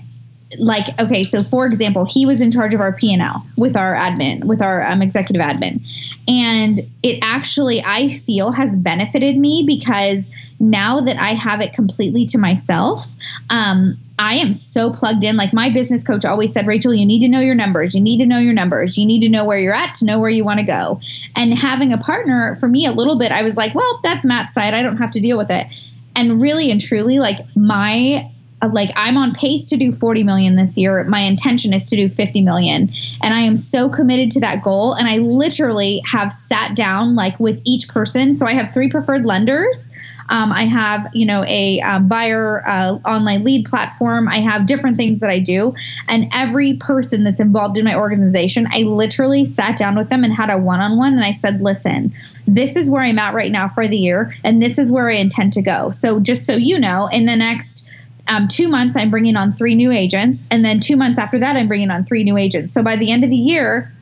like 0.59 0.99
okay 0.99 1.23
so 1.23 1.43
for 1.43 1.65
example 1.65 2.05
he 2.05 2.25
was 2.25 2.39
in 2.39 2.49
charge 2.49 2.73
of 2.73 2.79
our 2.79 2.93
p&l 2.93 3.45
with 3.57 3.75
our 3.75 3.93
admin 3.93 4.45
with 4.45 4.61
our 4.61 4.81
um, 4.83 5.01
executive 5.01 5.41
admin. 5.41 5.81
And 6.27 6.81
it 7.03 7.19
actually 7.21 7.83
i 7.83 8.17
feel 8.19 8.51
has 8.51 8.75
benefited 8.77 9.37
me 9.37 9.63
because 9.67 10.27
now 10.59 11.01
that 11.01 11.17
i 11.17 11.29
have 11.29 11.61
it 11.61 11.73
completely 11.73 12.25
to 12.27 12.37
myself 12.37 13.07
um, 13.49 13.97
i 14.19 14.35
am 14.35 14.53
so 14.53 14.91
plugged 14.91 15.23
in. 15.23 15.35
Like 15.35 15.51
my 15.53 15.69
business 15.69 16.03
coach 16.03 16.23
always 16.23 16.53
said 16.53 16.65
rachel 16.65 16.93
you 16.93 17.05
need 17.05 17.19
to 17.19 17.27
know 17.27 17.41
your 17.41 17.55
numbers. 17.55 17.93
You 17.93 18.01
need 18.01 18.19
to 18.19 18.25
know 18.25 18.39
your 18.39 18.53
numbers. 18.53 18.97
You 18.97 19.05
need 19.05 19.21
to 19.21 19.29
know 19.29 19.43
where 19.43 19.59
you're 19.59 19.75
at 19.75 19.95
to 19.95 20.05
know 20.05 20.19
where 20.19 20.29
you 20.29 20.45
want 20.45 20.59
to 20.59 20.65
go. 20.65 21.01
And 21.35 21.57
having 21.57 21.91
a 21.91 21.97
partner 21.97 22.55
for 22.55 22.69
me 22.69 22.85
a 22.85 22.91
little 22.91 23.17
bit 23.17 23.31
i 23.33 23.43
was 23.43 23.57
like 23.57 23.75
well 23.75 23.99
that's 24.01 24.23
matt's 24.23 24.53
side. 24.53 24.73
I 24.73 24.81
don't 24.81 24.97
have 24.97 25.11
to 25.11 25.19
deal 25.19 25.37
with 25.37 25.51
it. 25.51 25.67
And 26.15 26.41
really 26.41 26.71
and 26.71 26.79
truly 26.79 27.19
like 27.19 27.39
my 27.55 28.31
like 28.65 28.89
I'm 28.95 29.17
on 29.17 29.33
pace 29.33 29.69
to 29.69 29.77
do 29.77 29.91
40 29.91 30.23
million 30.23 30.55
this 30.55 30.77
year. 30.77 31.03
My 31.03 31.19
intention 31.19 31.73
is 31.73 31.89
to 31.89 31.95
do 31.95 32.09
50 32.09 32.41
million. 32.41 32.91
And 33.21 33.33
I 33.33 33.41
am 33.41 33.55
so 33.57 33.87
committed 33.89 34.31
to 34.31 34.39
that 34.41 34.63
goal. 34.63 34.93
And 34.93 35.07
I 35.07 35.17
literally 35.17 36.01
have 36.05 36.31
sat 36.31 36.75
down 36.75 37.15
like 37.15 37.39
with 37.39 37.61
each 37.65 37.87
person. 37.87 38.35
So 38.35 38.45
I 38.45 38.53
have 38.53 38.73
three 38.73 38.89
preferred 38.89 39.25
lenders. 39.25 39.87
Um, 40.29 40.51
I 40.51 40.65
have, 40.65 41.07
you 41.13 41.25
know, 41.25 41.45
a 41.47 41.79
um, 41.81 42.07
buyer 42.09 42.63
uh, 42.67 42.97
online 43.05 43.43
lead 43.43 43.65
platform. 43.65 44.27
I 44.27 44.39
have 44.39 44.65
different 44.65 44.97
things 44.97 45.19
that 45.19 45.29
I 45.29 45.39
do. 45.39 45.73
And 46.09 46.29
every 46.33 46.75
person 46.77 47.23
that's 47.23 47.39
involved 47.39 47.77
in 47.77 47.85
my 47.85 47.95
organization, 47.95 48.67
I 48.71 48.81
literally 48.81 49.45
sat 49.45 49.77
down 49.77 49.95
with 49.95 50.09
them 50.09 50.23
and 50.23 50.33
had 50.33 50.49
a 50.49 50.57
one 50.57 50.81
on 50.81 50.97
one. 50.97 51.13
And 51.13 51.23
I 51.23 51.31
said, 51.31 51.61
listen, 51.61 52.13
this 52.45 52.75
is 52.75 52.89
where 52.89 53.03
I'm 53.03 53.19
at 53.19 53.33
right 53.33 53.51
now 53.51 53.69
for 53.69 53.87
the 53.87 53.97
year. 53.97 54.33
And 54.43 54.61
this 54.61 54.77
is 54.77 54.91
where 54.91 55.09
I 55.09 55.15
intend 55.15 55.53
to 55.53 55.61
go. 55.61 55.91
So 55.91 56.19
just 56.19 56.45
so 56.45 56.55
you 56.55 56.77
know, 56.79 57.07
in 57.07 57.25
the 57.25 57.35
next 57.35 57.87
um, 58.27 58.47
two 58.47 58.67
months, 58.67 58.95
I'm 58.97 59.09
bringing 59.09 59.35
on 59.35 59.53
three 59.53 59.75
new 59.75 59.91
agents. 59.91 60.41
And 60.51 60.63
then 60.63 60.79
two 60.79 60.97
months 60.97 61.19
after 61.19 61.39
that, 61.39 61.55
I'm 61.55 61.67
bringing 61.67 61.91
on 61.91 62.05
three 62.05 62.23
new 62.23 62.37
agents. 62.37 62.73
So 62.73 62.83
by 62.83 62.95
the 62.95 63.11
end 63.11 63.23
of 63.23 63.29
the 63.29 63.37
year, 63.37 63.93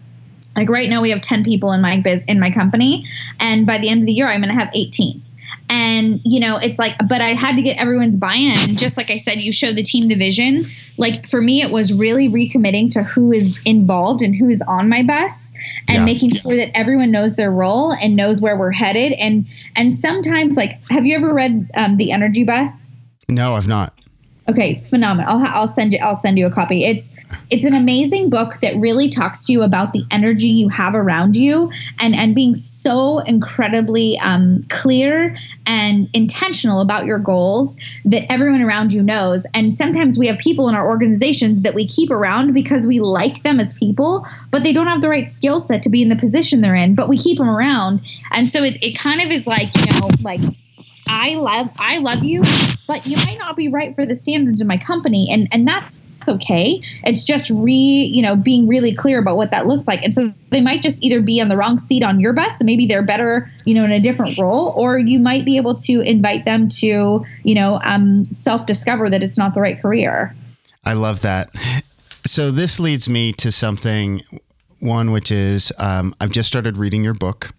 like 0.56 0.70
right 0.70 0.90
now, 0.90 1.02
we 1.02 1.10
have 1.10 1.22
10 1.22 1.44
people 1.44 1.72
in 1.72 1.82
my 1.82 2.00
biz 2.00 2.24
in 2.28 2.40
my 2.40 2.50
company. 2.50 3.08
And 3.40 3.66
by 3.66 3.78
the 3.78 3.90
end 3.90 4.02
of 4.02 4.06
the 4.08 4.14
year, 4.14 4.28
I'm 4.28 4.42
going 4.42 4.54
to 4.54 4.60
have 4.60 4.72
18 4.74 5.22
and 5.70 6.22
you 6.24 6.40
know 6.40 6.58
it's 6.58 6.78
like 6.78 6.94
but 7.10 7.22
i 7.22 7.30
had 7.30 7.56
to 7.56 7.62
get 7.62 7.78
everyone's 7.78 8.18
buy-in 8.18 8.76
just 8.76 8.98
like 8.98 9.10
i 9.10 9.18
said 9.18 9.42
you 9.42 9.52
show 9.52 9.72
the 9.72 9.82
team 9.82 10.08
the 10.08 10.16
vision 10.16 10.66
like 10.98 11.28
for 11.28 11.42
me 11.42 11.62
it 11.62 11.72
was 11.72 11.94
really 11.94 12.30
recommitting 12.30 12.92
to 12.92 13.04
who 13.04 13.32
is 13.32 13.62
involved 13.66 14.22
and 14.22 14.36
who 14.36 14.48
is 14.48 14.62
on 14.68 14.88
my 14.88 15.02
bus 15.02 15.52
and 15.88 16.00
yeah. 16.00 16.06
making 16.06 16.30
sure 16.30 16.56
that 16.56 16.70
everyone 16.78 17.12
knows 17.12 17.36
their 17.36 17.52
role 17.52 17.94
and 17.94 18.16
knows 18.16 18.40
where 18.40 18.56
we're 18.56 18.72
headed 18.72 19.14
and 19.14 19.48
and 19.76 19.94
sometimes 19.94 20.56
like 20.56 20.80
have 20.90 21.06
you 21.06 21.16
ever 21.16 21.34
read 21.34 21.70
um, 21.76 21.98
the 21.98 22.12
energy 22.12 22.44
bus 22.44 22.72
no 23.28 23.56
i've 23.56 23.68
not 23.68 24.00
Okay, 24.48 24.76
phenomenal. 24.90 25.38
I'll, 25.38 25.62
I'll 25.62 25.68
send 25.68 25.94
you. 25.94 26.00
I'll 26.04 26.18
send 26.18 26.38
you 26.38 26.46
a 26.46 26.52
copy. 26.52 26.84
It's 26.84 27.10
it's 27.50 27.66
an 27.66 27.74
amazing 27.74 28.30
book 28.30 28.60
that 28.62 28.76
really 28.78 29.10
talks 29.10 29.48
to 29.48 29.52
you 29.52 29.64
about 29.64 29.92
the 29.92 30.04
energy 30.12 30.50
you 30.50 30.70
have 30.70 30.94
around 30.94 31.36
you 31.36 31.72
and 32.00 32.16
and 32.16 32.36
being 32.36 32.54
so 32.54 33.20
incredibly 33.20 34.20
um, 34.20 34.64
clear 34.70 35.36
and 35.66 36.10
intentional 36.14 36.80
about 36.80 37.08
your 37.08 37.18
goals 37.18 37.76
that 38.06 38.32
everyone 38.32 38.62
around 38.62 38.94
you 38.94 39.02
knows. 39.02 39.48
And 39.56 39.74
sometimes 39.74 40.20
we 40.20 40.28
have 40.28 40.38
people 40.38 40.70
in 40.70 40.76
our 40.76 40.88
organizations 40.88 41.62
that 41.62 41.74
we 41.74 41.88
keep 41.88 42.12
around 42.12 42.54
because 42.54 42.86
we 42.86 43.00
like 43.00 43.42
them 43.42 43.60
as 43.60 43.74
people, 43.74 44.28
but 44.52 44.64
they 44.64 44.74
don't 44.74 44.88
have 44.88 45.02
the 45.02 45.10
right 45.10 45.32
skill 45.32 45.60
set 45.60 45.82
to 45.84 45.90
be 45.90 46.04
in 46.04 46.10
the 46.10 46.16
position 46.16 46.62
they're 46.62 46.76
in. 46.76 46.94
But 46.94 47.10
we 47.10 47.18
keep 47.18 47.40
them 47.40 47.50
around, 47.50 48.02
and 48.32 48.48
so 48.48 48.64
it 48.64 48.78
it 48.84 48.96
kind 48.96 49.22
of 49.22 49.32
is 49.32 49.48
like 49.48 49.76
you 49.76 50.00
know 50.00 50.10
like 50.22 50.42
I 51.08 51.36
love 51.36 51.70
I 51.78 52.00
love 52.00 52.24
you, 52.24 52.44
but 52.88 53.06
you 53.06 53.18
might 53.18 53.38
not 53.38 53.56
be 53.56 53.68
right 53.68 53.96
for 53.96 54.06
the 54.06 54.16
standards 54.16 54.62
of 54.62 54.68
my 54.68 54.78
company, 54.78 55.30
and 55.32 55.48
and 55.52 55.68
that's 55.68 56.30
okay. 56.30 56.82
It's 57.04 57.24
just 57.24 57.50
re 57.50 57.74
you 57.74 58.22
know 58.22 58.36
being 58.36 58.68
really 58.68 58.94
clear 58.94 59.20
about 59.20 59.38
what 59.38 59.52
that 59.52 59.68
looks 59.68 59.88
like, 59.88 60.02
and 60.04 60.14
so 60.14 60.34
they 60.52 60.62
might 60.62 60.82
just 60.82 61.04
either 61.04 61.22
be 61.22 61.42
on 61.42 61.48
the 61.48 61.58
wrong 61.58 61.80
seat 61.80 62.04
on 62.04 62.20
your 62.20 62.34
bus, 62.34 62.54
and 62.60 62.66
maybe 62.66 62.86
they're 62.86 63.04
better 63.04 63.52
you 63.66 63.76
know 63.76 63.84
in 63.84 63.92
a 63.92 64.00
different 64.00 64.38
role, 64.38 64.74
or 64.76 64.98
you 64.98 65.20
might 65.20 65.46
be 65.46 65.58
able 65.58 65.76
to 65.82 66.02
invite 66.02 66.46
them 66.46 66.68
to 66.70 67.26
you 67.44 67.56
know 67.56 67.80
um, 67.84 68.26
self 68.34 68.66
discover 68.66 69.10
that 69.10 69.22
it's 69.24 69.38
not 69.38 69.54
the 69.54 69.62
right 69.62 69.80
career. 69.80 70.36
I 70.84 70.94
love 70.94 71.22
that. 71.22 71.50
So 72.26 72.52
this 72.52 72.80
leads 72.80 73.08
me 73.08 73.34
to 73.34 73.52
something 73.52 74.22
one 74.80 75.12
which 75.12 75.32
is 75.32 75.72
um, 75.78 76.16
I've 76.20 76.32
just 76.32 76.48
started 76.48 76.78
reading 76.78 77.04
your 77.04 77.14
book, 77.14 77.52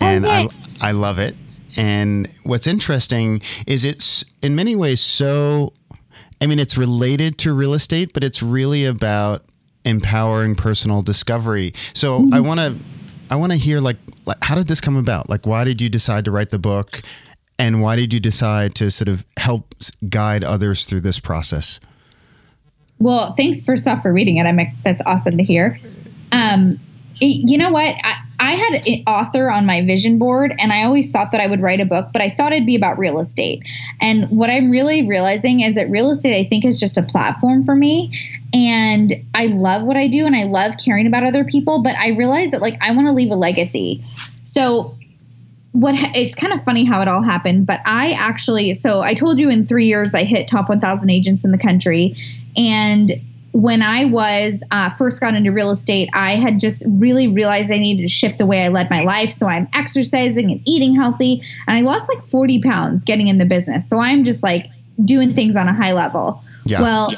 and 0.00 0.26
oh, 0.26 0.30
I 0.30 0.48
I 0.80 0.92
love 0.92 1.18
it. 1.18 1.36
And 1.76 2.28
what's 2.44 2.66
interesting 2.66 3.42
is 3.66 3.84
it's 3.84 4.24
in 4.42 4.54
many 4.56 4.76
ways 4.76 5.00
so, 5.00 5.72
I 6.40 6.46
mean, 6.46 6.58
it's 6.58 6.76
related 6.76 7.38
to 7.38 7.54
real 7.54 7.74
estate, 7.74 8.12
but 8.12 8.24
it's 8.24 8.42
really 8.42 8.84
about 8.84 9.42
empowering 9.84 10.54
personal 10.56 11.02
discovery. 11.02 11.72
So 11.94 12.20
mm-hmm. 12.20 12.34
I 12.34 12.40
want 12.40 12.60
to, 12.60 12.76
I 13.30 13.36
want 13.36 13.52
to 13.52 13.58
hear 13.58 13.80
like, 13.80 13.96
like, 14.26 14.38
how 14.42 14.54
did 14.54 14.68
this 14.68 14.80
come 14.80 14.96
about? 14.96 15.30
Like, 15.30 15.46
why 15.46 15.64
did 15.64 15.80
you 15.80 15.88
decide 15.88 16.24
to 16.26 16.30
write 16.30 16.50
the 16.50 16.58
book? 16.58 17.02
And 17.58 17.82
why 17.82 17.96
did 17.96 18.12
you 18.12 18.20
decide 18.20 18.74
to 18.76 18.90
sort 18.90 19.08
of 19.08 19.24
help 19.38 19.74
guide 20.08 20.44
others 20.44 20.86
through 20.86 21.00
this 21.00 21.20
process? 21.20 21.78
Well, 22.98 23.34
thanks 23.34 23.62
first 23.62 23.88
off 23.88 24.02
for 24.02 24.12
reading 24.12 24.36
it. 24.36 24.44
I'm 24.44 24.58
that's 24.84 25.02
awesome 25.06 25.36
to 25.38 25.42
hear. 25.42 25.80
Um, 26.32 26.78
you 27.20 27.58
know 27.58 27.70
what? 27.70 27.94
I, 28.02 28.14
I 28.38 28.52
had 28.52 28.86
an 28.86 29.02
author 29.06 29.50
on 29.50 29.66
my 29.66 29.84
vision 29.84 30.18
board, 30.18 30.54
and 30.58 30.72
I 30.72 30.84
always 30.84 31.10
thought 31.10 31.30
that 31.32 31.40
I 31.40 31.46
would 31.46 31.60
write 31.60 31.80
a 31.80 31.84
book, 31.84 32.08
but 32.12 32.22
I 32.22 32.30
thought 32.30 32.52
it'd 32.52 32.66
be 32.66 32.74
about 32.74 32.98
real 32.98 33.20
estate. 33.20 33.62
And 34.00 34.28
what 34.30 34.48
I'm 34.48 34.70
really 34.70 35.06
realizing 35.06 35.60
is 35.60 35.74
that 35.74 35.90
real 35.90 36.10
estate, 36.10 36.34
I 36.34 36.48
think, 36.48 36.64
is 36.64 36.80
just 36.80 36.96
a 36.96 37.02
platform 37.02 37.64
for 37.64 37.76
me. 37.76 38.18
And 38.54 39.12
I 39.34 39.46
love 39.46 39.82
what 39.82 39.96
I 39.96 40.06
do, 40.06 40.24
and 40.24 40.34
I 40.34 40.44
love 40.44 40.74
caring 40.82 41.06
about 41.06 41.24
other 41.24 41.44
people, 41.44 41.82
but 41.82 41.94
I 41.96 42.08
realize 42.08 42.50
that, 42.52 42.62
like, 42.62 42.78
I 42.80 42.92
want 42.92 43.06
to 43.08 43.12
leave 43.12 43.30
a 43.30 43.36
legacy. 43.36 44.02
So, 44.44 44.96
what 45.72 45.94
it's 46.16 46.34
kind 46.34 46.52
of 46.52 46.64
funny 46.64 46.84
how 46.84 47.00
it 47.00 47.08
all 47.08 47.22
happened, 47.22 47.66
but 47.66 47.80
I 47.84 48.12
actually, 48.18 48.74
so 48.74 49.02
I 49.02 49.14
told 49.14 49.38
you 49.38 49.48
in 49.50 49.66
three 49.66 49.86
years 49.86 50.14
I 50.14 50.24
hit 50.24 50.48
top 50.48 50.68
1,000 50.68 51.08
agents 51.10 51.44
in 51.44 51.52
the 51.52 51.58
country. 51.58 52.16
And 52.56 53.20
when 53.52 53.82
I 53.82 54.04
was 54.04 54.62
uh, 54.70 54.90
first 54.90 55.20
got 55.20 55.34
into 55.34 55.50
real 55.50 55.70
estate, 55.70 56.08
I 56.12 56.32
had 56.32 56.60
just 56.60 56.84
really 56.88 57.28
realized 57.28 57.72
I 57.72 57.78
needed 57.78 58.02
to 58.02 58.08
shift 58.08 58.38
the 58.38 58.46
way 58.46 58.64
I 58.64 58.68
led 58.68 58.90
my 58.90 59.02
life. 59.02 59.32
So 59.32 59.46
I'm 59.46 59.68
exercising 59.74 60.50
and 60.50 60.60
eating 60.66 60.94
healthy, 60.94 61.42
and 61.66 61.76
I 61.76 61.80
lost 61.82 62.08
like 62.08 62.22
40 62.22 62.62
pounds 62.62 63.04
getting 63.04 63.28
in 63.28 63.38
the 63.38 63.46
business. 63.46 63.88
So 63.88 63.98
I'm 63.98 64.22
just 64.24 64.42
like 64.42 64.70
doing 65.04 65.34
things 65.34 65.56
on 65.56 65.66
a 65.66 65.72
high 65.72 65.92
level. 65.92 66.42
Yeah. 66.64 66.82
Well, 66.82 67.10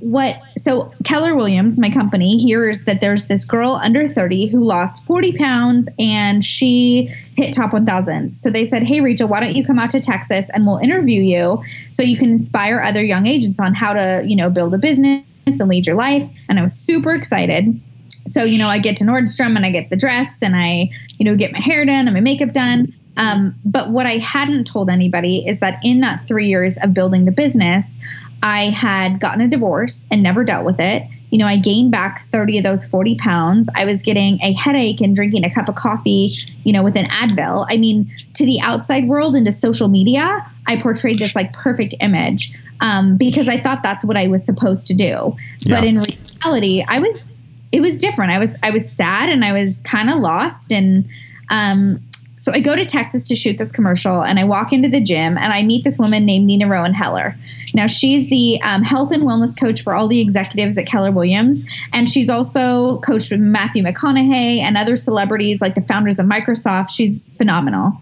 what 0.00 0.40
so 0.56 0.92
Keller 1.04 1.34
Williams, 1.34 1.78
my 1.78 1.88
company, 1.88 2.36
hears 2.36 2.82
that 2.82 3.00
there's 3.00 3.26
this 3.28 3.44
girl 3.44 3.72
under 3.72 4.06
30 4.06 4.48
who 4.48 4.62
lost 4.62 5.04
40 5.06 5.32
pounds 5.32 5.88
and 5.98 6.44
she 6.44 7.14
hit 7.36 7.54
top 7.54 7.72
1000. 7.72 8.34
So 8.34 8.50
they 8.50 8.66
said, 8.66 8.82
Hey, 8.82 9.00
Rachel, 9.00 9.28
why 9.28 9.40
don't 9.40 9.56
you 9.56 9.64
come 9.64 9.78
out 9.78 9.90
to 9.90 10.00
Texas 10.00 10.50
and 10.52 10.66
we'll 10.66 10.76
interview 10.78 11.22
you 11.22 11.62
so 11.88 12.02
you 12.02 12.18
can 12.18 12.28
inspire 12.28 12.80
other 12.80 13.02
young 13.02 13.26
agents 13.26 13.58
on 13.58 13.72
how 13.74 13.94
to, 13.94 14.22
you 14.26 14.36
know, 14.36 14.50
build 14.50 14.74
a 14.74 14.78
business 14.78 15.24
and 15.46 15.68
lead 15.68 15.86
your 15.86 15.96
life. 15.96 16.28
And 16.48 16.58
I 16.58 16.62
was 16.62 16.74
super 16.74 17.12
excited. 17.12 17.80
So, 18.26 18.44
you 18.44 18.58
know, 18.58 18.68
I 18.68 18.78
get 18.78 18.96
to 18.98 19.04
Nordstrom 19.04 19.56
and 19.56 19.66
I 19.66 19.70
get 19.70 19.90
the 19.90 19.96
dress 19.96 20.38
and 20.42 20.56
I, 20.56 20.90
you 21.18 21.24
know, 21.24 21.36
get 21.36 21.52
my 21.52 21.60
hair 21.60 21.84
done 21.84 22.06
and 22.06 22.14
my 22.14 22.20
makeup 22.20 22.52
done. 22.52 22.94
Um, 23.16 23.54
but 23.64 23.90
what 23.90 24.06
I 24.06 24.16
hadn't 24.16 24.64
told 24.66 24.90
anybody 24.90 25.46
is 25.46 25.60
that 25.60 25.78
in 25.84 26.00
that 26.00 26.26
three 26.26 26.48
years 26.48 26.76
of 26.82 26.94
building 26.94 27.26
the 27.26 27.32
business, 27.32 27.98
I 28.42 28.70
had 28.70 29.20
gotten 29.20 29.40
a 29.40 29.48
divorce 29.48 30.06
and 30.10 30.22
never 30.22 30.44
dealt 30.44 30.64
with 30.64 30.80
it. 30.80 31.04
You 31.30 31.38
know, 31.38 31.46
I 31.46 31.56
gained 31.56 31.90
back 31.90 32.20
30 32.20 32.58
of 32.58 32.64
those 32.64 32.86
40 32.86 33.16
pounds. 33.16 33.68
I 33.74 33.84
was 33.84 34.02
getting 34.02 34.40
a 34.42 34.52
headache 34.52 35.00
and 35.00 35.14
drinking 35.14 35.44
a 35.44 35.52
cup 35.52 35.68
of 35.68 35.74
coffee, 35.74 36.32
you 36.62 36.72
know, 36.72 36.82
with 36.82 36.96
an 36.96 37.06
Advil. 37.06 37.66
I 37.68 37.76
mean, 37.76 38.10
to 38.34 38.44
the 38.44 38.60
outside 38.60 39.08
world 39.08 39.34
and 39.34 39.44
to 39.46 39.52
social 39.52 39.88
media, 39.88 40.46
I 40.66 40.80
portrayed 40.80 41.18
this 41.18 41.34
like 41.34 41.52
perfect 41.52 41.94
image 42.00 42.54
um, 42.80 43.16
because 43.16 43.48
I 43.48 43.58
thought 43.58 43.82
that's 43.82 44.04
what 44.04 44.16
I 44.16 44.26
was 44.26 44.44
supposed 44.44 44.86
to 44.88 44.94
do. 44.94 45.36
Yeah. 45.60 45.80
But 45.80 45.84
in 45.84 46.00
reality, 46.00 46.84
I 46.86 46.98
was 46.98 47.42
it 47.72 47.80
was 47.80 47.98
different. 47.98 48.32
I 48.32 48.38
was 48.38 48.56
I 48.62 48.70
was 48.70 48.90
sad 48.90 49.28
and 49.28 49.44
I 49.44 49.52
was 49.52 49.80
kind 49.80 50.10
of 50.10 50.18
lost 50.18 50.72
and 50.72 51.08
um, 51.50 52.00
so 52.44 52.52
I 52.52 52.60
go 52.60 52.76
to 52.76 52.84
Texas 52.84 53.26
to 53.28 53.36
shoot 53.36 53.56
this 53.56 53.72
commercial 53.72 54.22
and 54.22 54.38
I 54.38 54.44
walk 54.44 54.70
into 54.70 54.88
the 54.88 55.00
gym 55.00 55.38
and 55.38 55.52
I 55.52 55.62
meet 55.62 55.82
this 55.82 55.98
woman 55.98 56.26
named 56.26 56.46
Nina 56.46 56.68
Rowan 56.68 56.92
Heller. 56.92 57.36
Now, 57.72 57.86
she's 57.86 58.28
the 58.28 58.60
um, 58.62 58.82
health 58.82 59.12
and 59.12 59.22
wellness 59.22 59.58
coach 59.58 59.80
for 59.80 59.94
all 59.94 60.08
the 60.08 60.20
executives 60.20 60.76
at 60.76 60.84
Keller 60.84 61.10
Williams. 61.10 61.62
And 61.94 62.10
she's 62.10 62.28
also 62.28 62.98
coached 62.98 63.30
with 63.30 63.40
Matthew 63.40 63.82
McConaughey 63.82 64.58
and 64.58 64.76
other 64.76 64.96
celebrities 64.96 65.62
like 65.62 65.74
the 65.74 65.80
founders 65.80 66.18
of 66.18 66.26
Microsoft. 66.26 66.90
She's 66.90 67.24
phenomenal. 67.34 68.00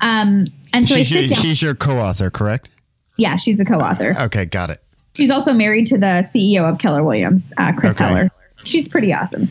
Um, 0.00 0.46
and 0.72 0.88
so 0.88 0.96
she's, 0.96 1.12
I 1.12 1.14
sit 1.14 1.20
your, 1.20 1.28
down. 1.28 1.42
she's 1.42 1.62
your 1.62 1.74
co-author, 1.76 2.30
correct? 2.30 2.70
Yeah, 3.16 3.36
she's 3.36 3.58
a 3.60 3.64
co 3.64 3.74
author. 3.74 4.14
Okay, 4.22 4.44
got 4.44 4.70
it. 4.70 4.82
She's 5.16 5.30
also 5.30 5.52
married 5.52 5.86
to 5.86 5.98
the 5.98 6.26
CEO 6.34 6.68
of 6.68 6.78
Keller 6.78 7.04
Williams, 7.04 7.52
uh, 7.56 7.72
Chris 7.72 7.94
Okay. 7.94 8.04
Heller. 8.04 8.30
She's 8.64 8.88
pretty 8.88 9.12
awesome. 9.12 9.48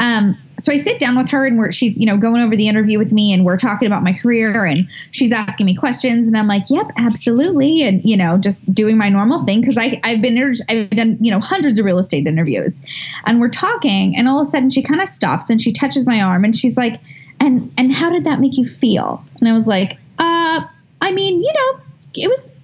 Um, 0.00 0.38
so 0.58 0.72
I 0.72 0.76
sit 0.76 1.00
down 1.00 1.18
with 1.18 1.28
her 1.30 1.44
and 1.44 1.58
we're, 1.58 1.72
she's, 1.72 1.98
you 1.98 2.06
know, 2.06 2.16
going 2.16 2.40
over 2.40 2.54
the 2.54 2.68
interview 2.68 2.98
with 2.98 3.12
me 3.12 3.32
and 3.32 3.44
we're 3.44 3.56
talking 3.56 3.86
about 3.86 4.04
my 4.04 4.12
career 4.12 4.64
and 4.64 4.88
she's 5.10 5.32
asking 5.32 5.66
me 5.66 5.74
questions 5.74 6.28
and 6.28 6.36
I'm 6.36 6.46
like, 6.46 6.64
yep, 6.68 6.86
absolutely. 6.96 7.82
And, 7.82 8.00
you 8.04 8.16
know, 8.16 8.38
just 8.38 8.72
doing 8.72 8.96
my 8.96 9.08
normal 9.08 9.42
thing. 9.44 9.64
Cause 9.64 9.76
I, 9.76 10.00
I've 10.04 10.22
been, 10.22 10.38
I've 10.68 10.90
done, 10.90 11.18
you 11.20 11.32
know, 11.32 11.40
hundreds 11.40 11.78
of 11.80 11.84
real 11.84 11.98
estate 11.98 12.26
interviews 12.26 12.80
and 13.26 13.40
we're 13.40 13.48
talking 13.48 14.16
and 14.16 14.28
all 14.28 14.40
of 14.40 14.48
a 14.48 14.50
sudden 14.50 14.70
she 14.70 14.82
kind 14.82 15.00
of 15.00 15.08
stops 15.08 15.50
and 15.50 15.60
she 15.60 15.72
touches 15.72 16.06
my 16.06 16.22
arm 16.22 16.44
and 16.44 16.56
she's 16.56 16.76
like, 16.76 17.00
and, 17.40 17.72
and 17.76 17.92
how 17.92 18.10
did 18.10 18.24
that 18.24 18.38
make 18.38 18.56
you 18.56 18.64
feel? 18.64 19.24
And 19.40 19.48
I 19.48 19.54
was 19.54 19.66
like, 19.66 19.98
uh, 20.18 20.64
I 21.00 21.10
mean, 21.10 21.40
you 21.40 21.52
know, 21.52 21.80
it 22.14 22.28
was 22.28 22.56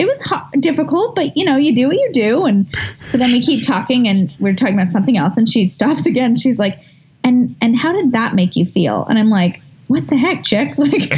it 0.00 0.06
was 0.06 0.60
difficult, 0.60 1.14
but 1.14 1.36
you 1.36 1.44
know, 1.44 1.56
you 1.56 1.74
do 1.74 1.88
what 1.88 1.96
you 1.96 2.10
do. 2.12 2.46
And 2.46 2.66
so 3.06 3.18
then 3.18 3.32
we 3.32 3.40
keep 3.40 3.66
talking 3.66 4.08
and 4.08 4.32
we're 4.40 4.54
talking 4.54 4.74
about 4.74 4.88
something 4.88 5.18
else. 5.18 5.36
And 5.36 5.48
she 5.48 5.66
stops 5.78 6.06
again. 6.06 6.36
She's 6.36 6.58
like, 6.58 6.80
and, 7.22 7.54
and 7.60 7.76
how 7.76 7.92
did 7.92 8.12
that 8.12 8.34
make 8.34 8.56
you 8.56 8.64
feel? 8.64 9.04
And 9.04 9.18
I'm 9.18 9.28
like, 9.28 9.60
what 9.88 10.06
the 10.08 10.16
heck, 10.16 10.42
chick? 10.42 10.74
Like, 10.78 11.10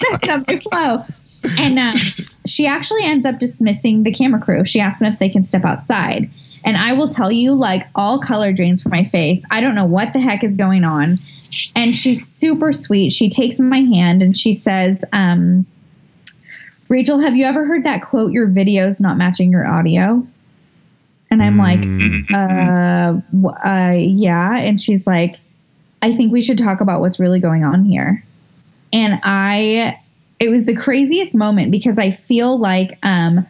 that's 0.00 0.26
not 0.26 0.50
flow. 0.62 1.04
And 1.58 1.78
um, 1.78 1.94
she 2.46 2.66
actually 2.66 3.04
ends 3.04 3.26
up 3.26 3.38
dismissing 3.38 4.04
the 4.04 4.12
camera 4.12 4.40
crew. 4.40 4.64
She 4.64 4.80
asks 4.80 5.00
them 5.00 5.12
if 5.12 5.18
they 5.18 5.28
can 5.28 5.44
step 5.44 5.64
outside. 5.64 6.30
And 6.64 6.76
I 6.76 6.94
will 6.94 7.08
tell 7.08 7.30
you, 7.30 7.54
like, 7.54 7.86
all 7.94 8.18
color 8.18 8.52
drains 8.52 8.82
from 8.82 8.90
my 8.90 9.04
face. 9.04 9.44
I 9.50 9.60
don't 9.60 9.74
know 9.74 9.84
what 9.84 10.12
the 10.12 10.20
heck 10.20 10.42
is 10.42 10.54
going 10.54 10.84
on. 10.84 11.16
And 11.76 11.94
she's 11.94 12.26
super 12.26 12.72
sweet. 12.72 13.12
She 13.12 13.28
takes 13.28 13.58
my 13.58 13.80
hand 13.80 14.22
and 14.22 14.36
she 14.36 14.52
says, 14.52 15.02
um, 15.12 15.66
Rachel, 16.88 17.18
have 17.18 17.36
you 17.36 17.44
ever 17.44 17.66
heard 17.66 17.84
that 17.84 18.02
quote, 18.02 18.32
your 18.32 18.46
video's 18.46 19.00
not 19.00 19.16
matching 19.16 19.52
your 19.52 19.68
audio? 19.70 20.26
And 21.30 21.42
I'm 21.42 21.58
like, 21.58 21.80
uh, 22.34 23.20
uh, 23.64 23.92
yeah. 23.94 24.58
And 24.58 24.80
she's 24.80 25.06
like, 25.06 25.36
I 26.00 26.14
think 26.14 26.32
we 26.32 26.40
should 26.40 26.56
talk 26.56 26.80
about 26.80 27.00
what's 27.00 27.20
really 27.20 27.40
going 27.40 27.64
on 27.64 27.84
here. 27.84 28.24
And 28.92 29.20
I, 29.22 30.00
it 30.40 30.48
was 30.48 30.64
the 30.64 30.74
craziest 30.74 31.34
moment 31.34 31.70
because 31.70 31.98
I 31.98 32.12
feel 32.12 32.58
like, 32.58 32.98
um, 33.02 33.46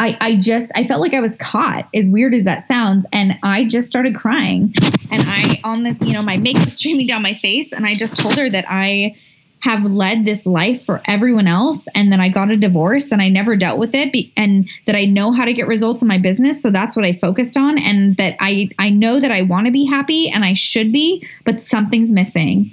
I, 0.00 0.16
I 0.20 0.36
just 0.36 0.70
I 0.76 0.86
felt 0.86 1.00
like 1.00 1.12
I 1.12 1.20
was 1.20 1.34
caught, 1.36 1.88
as 1.92 2.08
weird 2.08 2.32
as 2.32 2.44
that 2.44 2.62
sounds, 2.62 3.04
and 3.12 3.36
I 3.42 3.64
just 3.64 3.88
started 3.88 4.14
crying. 4.14 4.72
And 5.10 5.24
I 5.26 5.60
on 5.64 5.82
the 5.82 5.96
you 6.06 6.12
know 6.12 6.22
my 6.22 6.36
makeup 6.36 6.70
streaming 6.70 7.08
down 7.08 7.20
my 7.20 7.34
face, 7.34 7.72
and 7.72 7.84
I 7.84 7.96
just 7.96 8.14
told 8.14 8.36
her 8.36 8.48
that 8.48 8.64
I 8.68 9.16
have 9.60 9.90
led 9.90 10.24
this 10.24 10.46
life 10.46 10.84
for 10.84 11.02
everyone 11.06 11.48
else, 11.48 11.86
and 11.94 12.12
then 12.12 12.20
I 12.20 12.28
got 12.28 12.50
a 12.50 12.56
divorce 12.56 13.10
and 13.10 13.20
I 13.20 13.28
never 13.28 13.56
dealt 13.56 13.78
with 13.78 13.94
it, 13.94 14.12
be, 14.12 14.32
and 14.36 14.68
that 14.86 14.94
I 14.94 15.04
know 15.04 15.32
how 15.32 15.44
to 15.44 15.52
get 15.52 15.66
results 15.66 16.02
in 16.02 16.08
my 16.08 16.18
business, 16.18 16.62
so 16.62 16.70
that's 16.70 16.94
what 16.94 17.04
I 17.04 17.12
focused 17.12 17.56
on, 17.56 17.78
and 17.78 18.16
that 18.16 18.36
I 18.40 18.70
I 18.78 18.90
know 18.90 19.18
that 19.18 19.32
I 19.32 19.42
want 19.42 19.66
to 19.66 19.72
be 19.72 19.84
happy 19.84 20.30
and 20.30 20.44
I 20.44 20.54
should 20.54 20.92
be, 20.92 21.26
but 21.44 21.60
something's 21.60 22.12
missing. 22.12 22.70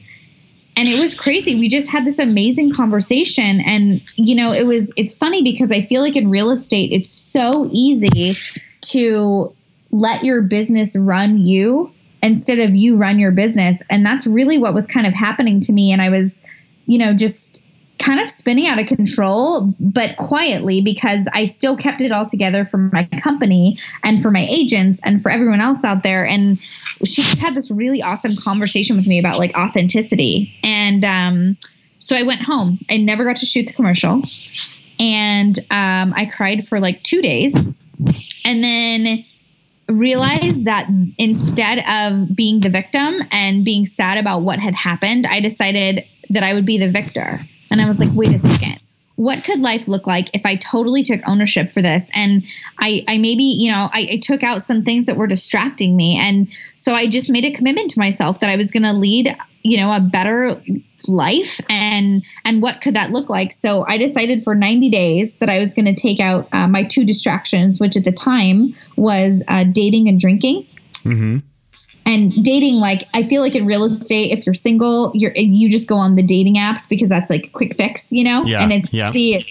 And 0.78 0.90
it 0.90 1.00
was 1.00 1.16
crazy 1.16 1.58
we 1.58 1.70
just 1.70 1.90
had 1.90 2.06
this 2.06 2.20
amazing 2.20 2.74
conversation 2.74 3.62
and 3.62 4.02
you 4.18 4.36
know 4.36 4.52
it 4.52 4.66
was 4.66 4.92
it's 4.98 5.14
funny 5.14 5.42
because 5.42 5.72
i 5.72 5.82
feel 5.82 6.02
like 6.02 6.18
in 6.18 6.30
real 6.30 6.52
estate 6.52 6.92
it's 6.92 7.10
so 7.10 7.70
easy 7.72 8.36
to 8.82 9.56
let 9.92 10.26
your 10.26 10.42
business 10.42 10.98
run 10.98 11.38
you 11.46 11.94
instead 12.22 12.60
of 12.60 12.76
you 12.76 12.98
run 12.98 13.20
your 13.20 13.32
business 13.32 13.82
and 13.90 14.06
that's 14.06 14.28
really 14.28 14.58
what 14.58 14.74
was 14.74 14.86
kind 14.86 15.08
of 15.08 15.14
happening 15.14 15.62
to 15.62 15.72
me 15.72 15.94
and 15.94 16.02
i 16.02 16.10
was 16.10 16.42
you 16.86 16.98
know 16.98 17.14
just 17.14 17.62
kind 17.98 18.20
of 18.20 18.30
spinning 18.30 18.68
out 18.68 18.78
of 18.80 18.86
control 18.88 19.74
but 19.80 20.18
quietly 20.18 20.82
because 20.82 21.26
i 21.34 21.46
still 21.46 21.78
kept 21.78 22.02
it 22.02 22.12
all 22.12 22.26
together 22.26 22.66
for 22.66 22.78
my 22.78 23.06
company 23.22 23.80
and 24.04 24.22
for 24.22 24.32
my 24.32 24.46
agents 24.50 25.00
and 25.04 25.22
for 25.22 25.32
everyone 25.32 25.62
else 25.62 25.84
out 25.84 26.04
there. 26.04 26.26
And 26.26 26.60
she 27.04 27.22
just 27.22 27.40
had 27.40 27.56
this 27.56 27.72
really 27.72 28.02
awesome 28.02 28.36
conversation 28.36 28.96
with 28.96 29.08
me 29.08 29.20
about 29.20 29.40
like 29.40 29.56
authenticity. 29.56 30.54
And 30.64 31.04
um, 31.04 31.58
so 32.00 32.16
i 32.16 32.24
went 32.24 32.42
home. 32.42 32.80
I 32.90 32.98
never 32.98 33.26
got 33.26 33.38
to 33.38 33.46
shoot 33.46 33.66
the 33.66 33.74
commercial. 33.74 34.22
And 35.00 35.58
um, 35.72 36.14
i 36.16 36.30
cried 36.32 36.68
for 36.68 36.80
like 36.80 37.04
two 37.04 37.22
days. 37.22 37.54
And 38.46 38.64
then 38.64 39.26
realized 39.88 40.66
that 40.66 40.90
instead 41.18 41.84
of 41.88 42.36
being 42.36 42.62
the 42.62 42.70
victim 42.70 43.16
and 43.32 43.64
being 43.64 43.86
sad 43.86 44.18
about 44.18 44.42
what 44.42 44.58
had 44.58 44.74
happened 44.74 45.28
i 45.28 45.40
decided 45.40 46.04
that 46.30 46.44
i 46.44 46.54
would 46.54 46.66
be 46.66 46.78
the 46.78 46.90
victor. 46.90 47.40
And 47.72 47.82
i 47.82 47.88
was 47.88 48.00
like 48.00 48.10
wait 48.14 48.34
a 48.36 48.40
second. 48.40 48.80
What 49.18 49.46
could 49.46 49.62
life 49.62 49.88
look 49.88 50.06
like 50.06 50.30
if 50.36 50.46
I 50.46 50.56
totally 50.56 51.02
took 51.02 51.22
ownership 51.26 51.72
for 51.72 51.82
this? 51.82 52.10
And 52.14 52.44
I, 52.80 53.06
I 53.08 53.18
maybe, 53.18 53.46
you 53.46 53.72
know, 53.72 53.90
I, 53.94 54.08
I 54.12 54.20
took 54.22 54.44
out 54.44 54.66
some 54.66 54.84
things 54.84 55.06
that 55.06 55.16
were 55.16 55.26
distracting 55.26 55.96
me. 55.96 56.18
And 56.18 56.50
so 56.76 56.94
I 56.94 57.08
just 57.08 57.30
made 57.30 57.46
a 57.46 57.54
commitment 57.54 57.92
to 57.92 58.00
myself 58.00 58.40
that 58.40 58.50
I 58.50 58.58
was 58.58 58.72
going 58.72 58.84
to 58.84 58.92
lead, 58.92 59.34
you 59.64 59.78
know, 59.78 59.94
a 59.94 60.02
better 60.02 60.62
life. 61.08 61.62
And 61.70 62.24
and 62.44 62.62
what 62.62 62.82
could 62.82 62.96
that 62.96 63.12
look 63.12 63.30
like? 63.30 63.54
So 63.54 63.86
i 63.88 63.98
decided 63.98 64.44
for 64.44 64.56
90 64.56 64.90
days 64.90 65.34
that 65.36 65.50
i 65.50 65.60
was 65.60 65.74
going 65.74 65.86
to 65.86 65.94
take 65.94 66.20
out 66.20 66.48
uh, 66.52 66.68
my 66.68 66.84
two 66.84 67.06
distractions 67.06 67.80
which 67.80 67.96
at 67.96 68.04
the 68.04 68.12
time 68.12 68.74
was 68.96 69.42
uh, 69.48 69.64
dating 69.64 70.08
and 70.08 70.20
drinking 70.20 70.66
and 72.06 72.32
dating 72.44 72.76
like 72.76 73.08
i 73.14 73.24
feel 73.24 73.42
like 73.42 73.56
in 73.56 73.66
real 73.66 73.84
estate 73.84 74.32
if 74.32 74.46
you're 74.46 74.54
single 74.54 75.12
you're 75.16 75.32
you 75.36 75.70
just 75.70 75.88
go 75.88 75.96
on 75.98 76.16
the 76.16 76.24
dating 76.24 76.56
apps 76.56 76.88
because 76.88 77.10
that's 77.10 77.30
like 77.30 77.46
a 77.48 77.50
quick 77.50 77.74
fix 77.76 78.12
you 78.12 78.24
know 78.24 78.44
Yeah, 78.46 78.62
and 78.64 78.72
it's 78.72 78.94
yeah. 78.94 79.12
the 79.12 79.42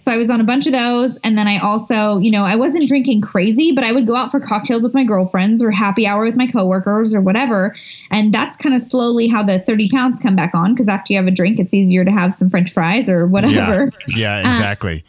so 0.00 0.12
i 0.12 0.16
was 0.16 0.30
on 0.30 0.40
a 0.40 0.44
bunch 0.44 0.66
of 0.66 0.72
those 0.72 1.18
and 1.24 1.36
then 1.36 1.46
i 1.48 1.58
also 1.58 2.18
you 2.18 2.30
know 2.30 2.44
i 2.44 2.54
wasn't 2.56 2.86
drinking 2.88 3.20
crazy 3.20 3.72
but 3.72 3.84
i 3.84 3.92
would 3.92 4.06
go 4.06 4.14
out 4.16 4.30
for 4.30 4.38
cocktails 4.40 4.80
with 4.82 4.94
my 4.94 5.04
girlfriends 5.04 5.62
or 5.62 5.70
happy 5.70 6.06
hour 6.06 6.24
with 6.24 6.36
my 6.36 6.46
coworkers 6.46 7.14
or 7.14 7.20
whatever 7.20 7.74
and 8.10 8.32
that's 8.32 8.56
kind 8.56 8.74
of 8.74 8.80
slowly 8.80 9.26
how 9.28 9.42
the 9.42 9.58
30 9.58 9.88
pounds 9.90 10.20
come 10.20 10.36
back 10.36 10.54
on 10.54 10.72
because 10.72 10.88
after 10.88 11.12
you 11.12 11.18
have 11.18 11.26
a 11.26 11.30
drink 11.32 11.58
it's 11.58 11.74
easier 11.74 12.04
to 12.04 12.10
have 12.12 12.32
some 12.32 12.48
french 12.48 12.70
fries 12.72 13.08
or 13.10 13.26
whatever 13.26 13.90
yeah, 14.16 14.42
Uh, 14.44 14.48
exactly. 14.48 15.04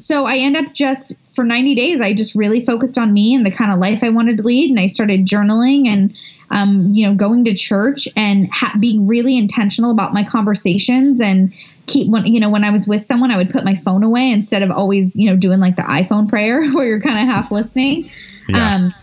So 0.00 0.26
I 0.26 0.36
end 0.36 0.56
up 0.56 0.72
just 0.74 1.18
for 1.34 1.44
90 1.44 1.74
days, 1.74 2.00
I 2.00 2.12
just 2.12 2.34
really 2.34 2.64
focused 2.64 2.98
on 2.98 3.12
me 3.12 3.34
and 3.34 3.46
the 3.46 3.50
kind 3.50 3.72
of 3.72 3.78
life 3.78 4.02
I 4.02 4.08
wanted 4.08 4.38
to 4.38 4.42
lead. 4.42 4.70
And 4.70 4.80
I 4.80 4.86
started 4.86 5.24
journaling 5.24 5.86
and, 5.86 6.12
um, 6.50 6.90
you 6.92 7.06
know, 7.06 7.14
going 7.14 7.44
to 7.44 7.54
church 7.54 8.08
and 8.16 8.48
ha- 8.52 8.76
being 8.80 9.06
really 9.06 9.38
intentional 9.38 9.90
about 9.90 10.12
my 10.12 10.22
conversations 10.22 11.20
and 11.20 11.52
keep 11.86 12.10
when, 12.10 12.26
you 12.26 12.40
know, 12.40 12.50
when 12.50 12.64
I 12.64 12.70
was 12.70 12.86
with 12.86 13.02
someone, 13.02 13.30
I 13.30 13.36
would 13.36 13.50
put 13.50 13.64
my 13.64 13.76
phone 13.76 14.02
away 14.02 14.30
instead 14.30 14.62
of 14.62 14.70
always, 14.70 15.14
you 15.16 15.30
know, 15.30 15.36
doing 15.36 15.60
like 15.60 15.76
the 15.76 15.82
iPhone 15.82 16.28
prayer 16.28 16.68
where 16.72 16.86
you're 16.86 17.00
kind 17.00 17.18
of 17.18 17.32
half 17.32 17.52
listening. 17.52 18.04
Yeah. 18.48 18.74
Um, 18.74 18.94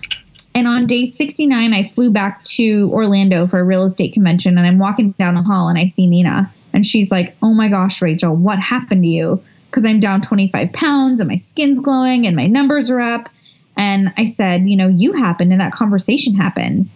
and 0.53 0.67
on 0.67 0.88
day 0.88 1.05
69, 1.05 1.73
I 1.73 1.88
flew 1.89 2.12
back 2.12 2.43
to 2.43 2.89
Orlando 2.93 3.45
for 3.45 3.60
a 3.60 3.63
real 3.63 3.84
estate 3.84 4.13
convention. 4.13 4.58
And 4.58 4.65
I'm 4.65 4.79
walking 4.79 5.12
down 5.12 5.36
the 5.36 5.41
hall 5.41 5.67
and 5.67 5.77
I 5.77 5.88
see 5.88 6.08
Nina. 6.08 6.51
And 6.73 6.86
she's 6.86 7.12
like, 7.12 7.36
Oh 7.41 7.53
my 7.53 7.67
gosh, 7.67 8.01
Rachel, 8.01 8.36
what 8.36 8.60
happened 8.60 9.03
to 9.03 9.10
you? 9.10 9.43
Because 9.76 9.90
I'm 9.90 10.00
down 10.00 10.22
25 10.22 10.72
pounds 10.72 11.20
and 11.20 11.28
my 11.28 11.36
skin's 11.36 11.82
glowing 11.82 12.26
and 12.26 12.34
my 12.34 12.48
numbers 12.48 12.90
are 12.90 13.02
up. 13.02 13.28
And 13.76 14.14
I 14.16 14.24
said, 14.24 14.70
You 14.70 14.78
know, 14.78 14.88
you 14.88 15.12
happened 15.12 15.52
and 15.52 15.60
that 15.60 15.74
conversation 15.74 16.36
happened. 16.36 16.90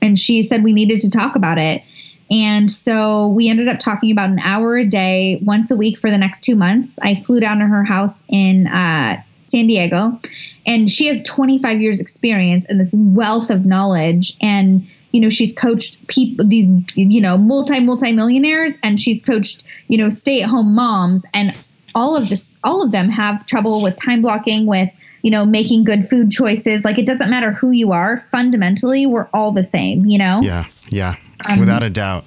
And 0.00 0.18
she 0.18 0.42
said 0.42 0.64
we 0.64 0.72
needed 0.72 1.00
to 1.00 1.10
talk 1.10 1.36
about 1.36 1.58
it. 1.58 1.82
And 2.30 2.70
so 2.70 3.28
we 3.28 3.50
ended 3.50 3.68
up 3.68 3.78
talking 3.78 4.10
about 4.10 4.30
an 4.30 4.38
hour 4.38 4.78
a 4.78 4.86
day, 4.86 5.38
once 5.44 5.70
a 5.70 5.76
week 5.76 5.98
for 5.98 6.10
the 6.10 6.16
next 6.16 6.40
two 6.40 6.56
months. 6.56 6.98
I 7.02 7.16
flew 7.16 7.38
down 7.38 7.58
to 7.58 7.66
her 7.66 7.84
house 7.84 8.22
in 8.28 8.66
uh, 8.66 9.22
San 9.44 9.66
Diego, 9.66 10.18
and 10.64 10.90
she 10.90 11.08
has 11.08 11.22
25 11.22 11.82
years 11.82 12.00
experience 12.00 12.64
and 12.64 12.80
this 12.80 12.94
wealth 12.96 13.50
of 13.50 13.66
knowledge. 13.66 14.38
And 14.40 14.88
you 15.12 15.20
know, 15.20 15.28
she's 15.28 15.52
coached 15.52 16.06
people, 16.08 16.46
these 16.46 16.70
you 16.94 17.20
know, 17.20 17.36
multi 17.36 17.78
multi 17.78 18.12
millionaires, 18.12 18.78
and 18.82 18.98
she's 18.98 19.22
coached 19.22 19.62
you 19.88 19.98
know, 19.98 20.08
stay 20.08 20.40
at 20.40 20.48
home 20.48 20.74
moms, 20.74 21.22
and 21.34 21.54
all 21.96 22.14
of 22.14 22.28
this, 22.28 22.52
all 22.62 22.82
of 22.82 22.92
them 22.92 23.08
have 23.08 23.46
trouble 23.46 23.82
with 23.82 23.96
time 23.96 24.22
blocking, 24.22 24.66
with 24.66 24.90
you 25.22 25.30
know, 25.32 25.44
making 25.44 25.82
good 25.82 26.08
food 26.08 26.30
choices. 26.30 26.84
Like 26.84 26.98
it 26.98 27.06
doesn't 27.06 27.30
matter 27.30 27.50
who 27.50 27.72
you 27.72 27.90
are. 27.90 28.18
Fundamentally, 28.30 29.06
we're 29.06 29.28
all 29.34 29.50
the 29.50 29.64
same. 29.64 30.06
You 30.06 30.18
know. 30.18 30.40
Yeah, 30.42 30.66
yeah, 30.90 31.16
Um, 31.50 31.58
without 31.58 31.82
a 31.82 31.90
doubt. 31.90 32.24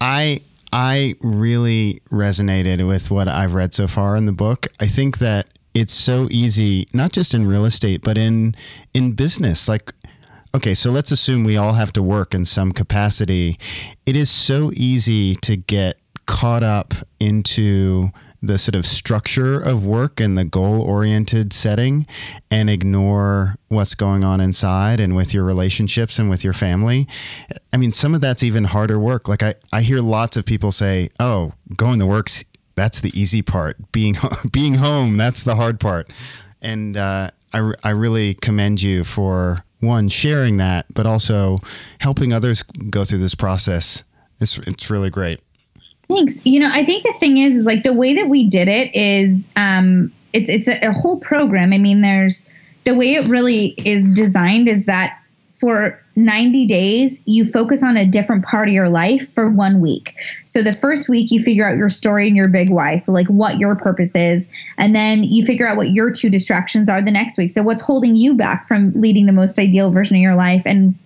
I 0.00 0.40
I 0.72 1.14
really 1.22 2.02
resonated 2.10 2.86
with 2.86 3.10
what 3.10 3.28
I've 3.28 3.54
read 3.54 3.72
so 3.72 3.86
far 3.86 4.16
in 4.16 4.26
the 4.26 4.32
book. 4.32 4.66
I 4.80 4.86
think 4.86 5.18
that 5.18 5.48
it's 5.74 5.94
so 5.94 6.28
easy, 6.30 6.86
not 6.92 7.12
just 7.12 7.32
in 7.34 7.46
real 7.46 7.64
estate, 7.64 8.02
but 8.02 8.18
in 8.18 8.54
in 8.92 9.12
business. 9.12 9.68
Like, 9.68 9.92
okay, 10.54 10.74
so 10.74 10.90
let's 10.90 11.12
assume 11.12 11.44
we 11.44 11.56
all 11.56 11.74
have 11.74 11.92
to 11.94 12.02
work 12.02 12.34
in 12.34 12.44
some 12.44 12.72
capacity. 12.72 13.58
It 14.06 14.16
is 14.16 14.28
so 14.28 14.70
easy 14.74 15.36
to 15.36 15.56
get 15.56 15.98
caught 16.26 16.62
up 16.62 16.94
into 17.20 18.08
the 18.42 18.58
sort 18.58 18.74
of 18.74 18.84
structure 18.84 19.60
of 19.60 19.86
work 19.86 20.20
and 20.20 20.36
the 20.36 20.44
goal 20.44 20.82
oriented 20.82 21.52
setting 21.52 22.06
and 22.50 22.68
ignore 22.68 23.54
what's 23.68 23.94
going 23.94 24.24
on 24.24 24.40
inside 24.40 24.98
and 24.98 25.14
with 25.14 25.32
your 25.32 25.44
relationships 25.44 26.18
and 26.18 26.28
with 26.28 26.42
your 26.42 26.52
family. 26.52 27.06
I 27.72 27.76
mean, 27.76 27.92
some 27.92 28.14
of 28.14 28.20
that's 28.20 28.42
even 28.42 28.64
harder 28.64 28.98
work. 28.98 29.28
Like 29.28 29.42
I, 29.42 29.54
I 29.72 29.82
hear 29.82 30.00
lots 30.00 30.36
of 30.36 30.44
people 30.44 30.72
say, 30.72 31.08
oh, 31.20 31.52
going 31.76 32.00
to 32.00 32.06
work's 32.06 32.44
that's 32.74 33.00
the 33.00 33.10
easy 33.18 33.42
part. 33.42 33.92
Being 33.92 34.16
being 34.52 34.74
home, 34.74 35.16
that's 35.16 35.42
the 35.44 35.56
hard 35.56 35.78
part. 35.78 36.10
And 36.60 36.96
uh, 36.96 37.30
I, 37.52 37.72
I 37.84 37.90
really 37.90 38.34
commend 38.34 38.82
you 38.82 39.04
for 39.04 39.64
one 39.80 40.08
sharing 40.08 40.56
that, 40.58 40.86
but 40.94 41.06
also 41.06 41.58
helping 41.98 42.32
others 42.32 42.62
go 42.62 43.04
through 43.04 43.18
this 43.18 43.34
process. 43.34 44.04
It's 44.40 44.58
it's 44.58 44.90
really 44.90 45.10
great. 45.10 45.40
Thanks. 46.14 46.44
You 46.44 46.60
know, 46.60 46.70
I 46.72 46.84
think 46.84 47.04
the 47.04 47.14
thing 47.18 47.38
is, 47.38 47.56
is 47.56 47.64
like 47.64 47.82
the 47.82 47.92
way 47.92 48.14
that 48.14 48.28
we 48.28 48.48
did 48.48 48.68
it 48.68 48.94
is, 48.94 49.44
um, 49.56 50.12
it's 50.32 50.48
it's 50.48 50.68
a, 50.68 50.88
a 50.88 50.92
whole 50.92 51.18
program. 51.18 51.72
I 51.72 51.78
mean, 51.78 52.00
there's 52.00 52.46
the 52.84 52.94
way 52.94 53.14
it 53.14 53.28
really 53.28 53.74
is 53.78 54.04
designed 54.14 54.68
is 54.68 54.86
that 54.86 55.18
for 55.58 56.02
90 56.16 56.66
days, 56.66 57.22
you 57.24 57.44
focus 57.44 57.84
on 57.84 57.96
a 57.96 58.04
different 58.04 58.44
part 58.44 58.68
of 58.68 58.74
your 58.74 58.88
life 58.88 59.32
for 59.32 59.48
one 59.48 59.80
week. 59.80 60.14
So 60.44 60.60
the 60.60 60.72
first 60.72 61.08
week, 61.08 61.30
you 61.30 61.40
figure 61.40 61.64
out 61.64 61.76
your 61.76 61.88
story 61.88 62.26
and 62.26 62.36
your 62.36 62.48
big 62.48 62.68
why. 62.70 62.96
So, 62.96 63.12
like 63.12 63.28
what 63.28 63.58
your 63.58 63.76
purpose 63.76 64.10
is. 64.14 64.46
And 64.76 64.94
then 64.94 65.22
you 65.22 65.46
figure 65.46 65.66
out 65.66 65.76
what 65.76 65.90
your 65.90 66.10
two 66.10 66.28
distractions 66.28 66.88
are 66.88 67.00
the 67.00 67.12
next 67.12 67.38
week. 67.38 67.50
So, 67.50 67.62
what's 67.62 67.82
holding 67.82 68.16
you 68.16 68.34
back 68.34 68.66
from 68.66 68.92
leading 69.00 69.26
the 69.26 69.32
most 69.32 69.58
ideal 69.58 69.90
version 69.90 70.16
of 70.16 70.22
your 70.22 70.34
life? 70.34 70.62
And 70.66 70.96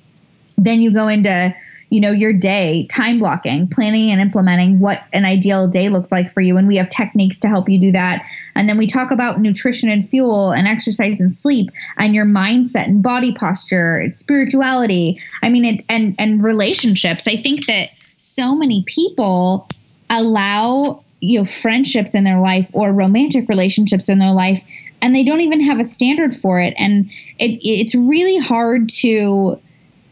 then 0.56 0.80
you 0.80 0.90
go 0.90 1.06
into 1.06 1.54
you 1.88 2.00
know 2.00 2.10
your 2.10 2.32
day 2.32 2.86
time 2.90 3.18
blocking 3.18 3.68
planning 3.68 4.10
and 4.10 4.20
implementing 4.20 4.80
what 4.80 5.04
an 5.12 5.24
ideal 5.24 5.68
day 5.68 5.88
looks 5.88 6.10
like 6.10 6.32
for 6.32 6.40
you. 6.40 6.56
And 6.56 6.66
we 6.66 6.76
have 6.76 6.88
techniques 6.88 7.38
to 7.40 7.48
help 7.48 7.68
you 7.68 7.80
do 7.80 7.92
that. 7.92 8.24
And 8.54 8.68
then 8.68 8.78
we 8.78 8.86
talk 8.86 9.10
about 9.10 9.40
nutrition 9.40 9.88
and 9.88 10.06
fuel 10.06 10.52
and 10.52 10.66
exercise 10.66 11.20
and 11.20 11.34
sleep 11.34 11.70
and 11.96 12.14
your 12.14 12.26
mindset 12.26 12.86
and 12.86 13.02
body 13.02 13.32
posture 13.32 14.04
spirituality. 14.10 15.20
I 15.42 15.48
mean 15.48 15.80
and 15.88 16.14
and 16.18 16.44
relationships. 16.44 17.28
I 17.28 17.36
think 17.36 17.66
that 17.66 17.90
so 18.16 18.54
many 18.54 18.82
people 18.84 19.68
allow 20.10 21.02
you 21.20 21.38
know 21.38 21.44
friendships 21.44 22.14
in 22.14 22.24
their 22.24 22.40
life 22.40 22.68
or 22.72 22.92
romantic 22.92 23.48
relationships 23.48 24.08
in 24.08 24.18
their 24.18 24.32
life 24.32 24.62
and 25.02 25.14
they 25.14 25.22
don't 25.22 25.40
even 25.40 25.60
have 25.60 25.78
a 25.78 25.84
standard 25.84 26.34
for 26.34 26.60
it. 26.60 26.74
And 26.78 27.10
it, 27.38 27.58
it's 27.62 27.94
really 27.94 28.38
hard 28.38 28.88
to 29.00 29.60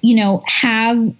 you 0.02 0.14
know 0.14 0.42
have 0.46 1.14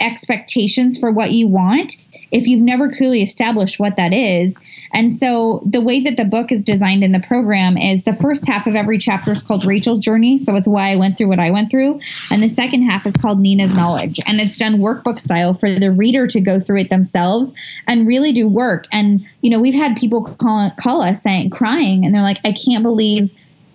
expectations 0.00 0.98
for 0.98 1.10
what 1.10 1.32
you 1.32 1.48
want 1.48 1.96
if 2.32 2.46
you've 2.46 2.62
never 2.62 2.90
clearly 2.90 3.22
established 3.22 3.78
what 3.78 3.96
that 3.96 4.12
is. 4.12 4.58
And 4.92 5.12
so 5.12 5.62
the 5.64 5.80
way 5.80 6.00
that 6.00 6.16
the 6.16 6.24
book 6.24 6.50
is 6.50 6.64
designed 6.64 7.04
in 7.04 7.12
the 7.12 7.20
program 7.20 7.76
is 7.76 8.04
the 8.04 8.12
first 8.12 8.46
half 8.46 8.66
of 8.66 8.74
every 8.74 8.98
chapter 8.98 9.32
is 9.32 9.42
called 9.42 9.64
Rachel's 9.64 10.00
Journey. 10.00 10.38
So 10.38 10.56
it's 10.56 10.68
why 10.68 10.90
I 10.90 10.96
went 10.96 11.16
through 11.16 11.28
what 11.28 11.38
I 11.38 11.50
went 11.50 11.70
through. 11.70 12.00
And 12.30 12.42
the 12.42 12.48
second 12.48 12.82
half 12.82 13.06
is 13.06 13.16
called 13.16 13.40
Nina's 13.40 13.74
Knowledge. 13.74 14.18
And 14.26 14.38
it's 14.38 14.56
done 14.56 14.80
workbook 14.80 15.20
style 15.20 15.54
for 15.54 15.68
the 15.68 15.92
reader 15.92 16.26
to 16.26 16.40
go 16.40 16.58
through 16.58 16.80
it 16.80 16.90
themselves 16.90 17.52
and 17.86 18.06
really 18.06 18.32
do 18.32 18.48
work. 18.48 18.86
And, 18.90 19.26
you 19.40 19.50
know, 19.50 19.60
we've 19.60 19.74
had 19.74 19.96
people 19.96 20.24
call, 20.40 20.70
call 20.78 21.02
us 21.02 21.22
saying, 21.22 21.50
crying, 21.50 22.04
and 22.04 22.14
they're 22.14 22.22
like, 22.22 22.38
I 22.44 22.52
can't 22.52 22.82
believe 22.82 23.32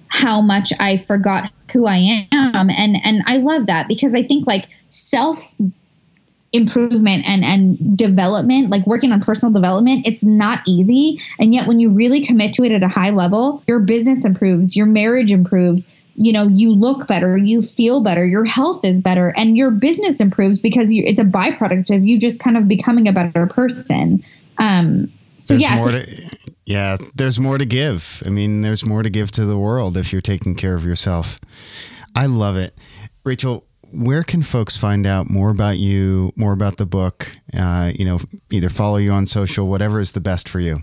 how 0.09 0.41
much 0.41 0.73
I 0.79 0.97
forgot 0.97 1.51
who 1.71 1.87
I 1.87 2.27
am. 2.31 2.69
And 2.69 2.97
and 3.03 3.23
I 3.25 3.37
love 3.37 3.65
that 3.67 3.87
because 3.87 4.13
I 4.13 4.23
think 4.23 4.45
like 4.45 4.67
self 4.89 5.55
improvement 6.53 7.25
and 7.27 7.45
and 7.45 7.97
development 7.97 8.69
like 8.69 8.85
working 8.85 9.13
on 9.13 9.21
personal 9.21 9.53
development 9.53 10.05
it's 10.05 10.25
not 10.25 10.61
easy. 10.67 11.21
And 11.39 11.53
yet 11.53 11.65
when 11.65 11.79
you 11.79 11.89
really 11.89 12.21
commit 12.21 12.53
to 12.53 12.63
it 12.63 12.73
at 12.73 12.83
a 12.83 12.89
high 12.89 13.11
level 13.11 13.63
your 13.67 13.79
business 13.79 14.25
improves 14.25 14.75
your 14.75 14.85
marriage 14.85 15.31
improves 15.31 15.87
you 16.15 16.33
know 16.33 16.47
you 16.47 16.73
look 16.73 17.07
better 17.07 17.37
you 17.37 17.61
feel 17.61 18.01
better 18.01 18.25
your 18.25 18.43
health 18.43 18.83
is 18.83 18.99
better 18.99 19.33
and 19.37 19.55
your 19.55 19.71
business 19.71 20.19
improves 20.19 20.59
because 20.59 20.91
you, 20.91 21.03
it's 21.05 21.19
a 21.19 21.23
byproduct 21.23 21.95
of 21.95 22.03
you 22.03 22.19
just 22.19 22.39
kind 22.41 22.57
of 22.57 22.67
becoming 22.67 23.07
a 23.07 23.13
better 23.13 23.47
person. 23.47 24.23
Um 24.57 25.09
so 25.39 25.53
there's 25.53 25.63
yeah 25.63 25.75
more 25.77 25.89
so- 25.89 26.01
to, 26.01 26.37
yeah 26.65 26.97
there's 27.15 27.39
more 27.39 27.57
to 27.57 27.65
give. 27.65 28.21
I 28.25 28.29
mean 28.29 28.61
there's 28.61 28.85
more 28.85 29.03
to 29.03 29.09
give 29.09 29.31
to 29.33 29.45
the 29.45 29.57
world 29.57 29.95
if 29.95 30.11
you're 30.11 30.21
taking 30.21 30.55
care 30.55 30.75
of 30.75 30.83
yourself. 30.83 31.39
I 32.13 32.25
love 32.25 32.57
it. 32.57 32.77
Rachel 33.23 33.65
where 33.91 34.23
can 34.23 34.43
folks 34.43 34.77
find 34.77 35.05
out 35.05 35.29
more 35.29 35.49
about 35.49 35.77
you, 35.77 36.31
more 36.35 36.53
about 36.53 36.77
the 36.77 36.85
book? 36.85 37.35
Uh, 37.57 37.91
you 37.93 38.05
know, 38.05 38.19
either 38.51 38.69
follow 38.69 38.97
you 38.97 39.11
on 39.11 39.27
social, 39.27 39.67
whatever 39.67 39.99
is 39.99 40.13
the 40.13 40.21
best 40.21 40.49
for 40.49 40.59
you. 40.59 40.79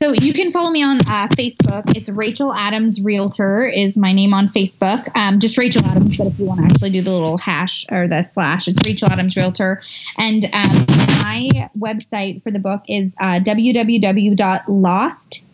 So 0.00 0.12
you 0.12 0.32
can 0.32 0.52
follow 0.52 0.70
me 0.70 0.80
on 0.80 1.00
uh, 1.00 1.26
Facebook. 1.28 1.96
It's 1.96 2.08
Rachel 2.08 2.54
Adams 2.54 3.02
Realtor 3.02 3.66
is 3.66 3.96
my 3.96 4.12
name 4.12 4.32
on 4.32 4.46
Facebook. 4.46 5.14
Um, 5.16 5.40
just 5.40 5.58
Rachel 5.58 5.84
Adams, 5.84 6.16
but 6.16 6.28
if 6.28 6.38
you 6.38 6.44
want 6.44 6.60
to 6.60 6.66
actually 6.66 6.90
do 6.90 7.02
the 7.02 7.10
little 7.10 7.36
hash 7.36 7.84
or 7.90 8.06
the 8.06 8.22
slash, 8.22 8.68
it's 8.68 8.78
Rachel 8.86 9.10
Adams 9.10 9.36
Realtor. 9.36 9.82
And 10.16 10.44
um, 10.46 10.86
my 11.20 11.68
website 11.76 12.44
for 12.44 12.52
the 12.52 12.60
book 12.60 12.82
is 12.88 13.12
uh, 13.20 13.40
www.lost 13.40 15.44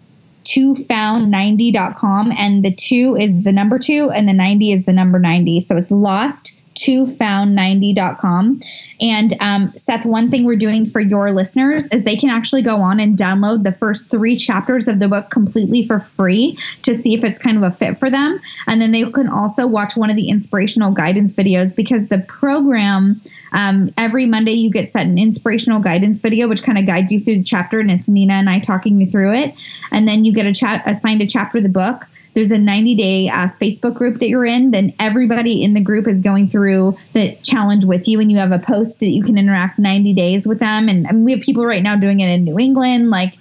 found90.com 0.44 2.32
and 2.32 2.64
the 2.64 2.70
two 2.70 3.16
is 3.18 3.44
the 3.44 3.52
number 3.52 3.78
two 3.78 4.10
and 4.10 4.28
the 4.28 4.32
90 4.32 4.72
is 4.72 4.84
the 4.84 4.92
number 4.92 5.18
90 5.18 5.62
so 5.62 5.76
it's 5.76 5.90
lost 5.90 6.60
to 6.74 7.04
found90.com. 7.06 8.60
And 9.00 9.34
um, 9.40 9.72
Seth, 9.76 10.06
one 10.06 10.30
thing 10.30 10.44
we're 10.44 10.56
doing 10.56 10.86
for 10.86 11.00
your 11.00 11.32
listeners 11.32 11.86
is 11.88 12.04
they 12.04 12.16
can 12.16 12.30
actually 12.30 12.62
go 12.62 12.80
on 12.80 13.00
and 13.00 13.16
download 13.16 13.64
the 13.64 13.72
first 13.72 14.10
three 14.10 14.36
chapters 14.36 14.88
of 14.88 14.98
the 14.98 15.08
book 15.08 15.30
completely 15.30 15.86
for 15.86 15.98
free 15.98 16.58
to 16.82 16.94
see 16.94 17.14
if 17.14 17.24
it's 17.24 17.38
kind 17.38 17.56
of 17.56 17.62
a 17.62 17.70
fit 17.70 17.98
for 17.98 18.10
them. 18.10 18.40
And 18.66 18.80
then 18.80 18.92
they 18.92 19.08
can 19.10 19.28
also 19.28 19.66
watch 19.66 19.96
one 19.96 20.10
of 20.10 20.16
the 20.16 20.28
inspirational 20.28 20.92
guidance 20.92 21.34
videos 21.34 21.74
because 21.74 22.08
the 22.08 22.18
program, 22.18 23.20
um, 23.52 23.92
every 23.96 24.26
Monday, 24.26 24.52
you 24.52 24.70
get 24.70 24.90
set 24.90 25.06
an 25.06 25.18
inspirational 25.18 25.80
guidance 25.80 26.20
video, 26.20 26.48
which 26.48 26.62
kind 26.62 26.78
of 26.78 26.86
guides 26.86 27.12
you 27.12 27.20
through 27.20 27.38
the 27.38 27.44
chapter. 27.44 27.80
And 27.80 27.90
it's 27.90 28.08
Nina 28.08 28.34
and 28.34 28.50
I 28.50 28.58
talking 28.58 28.98
you 29.00 29.06
through 29.06 29.34
it. 29.34 29.54
And 29.90 30.08
then 30.08 30.24
you 30.24 30.32
get 30.32 30.46
a 30.46 30.52
chat 30.52 30.82
assigned 30.86 31.22
a 31.22 31.26
chapter 31.26 31.58
of 31.58 31.64
the 31.64 31.68
book 31.68 32.06
there's 32.34 32.50
a 32.50 32.58
90 32.58 32.94
day 32.94 33.28
uh, 33.28 33.48
Facebook 33.60 33.94
group 33.94 34.18
that 34.18 34.28
you're 34.28 34.44
in, 34.44 34.72
then 34.72 34.92
everybody 34.98 35.62
in 35.62 35.74
the 35.74 35.80
group 35.80 36.06
is 36.06 36.20
going 36.20 36.48
through 36.48 36.96
the 37.12 37.36
challenge 37.36 37.84
with 37.84 38.06
you, 38.06 38.20
and 38.20 38.30
you 38.30 38.38
have 38.38 38.52
a 38.52 38.58
post 38.58 39.00
that 39.00 39.10
you 39.10 39.22
can 39.22 39.38
interact 39.38 39.78
90 39.78 40.12
days 40.12 40.46
with 40.46 40.58
them. 40.58 40.88
And, 40.88 41.06
and 41.06 41.24
we 41.24 41.32
have 41.32 41.40
people 41.40 41.64
right 41.64 41.82
now 41.82 41.96
doing 41.96 42.20
it 42.20 42.28
in 42.28 42.44
New 42.44 42.58
England, 42.58 43.10
like 43.10 43.34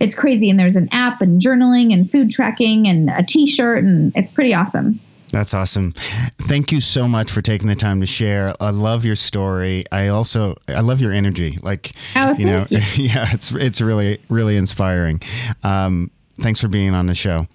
it's 0.00 0.14
crazy. 0.14 0.50
And 0.50 0.58
there's 0.58 0.76
an 0.76 0.88
app 0.92 1.22
and 1.22 1.40
journaling 1.40 1.92
and 1.92 2.10
food 2.10 2.30
tracking 2.30 2.86
and 2.86 3.08
a 3.10 3.22
T-shirt, 3.22 3.84
and 3.84 4.12
it's 4.16 4.32
pretty 4.32 4.52
awesome. 4.52 5.00
That's 5.32 5.54
awesome. 5.54 5.92
Thank 5.92 6.72
you 6.72 6.80
so 6.80 7.06
much 7.06 7.30
for 7.30 7.40
taking 7.40 7.68
the 7.68 7.76
time 7.76 8.00
to 8.00 8.06
share. 8.06 8.52
I 8.60 8.70
love 8.70 9.04
your 9.04 9.14
story. 9.14 9.84
I 9.92 10.08
also 10.08 10.56
I 10.66 10.80
love 10.80 11.00
your 11.00 11.12
energy. 11.12 11.56
Like 11.62 11.92
oh, 12.16 12.32
you 12.32 12.46
know, 12.46 12.66
you. 12.68 12.80
yeah, 12.96 13.28
it's 13.30 13.52
it's 13.52 13.80
really 13.80 14.18
really 14.28 14.56
inspiring. 14.56 15.20
Um, 15.62 16.10
thanks 16.40 16.60
for 16.60 16.66
being 16.66 16.94
on 16.94 17.06
the 17.06 17.14
show. 17.14 17.46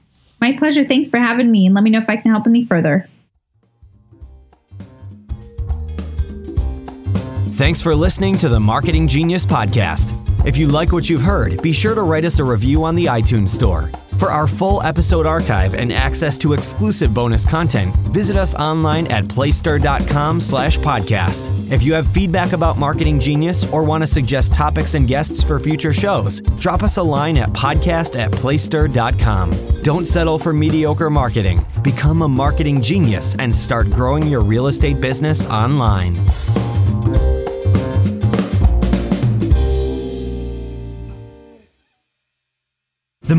My 0.42 0.54
pleasure. 0.58 0.86
Thanks 0.86 1.10
for 1.10 1.18
having 1.18 1.52
me, 1.52 1.66
and 1.66 1.74
let 1.76 1.84
me 1.84 1.90
know 1.90 2.00
if 2.00 2.10
I 2.10 2.18
can 2.18 2.32
help 2.32 2.46
any 2.48 2.66
further. 2.66 3.08
Thanks 7.56 7.82
for 7.82 7.96
listening 7.96 8.38
to 8.40 8.50
the 8.50 8.60
Marketing 8.60 9.08
Genius 9.08 9.46
Podcast. 9.46 10.25
If 10.46 10.58
you 10.58 10.68
like 10.68 10.92
what 10.92 11.10
you've 11.10 11.24
heard, 11.24 11.60
be 11.64 11.74
sure 11.74 11.96
to 11.96 12.04
write 12.04 12.24
us 12.24 12.38
a 12.38 12.44
review 12.44 12.84
on 12.84 12.94
the 12.94 13.08
iTunes 13.08 13.50
Store. 13.50 13.90
For 14.20 14.30
our 14.30 14.46
full 14.46 14.80
episode 14.84 15.26
archive 15.26 15.74
and 15.74 15.92
access 15.92 16.38
to 16.38 16.54
exclusive 16.54 17.16
bonus 17.16 17.44
content, 17.44 17.96
visit 18.14 18.38
us 18.38 18.54
online 18.54 19.08
at 19.08 19.28
placester.com 19.28 20.40
slash 20.40 20.78
podcast. 20.78 21.50
If 21.72 21.82
you 21.82 21.96
have 21.96 22.08
feedback 22.08 22.54
about 22.54 22.78
Marketing 22.78 23.20
Genius 23.20 23.66
or 23.74 23.84
want 23.84 24.04
to 24.04 24.08
suggest 24.08 24.54
topics 24.54 24.94
and 24.94 25.08
guests 25.08 25.44
for 25.44 25.60
future 25.60 25.92
shows, 25.92 26.42
drop 26.60 26.84
us 26.84 26.98
a 26.98 27.04
line 27.04 27.38
at 27.38 27.50
podcast 27.50 28.16
at 28.18 28.32
placester.com. 28.32 29.82
Don't 29.82 30.06
settle 30.06 30.38
for 30.38 30.54
mediocre 30.54 31.10
marketing. 31.10 31.66
Become 31.82 32.22
a 32.22 32.28
marketing 32.28 32.84
genius 32.84 33.34
and 33.40 33.54
start 33.54 33.90
growing 33.90 34.28
your 34.28 34.42
real 34.42 34.68
estate 34.68 35.02
business 35.02 35.48
online. 35.48 36.24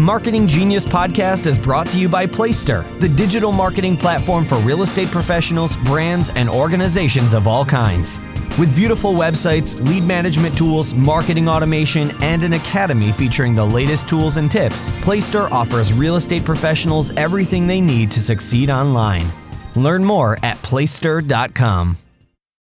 Marketing 0.07 0.47
Genius 0.47 0.87
podcast 0.87 1.49
is 1.49 1.59
brought 1.59 1.89
to 1.89 1.99
you 1.99 2.09
by 2.09 2.27
Placester, 2.27 2.83
the 3.01 3.09
digital 3.09 3.51
marketing 3.51 3.97
platform 3.97 4.45
for 4.45 4.55
real 4.59 4.83
estate 4.83 5.09
professionals, 5.09 5.75
brands, 5.79 6.31
and 6.37 6.49
organizations 6.49 7.35
of 7.35 7.49
all 7.49 7.65
kinds. 7.65 8.21
With 8.57 8.73
beautiful 8.77 9.15
websites, 9.15 9.85
lead 9.85 10.05
management 10.05 10.57
tools, 10.57 10.95
marketing 10.95 11.49
automation, 11.49 12.13
and 12.23 12.45
an 12.45 12.53
academy 12.53 13.11
featuring 13.11 13.57
the 13.57 13.65
latest 13.65 14.09
tools 14.09 14.37
and 14.37 14.49
tips, 14.49 14.97
Placester 15.03 15.53
offers 15.53 15.93
real 15.93 16.15
estate 16.15 16.45
professionals 16.45 17.11
everything 17.17 17.67
they 17.67 17.81
need 17.81 18.13
to 18.13 18.21
succeed 18.21 18.71
online. 18.71 19.27
Learn 19.75 20.05
more 20.05 20.39
at 20.45 20.57
placester.com. 20.63 21.99